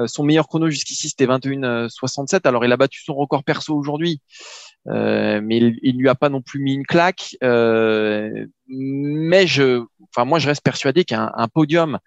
Son 0.05 0.23
meilleur 0.23 0.47
chrono 0.47 0.69
jusqu'ici 0.69 1.09
c'était 1.09 1.25
21-67. 1.25 2.41
Alors 2.47 2.63
il 2.63 2.71
a 2.71 2.77
battu 2.77 3.01
son 3.01 3.15
record 3.15 3.43
perso 3.43 3.73
aujourd'hui, 3.73 4.21
mais 4.85 5.57
il, 5.57 5.79
il 5.81 5.97
lui 5.97 6.09
a 6.09 6.15
pas 6.15 6.29
non 6.29 6.41
plus 6.41 6.59
mis 6.59 6.73
une 6.73 6.85
claque. 6.85 7.37
mais 7.41 9.47
je, 9.47 9.85
enfin 10.09 10.25
moi 10.25 10.39
je 10.39 10.47
reste 10.47 10.63
persuadé 10.63 11.05
qu'un 11.05 11.47
podium 11.53 11.99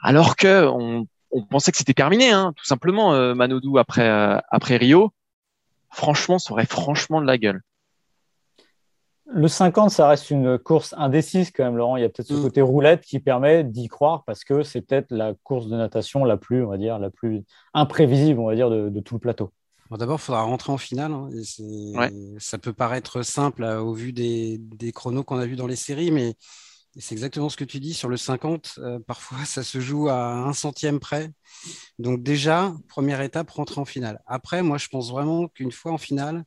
alors 0.00 0.36
que 0.36 0.66
on, 0.66 1.06
on 1.30 1.44
pensait 1.44 1.72
que 1.72 1.78
c'était 1.78 1.94
terminé, 1.94 2.30
hein, 2.30 2.52
tout 2.56 2.64
simplement, 2.64 3.14
euh, 3.14 3.34
Manodou 3.34 3.78
après, 3.78 4.08
euh, 4.08 4.38
après 4.50 4.76
Rio. 4.76 5.12
Franchement, 5.90 6.38
ça 6.38 6.52
aurait 6.52 6.66
franchement 6.66 7.20
de 7.20 7.26
la 7.26 7.38
gueule. 7.38 7.62
Le 9.30 9.46
50, 9.46 9.90
ça 9.90 10.08
reste 10.08 10.30
une 10.30 10.58
course 10.58 10.94
indécise 10.96 11.50
quand 11.50 11.64
même, 11.64 11.76
Laurent. 11.76 11.96
Il 11.96 12.02
y 12.02 12.04
a 12.04 12.08
peut-être 12.08 12.28
ce 12.28 12.34
mm. 12.34 12.42
côté 12.42 12.60
roulette 12.62 13.02
qui 13.02 13.20
permet 13.20 13.62
d'y 13.62 13.88
croire 13.88 14.24
parce 14.24 14.42
que 14.42 14.62
c'est 14.62 14.80
peut-être 14.80 15.10
la 15.10 15.34
course 15.42 15.68
de 15.68 15.76
natation 15.76 16.24
la 16.24 16.38
plus, 16.38 16.64
on 16.64 16.68
va 16.68 16.78
dire, 16.78 16.98
la 16.98 17.10
plus 17.10 17.44
imprévisible, 17.74 18.40
on 18.40 18.46
va 18.46 18.54
dire, 18.54 18.70
de, 18.70 19.00
tout 19.00 19.16
le 19.16 19.20
plateau. 19.20 19.52
D'abord, 19.90 20.18
il 20.20 20.22
faudra 20.22 20.42
rentrer 20.42 20.72
en 20.72 20.78
finale. 20.78 21.12
Hein, 21.12 21.30
ça 22.38 22.58
peut 22.58 22.74
paraître 22.74 23.22
simple 23.22 23.64
euh, 23.64 23.80
au 23.80 23.94
vu 23.94 24.12
des, 24.12 24.58
des 24.58 24.92
chronos 24.92 25.24
qu'on 25.24 25.38
a 25.38 25.46
vus 25.46 25.56
dans 25.56 25.66
les 25.66 25.76
séries, 25.76 26.10
mais 26.10 26.34
c'est 26.98 27.14
exactement 27.14 27.48
ce 27.48 27.56
que 27.56 27.64
tu 27.64 27.80
dis 27.80 27.94
sur 27.94 28.08
le 28.08 28.16
50. 28.16 28.74
Euh, 28.78 28.98
parfois, 29.06 29.44
ça 29.44 29.62
se 29.62 29.80
joue 29.80 30.08
à 30.08 30.32
un 30.32 30.52
centième 30.52 31.00
près. 31.00 31.30
Donc 31.98 32.22
déjà, 32.22 32.74
première 32.88 33.20
étape, 33.20 33.50
rentrer 33.50 33.80
en 33.80 33.84
finale. 33.84 34.20
Après, 34.26 34.62
moi, 34.62 34.78
je 34.78 34.88
pense 34.88 35.10
vraiment 35.10 35.48
qu'une 35.48 35.72
fois 35.72 35.92
en 35.92 35.98
finale, 35.98 36.44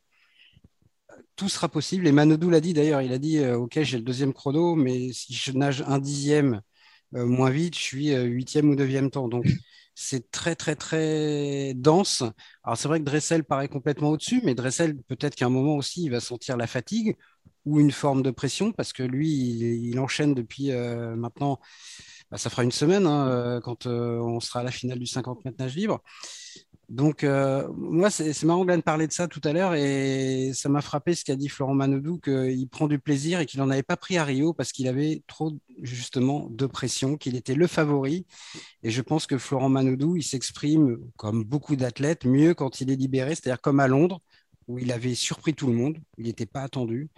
tout 1.36 1.48
sera 1.48 1.68
possible. 1.68 2.06
Et 2.06 2.12
Manodou 2.12 2.50
l'a 2.50 2.60
dit 2.60 2.74
d'ailleurs. 2.74 3.02
Il 3.02 3.12
a 3.12 3.18
dit, 3.18 3.38
euh, 3.38 3.56
OK, 3.56 3.80
j'ai 3.82 3.96
le 3.98 4.04
deuxième 4.04 4.32
chrono, 4.32 4.74
mais 4.74 5.12
si 5.12 5.34
je 5.34 5.52
nage 5.52 5.82
un 5.86 5.98
dixième 5.98 6.60
euh, 7.14 7.26
moins 7.26 7.50
vite, 7.50 7.74
je 7.74 7.80
suis 7.80 8.14
huitième 8.14 8.70
ou 8.70 8.74
neuvième 8.74 9.10
temps. 9.10 9.28
Donc 9.28 9.46
c'est 9.94 10.30
très, 10.30 10.54
très, 10.54 10.74
très 10.76 11.74
dense. 11.74 12.22
Alors 12.64 12.76
c'est 12.76 12.88
vrai 12.88 13.00
que 13.00 13.04
Dressel 13.04 13.44
paraît 13.44 13.68
complètement 13.68 14.10
au-dessus, 14.10 14.40
mais 14.44 14.54
Dressel, 14.54 14.96
peut-être 15.02 15.34
qu'à 15.34 15.46
un 15.46 15.50
moment 15.50 15.76
aussi, 15.76 16.04
il 16.04 16.10
va 16.10 16.20
sentir 16.20 16.56
la 16.56 16.66
fatigue 16.66 17.16
ou 17.64 17.80
une 17.80 17.92
forme 17.92 18.22
de 18.22 18.30
pression 18.30 18.72
parce 18.72 18.92
que 18.92 19.02
lui, 19.02 19.30
il, 19.30 19.98
enchaîne 20.00 20.34
depuis 20.34 20.72
euh, 20.72 21.14
maintenant, 21.16 21.60
bah, 22.30 22.38
ça 22.38 22.50
fera 22.50 22.64
une 22.64 22.72
semaine 22.72 23.06
hein, 23.06 23.28
euh, 23.28 23.60
quand 23.60 23.86
euh, 23.86 24.18
on 24.20 24.40
sera 24.40 24.60
à 24.60 24.62
la 24.62 24.70
finale 24.70 24.98
du 24.98 25.06
50 25.06 25.44
mètres 25.44 25.58
nage 25.58 25.76
libre. 25.76 26.02
Donc, 26.92 27.24
moi, 27.24 28.10
c'est 28.10 28.42
marrant 28.42 28.66
de 28.66 28.76
parler 28.82 29.06
de 29.06 29.14
ça 29.14 29.26
tout 29.26 29.40
à 29.44 29.54
l'heure 29.54 29.74
et 29.74 30.52
ça 30.52 30.68
m'a 30.68 30.82
frappé 30.82 31.14
ce 31.14 31.24
qu'a 31.24 31.36
dit 31.36 31.48
Florent 31.48 31.72
Manodou, 31.72 32.18
qu'il 32.18 32.68
prend 32.68 32.86
du 32.86 32.98
plaisir 32.98 33.40
et 33.40 33.46
qu'il 33.46 33.60
n'en 33.60 33.70
avait 33.70 33.82
pas 33.82 33.96
pris 33.96 34.18
à 34.18 34.24
Rio 34.24 34.52
parce 34.52 34.72
qu'il 34.72 34.86
avait 34.88 35.22
trop, 35.26 35.54
justement, 35.80 36.48
de 36.50 36.66
pression, 36.66 37.16
qu'il 37.16 37.34
était 37.34 37.54
le 37.54 37.66
favori. 37.66 38.26
Et 38.82 38.90
je 38.90 39.00
pense 39.00 39.26
que 39.26 39.38
Florent 39.38 39.70
Manodou, 39.70 40.16
il 40.16 40.22
s'exprime 40.22 40.98
comme 41.16 41.44
beaucoup 41.44 41.76
d'athlètes 41.76 42.26
mieux 42.26 42.52
quand 42.52 42.82
il 42.82 42.90
est 42.90 42.96
libéré, 42.96 43.30
c'est-à-dire 43.30 43.62
comme 43.62 43.80
à 43.80 43.88
Londres 43.88 44.20
où 44.68 44.78
il 44.78 44.92
avait 44.92 45.14
surpris 45.14 45.54
tout 45.54 45.68
le 45.68 45.72
monde, 45.72 45.96
il 46.18 46.26
n'était 46.26 46.46
pas 46.46 46.60
attendu, 46.60 47.08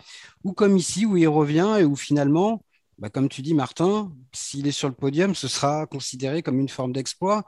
ou 0.44 0.52
comme 0.52 0.76
ici, 0.76 1.04
où 1.04 1.16
il 1.16 1.28
revient 1.28 1.76
et 1.78 1.84
où 1.84 1.96
finalement, 1.96 2.64
bah, 2.98 3.10
comme 3.10 3.28
tu 3.28 3.42
dis, 3.42 3.54
Martin, 3.54 4.12
s'il 4.32 4.66
est 4.66 4.72
sur 4.72 4.88
le 4.88 4.94
podium, 4.94 5.34
ce 5.34 5.48
sera 5.48 5.86
considéré 5.86 6.42
comme 6.42 6.60
une 6.60 6.68
forme 6.68 6.92
d'exploit. 6.92 7.44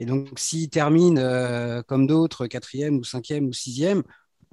Et 0.00 0.06
donc, 0.06 0.30
s'il 0.38 0.70
termine 0.70 1.18
euh, 1.18 1.82
comme 1.82 2.06
d'autres, 2.06 2.46
quatrième 2.46 2.96
ou 2.96 3.04
cinquième 3.04 3.46
ou 3.46 3.52
sixième, 3.52 4.02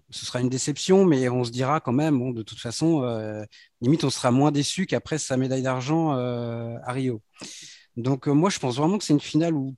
ce 0.09 0.25
sera 0.25 0.41
une 0.41 0.49
déception, 0.49 1.05
mais 1.05 1.29
on 1.29 1.45
se 1.45 1.51
dira 1.51 1.79
quand 1.79 1.93
même, 1.93 2.19
bon, 2.19 2.31
de 2.31 2.43
toute 2.43 2.59
façon, 2.59 3.03
euh, 3.03 3.43
limite, 3.81 4.03
on 4.03 4.09
sera 4.09 4.29
moins 4.29 4.51
déçu 4.51 4.85
qu'après 4.85 5.17
sa 5.17 5.37
médaille 5.37 5.63
d'argent 5.63 6.13
euh, 6.13 6.75
à 6.83 6.91
Rio. 6.91 7.21
Donc, 7.95 8.27
moi, 8.27 8.49
je 8.49 8.59
pense 8.59 8.77
vraiment 8.77 8.97
que 8.97 9.05
c'est 9.05 9.13
une 9.13 9.21
finale 9.21 9.53
où 9.53 9.73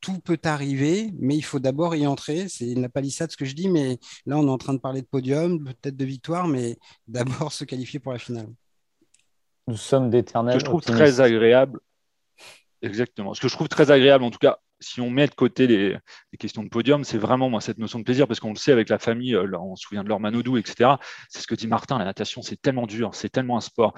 tout 0.00 0.18
peut 0.20 0.40
arriver, 0.44 1.10
mais 1.18 1.36
il 1.36 1.42
faut 1.42 1.58
d'abord 1.58 1.94
y 1.94 2.06
entrer. 2.06 2.48
C'est 2.48 2.74
la 2.74 2.88
palissade 2.88 3.30
ce 3.30 3.36
que 3.36 3.44
je 3.44 3.54
dis, 3.54 3.68
mais 3.68 3.98
là 4.26 4.36
on 4.36 4.46
est 4.46 4.50
en 4.50 4.58
train 4.58 4.74
de 4.74 4.78
parler 4.78 5.00
de 5.00 5.06
podium, 5.06 5.64
peut-être 5.64 5.96
de 5.96 6.04
victoire, 6.04 6.48
mais 6.48 6.76
d'abord 7.06 7.52
se 7.52 7.64
qualifier 7.64 7.98
pour 7.98 8.12
la 8.12 8.18
finale. 8.18 8.48
Nous 9.66 9.76
sommes 9.76 10.10
d'éternels. 10.10 10.60
Je 10.60 10.64
trouve 10.64 10.82
très 10.82 11.20
agréable, 11.20 11.80
exactement. 12.82 13.34
Ce 13.34 13.40
que 13.40 13.48
je 13.48 13.54
trouve 13.54 13.68
très 13.68 13.90
agréable, 13.90 14.24
en 14.24 14.30
tout 14.30 14.38
cas, 14.38 14.58
si 14.80 15.00
on 15.00 15.10
met 15.10 15.26
de 15.26 15.34
côté 15.34 15.66
les, 15.66 15.96
questions 16.38 16.62
de 16.62 16.68
podium, 16.68 17.04
c'est 17.04 17.18
vraiment 17.18 17.50
moi 17.50 17.60
cette 17.60 17.78
notion 17.78 17.98
de 17.98 18.04
plaisir 18.04 18.28
parce 18.28 18.40
qu'on 18.40 18.50
le 18.50 18.56
sait 18.56 18.72
avec 18.72 18.88
la 18.88 18.98
famille, 18.98 19.34
euh, 19.34 19.58
on 19.58 19.76
se 19.76 19.82
souvient 19.82 20.04
de 20.04 20.08
leur 20.08 20.20
Manodou, 20.20 20.56
etc. 20.56 20.90
C'est 21.28 21.40
ce 21.40 21.46
que 21.46 21.54
dit 21.54 21.66
Martin, 21.66 21.98
la 21.98 22.04
natation, 22.04 22.42
c'est 22.42 22.60
tellement 22.60 22.86
dur, 22.86 23.14
c'est 23.14 23.28
tellement 23.28 23.56
un 23.56 23.60
sport 23.60 23.94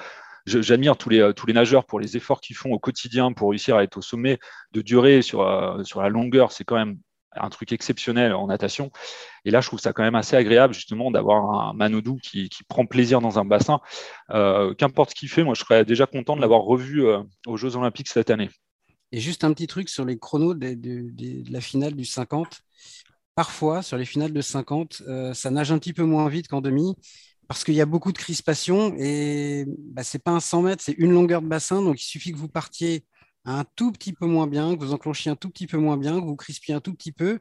j'admire 0.47 0.97
tous 0.97 1.09
les, 1.09 1.33
tous 1.35 1.47
les 1.47 1.53
nageurs 1.53 1.85
pour 1.85 2.01
les 2.01 2.16
efforts 2.16 2.41
qu'ils 2.41 2.57
font 2.57 2.72
au 2.72 2.78
quotidien 2.78 3.33
pour 3.33 3.51
réussir 3.51 3.76
à 3.76 3.83
être 3.83 3.99
au 3.99 4.03
sommet, 4.03 4.39
de 4.72 5.22
sur, 5.22 5.43
euh, 5.43 5.83
sur 5.85 6.03
la 6.03 6.09
longueur, 6.09 6.53
c'est 6.53 6.64
quand 6.64 6.76
même 6.76 6.99
un 7.37 7.49
truc 7.49 7.72
exceptionnel 7.72 8.33
en 8.35 8.49
natation. 8.49 8.91
Et 9.45 9.51
là, 9.51 9.61
je 9.61 9.68
trouve 9.68 9.78
ça 9.78 9.93
quand 9.93 10.03
même 10.03 10.16
assez 10.16 10.35
agréable 10.37 10.74
justement 10.74 11.12
d'avoir 11.12 11.68
un 11.68 11.72
Manodou 11.74 12.16
qui, 12.16 12.49
prend 12.68 12.87
plaisir 12.87 13.20
dans 13.20 13.39
un 13.39 13.45
bassin. 13.45 13.81
Euh, 14.31 14.74
qu'importe 14.74 15.11
ce 15.11 15.14
qu'il 15.14 15.28
fait, 15.28 15.45
moi, 15.45 15.55
je 15.55 15.61
serais 15.61 15.85
déjà 15.85 16.07
content 16.07 16.35
de 16.35 16.41
l'avoir 16.41 16.62
revu 16.62 17.07
euh, 17.07 17.22
aux 17.47 17.57
Jeux 17.57 17.76
Olympiques 17.76 18.09
cette 18.09 18.31
année. 18.31 18.51
Et 19.13 19.21
juste 19.21 19.45
un 19.45 19.53
petit 19.53 19.67
truc 19.67 19.89
sur 19.89 20.05
les 20.05 20.19
chronos 20.19 20.55
de, 20.55 21.51
la 21.51 21.61
finale 21.61 21.95
du 21.95 22.05
50. 22.05 22.61
Parfois, 23.35 23.83
sur 23.83 23.97
les 23.97 24.05
finales 24.05 24.33
de 24.33 24.41
50, 24.41 25.03
ça 25.35 25.51
nage 25.51 25.73
un 25.73 25.79
petit 25.79 25.93
peu 25.93 26.05
moins 26.05 26.29
vite 26.29 26.49
qu'en 26.49 26.61
demi 26.61 26.95
parce 27.51 27.65
qu'il 27.65 27.75
y 27.75 27.81
a 27.81 27.87
beaucoup 27.87 28.13
de 28.13 28.19
crispation 28.19 28.95
et 28.97 29.65
bah, 29.67 30.05
ce 30.05 30.17
n'est 30.17 30.21
pas 30.21 30.31
un 30.31 30.39
100 30.39 30.63
mètres, 30.63 30.85
c'est 30.85 30.95
une 30.99 31.11
longueur 31.11 31.43
de 31.43 31.49
bassin. 31.49 31.83
Donc, 31.83 32.01
il 32.01 32.07
suffit 32.07 32.31
que 32.31 32.39
vous 32.39 32.47
partiez 32.47 33.05
un 33.59 33.64
tout 33.76 33.92
petit 33.92 34.12
peu 34.12 34.26
moins 34.26 34.46
bien, 34.46 34.76
que 34.76 34.80
vous 34.80 34.92
enclenchiez 34.92 35.30
un 35.30 35.36
tout 35.36 35.51
petit 35.51 35.66
peu 35.66 35.78
moins 35.78 35.96
bien, 35.96 36.20
que 36.20 36.24
vous 36.24 36.36
crispiez 36.36 36.74
un 36.74 36.80
tout 36.80 36.94
petit 36.94 37.12
peu. 37.12 37.40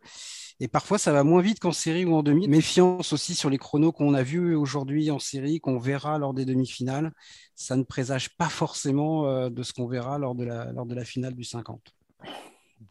Et 0.60 0.68
parfois, 0.68 0.97
ça 0.97 1.14
va 1.14 1.24
moins 1.24 1.41
vite 1.41 1.60
qu'en 1.60 1.72
série 1.72 2.05
ou 2.05 2.16
en 2.16 2.24
demi. 2.24 2.47
Méfiance 2.47 3.14
aussi 3.14 3.36
sur 3.36 3.49
les 3.49 3.57
chronos 3.57 3.91
qu'on 3.91 4.14
a 4.14 4.24
vus 4.24 4.55
aujourd'hui 4.55 5.10
en 5.12 5.20
série, 5.20 5.60
qu'on 5.60 5.80
verra 5.80 6.18
lors 6.18 6.34
des 6.34 6.45
demi-finales. 6.45 7.14
Ça 7.55 7.76
ne 7.76 7.84
présage 7.84 8.36
pas 8.36 8.49
forcément 8.49 9.28
euh, 9.28 9.49
de 9.49 9.64
ce 9.64 9.74
qu'on 9.74 9.88
verra 9.88 10.18
lors 10.18 10.36
de, 10.36 10.43
la, 10.43 10.72
lors 10.72 10.86
de 10.86 10.95
la 10.95 11.05
finale 11.05 11.34
du 11.34 11.43
50. 11.43 11.93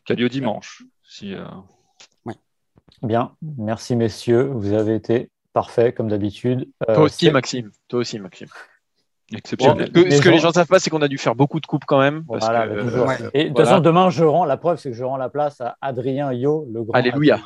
Calio 0.05 0.29
dimanche. 0.29 0.83
Si, 1.03 1.35
euh, 1.35 1.45
Bien, 3.03 3.37
merci 3.43 3.97
messieurs. 3.97 4.51
Vous 4.55 4.73
avez 4.73 4.95
été 4.95 5.31
parfait, 5.53 5.93
comme 5.93 6.09
d'habitude. 6.09 6.71
Euh, 6.89 6.95
Toi 6.95 7.05
aussi, 7.05 7.31
Maxime. 7.31 7.71
Toi 7.87 8.01
aussi, 8.01 8.19
Maxime. 8.19 8.49
Exceptionnel. 9.35 9.91
ce 9.95 10.23
que 10.23 10.29
les 10.31 10.39
gens 10.39 10.49
ne 10.49 10.55
savent 10.55 10.67
pas, 10.67 10.79
c'est 10.79 10.89
qu'on 10.89 11.03
a 11.03 11.09
dû 11.09 11.19
faire 11.19 11.35
beaucoup 11.35 11.61
de 11.61 11.67
coupes 11.67 11.85
quand 11.87 11.99
même. 11.99 12.25
Et 13.35 13.45
de 13.45 13.49
toute 13.49 13.59
façon, 13.59 13.81
demain, 13.81 14.09
je 14.09 14.25
rends 14.25 14.45
la 14.45 14.57
preuve, 14.57 14.79
c'est 14.79 14.91
que 14.91 14.97
je 14.97 15.05
rends 15.05 15.19
la 15.19 15.29
place 15.29 15.61
à 15.61 15.77
Adrien 15.83 16.33
Yo, 16.33 16.67
le 16.73 16.83
grand. 16.83 16.95
Alléluia. 16.95 17.41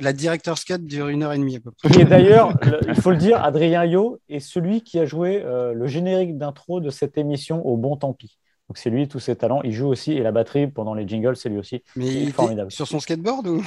La, 0.00 0.12
directeur 0.12 0.56
cut 0.64 0.78
dure 0.78 1.08
une 1.08 1.22
heure 1.22 1.32
et 1.32 1.38
demie 1.38 1.56
à 1.56 1.60
peu 1.60 1.70
près. 1.70 2.00
Et 2.00 2.04
d'ailleurs, 2.04 2.54
il 2.88 2.94
faut 2.94 3.10
le 3.10 3.16
dire, 3.16 3.42
Adrien 3.42 3.84
Yo 3.84 4.18
est 4.28 4.40
celui 4.40 4.82
qui 4.82 4.98
a 4.98 5.04
joué 5.04 5.42
euh, 5.44 5.74
le 5.74 5.86
générique 5.86 6.38
d'intro 6.38 6.80
de 6.80 6.90
cette 6.90 7.18
émission 7.18 7.66
au 7.66 7.76
bon 7.76 7.96
tant 7.96 8.12
pis. 8.12 8.38
Donc 8.68 8.78
c'est 8.78 8.90
lui, 8.90 9.06
tous 9.08 9.20
ses 9.20 9.36
talents. 9.36 9.60
Il 9.62 9.72
joue 9.72 9.86
aussi 9.86 10.12
et 10.12 10.22
la 10.22 10.32
batterie 10.32 10.66
pendant 10.66 10.94
les 10.94 11.06
jingles, 11.06 11.36
c'est 11.36 11.48
lui 11.48 11.58
aussi. 11.58 11.82
Mais 11.94 12.06
il 12.06 12.28
est 12.28 12.32
formidable. 12.32 12.72
Sur 12.72 12.88
son 12.88 13.00
skateboard 13.00 13.46
ou? 13.46 13.64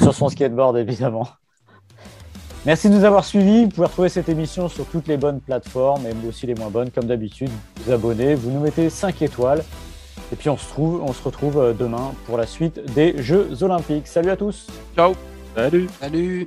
Sur 0.00 0.14
son 0.14 0.28
skateboard, 0.28 0.76
évidemment. 0.76 1.28
Merci 2.64 2.88
de 2.88 2.94
nous 2.94 3.04
avoir 3.04 3.24
suivis. 3.24 3.64
Vous 3.64 3.70
pouvez 3.70 3.86
retrouver 3.88 4.08
cette 4.08 4.28
émission 4.28 4.68
sur 4.68 4.86
toutes 4.86 5.08
les 5.08 5.16
bonnes 5.16 5.40
plateformes, 5.40 6.06
et 6.06 6.28
aussi 6.28 6.46
les 6.46 6.54
moins 6.54 6.70
bonnes, 6.70 6.90
comme 6.90 7.06
d'habitude. 7.06 7.50
Vous 7.84 7.92
abonnez, 7.92 8.36
vous 8.36 8.50
nous 8.50 8.60
mettez 8.60 8.88
5 8.88 9.20
étoiles. 9.22 9.64
Et 10.32 10.36
puis 10.36 10.48
on 10.48 10.56
se, 10.56 10.68
trouve, 10.68 11.02
on 11.02 11.12
se 11.12 11.22
retrouve 11.22 11.58
euh, 11.58 11.72
demain 11.72 12.12
pour 12.24 12.38
la 12.38 12.46
suite 12.46 12.80
des 12.94 13.20
Jeux 13.20 13.62
Olympiques. 13.62 14.06
Salut 14.06 14.30
à 14.30 14.36
tous. 14.36 14.68
Ciao. 14.96 15.12
Salut. 15.54 15.88
Salut. 16.00 16.46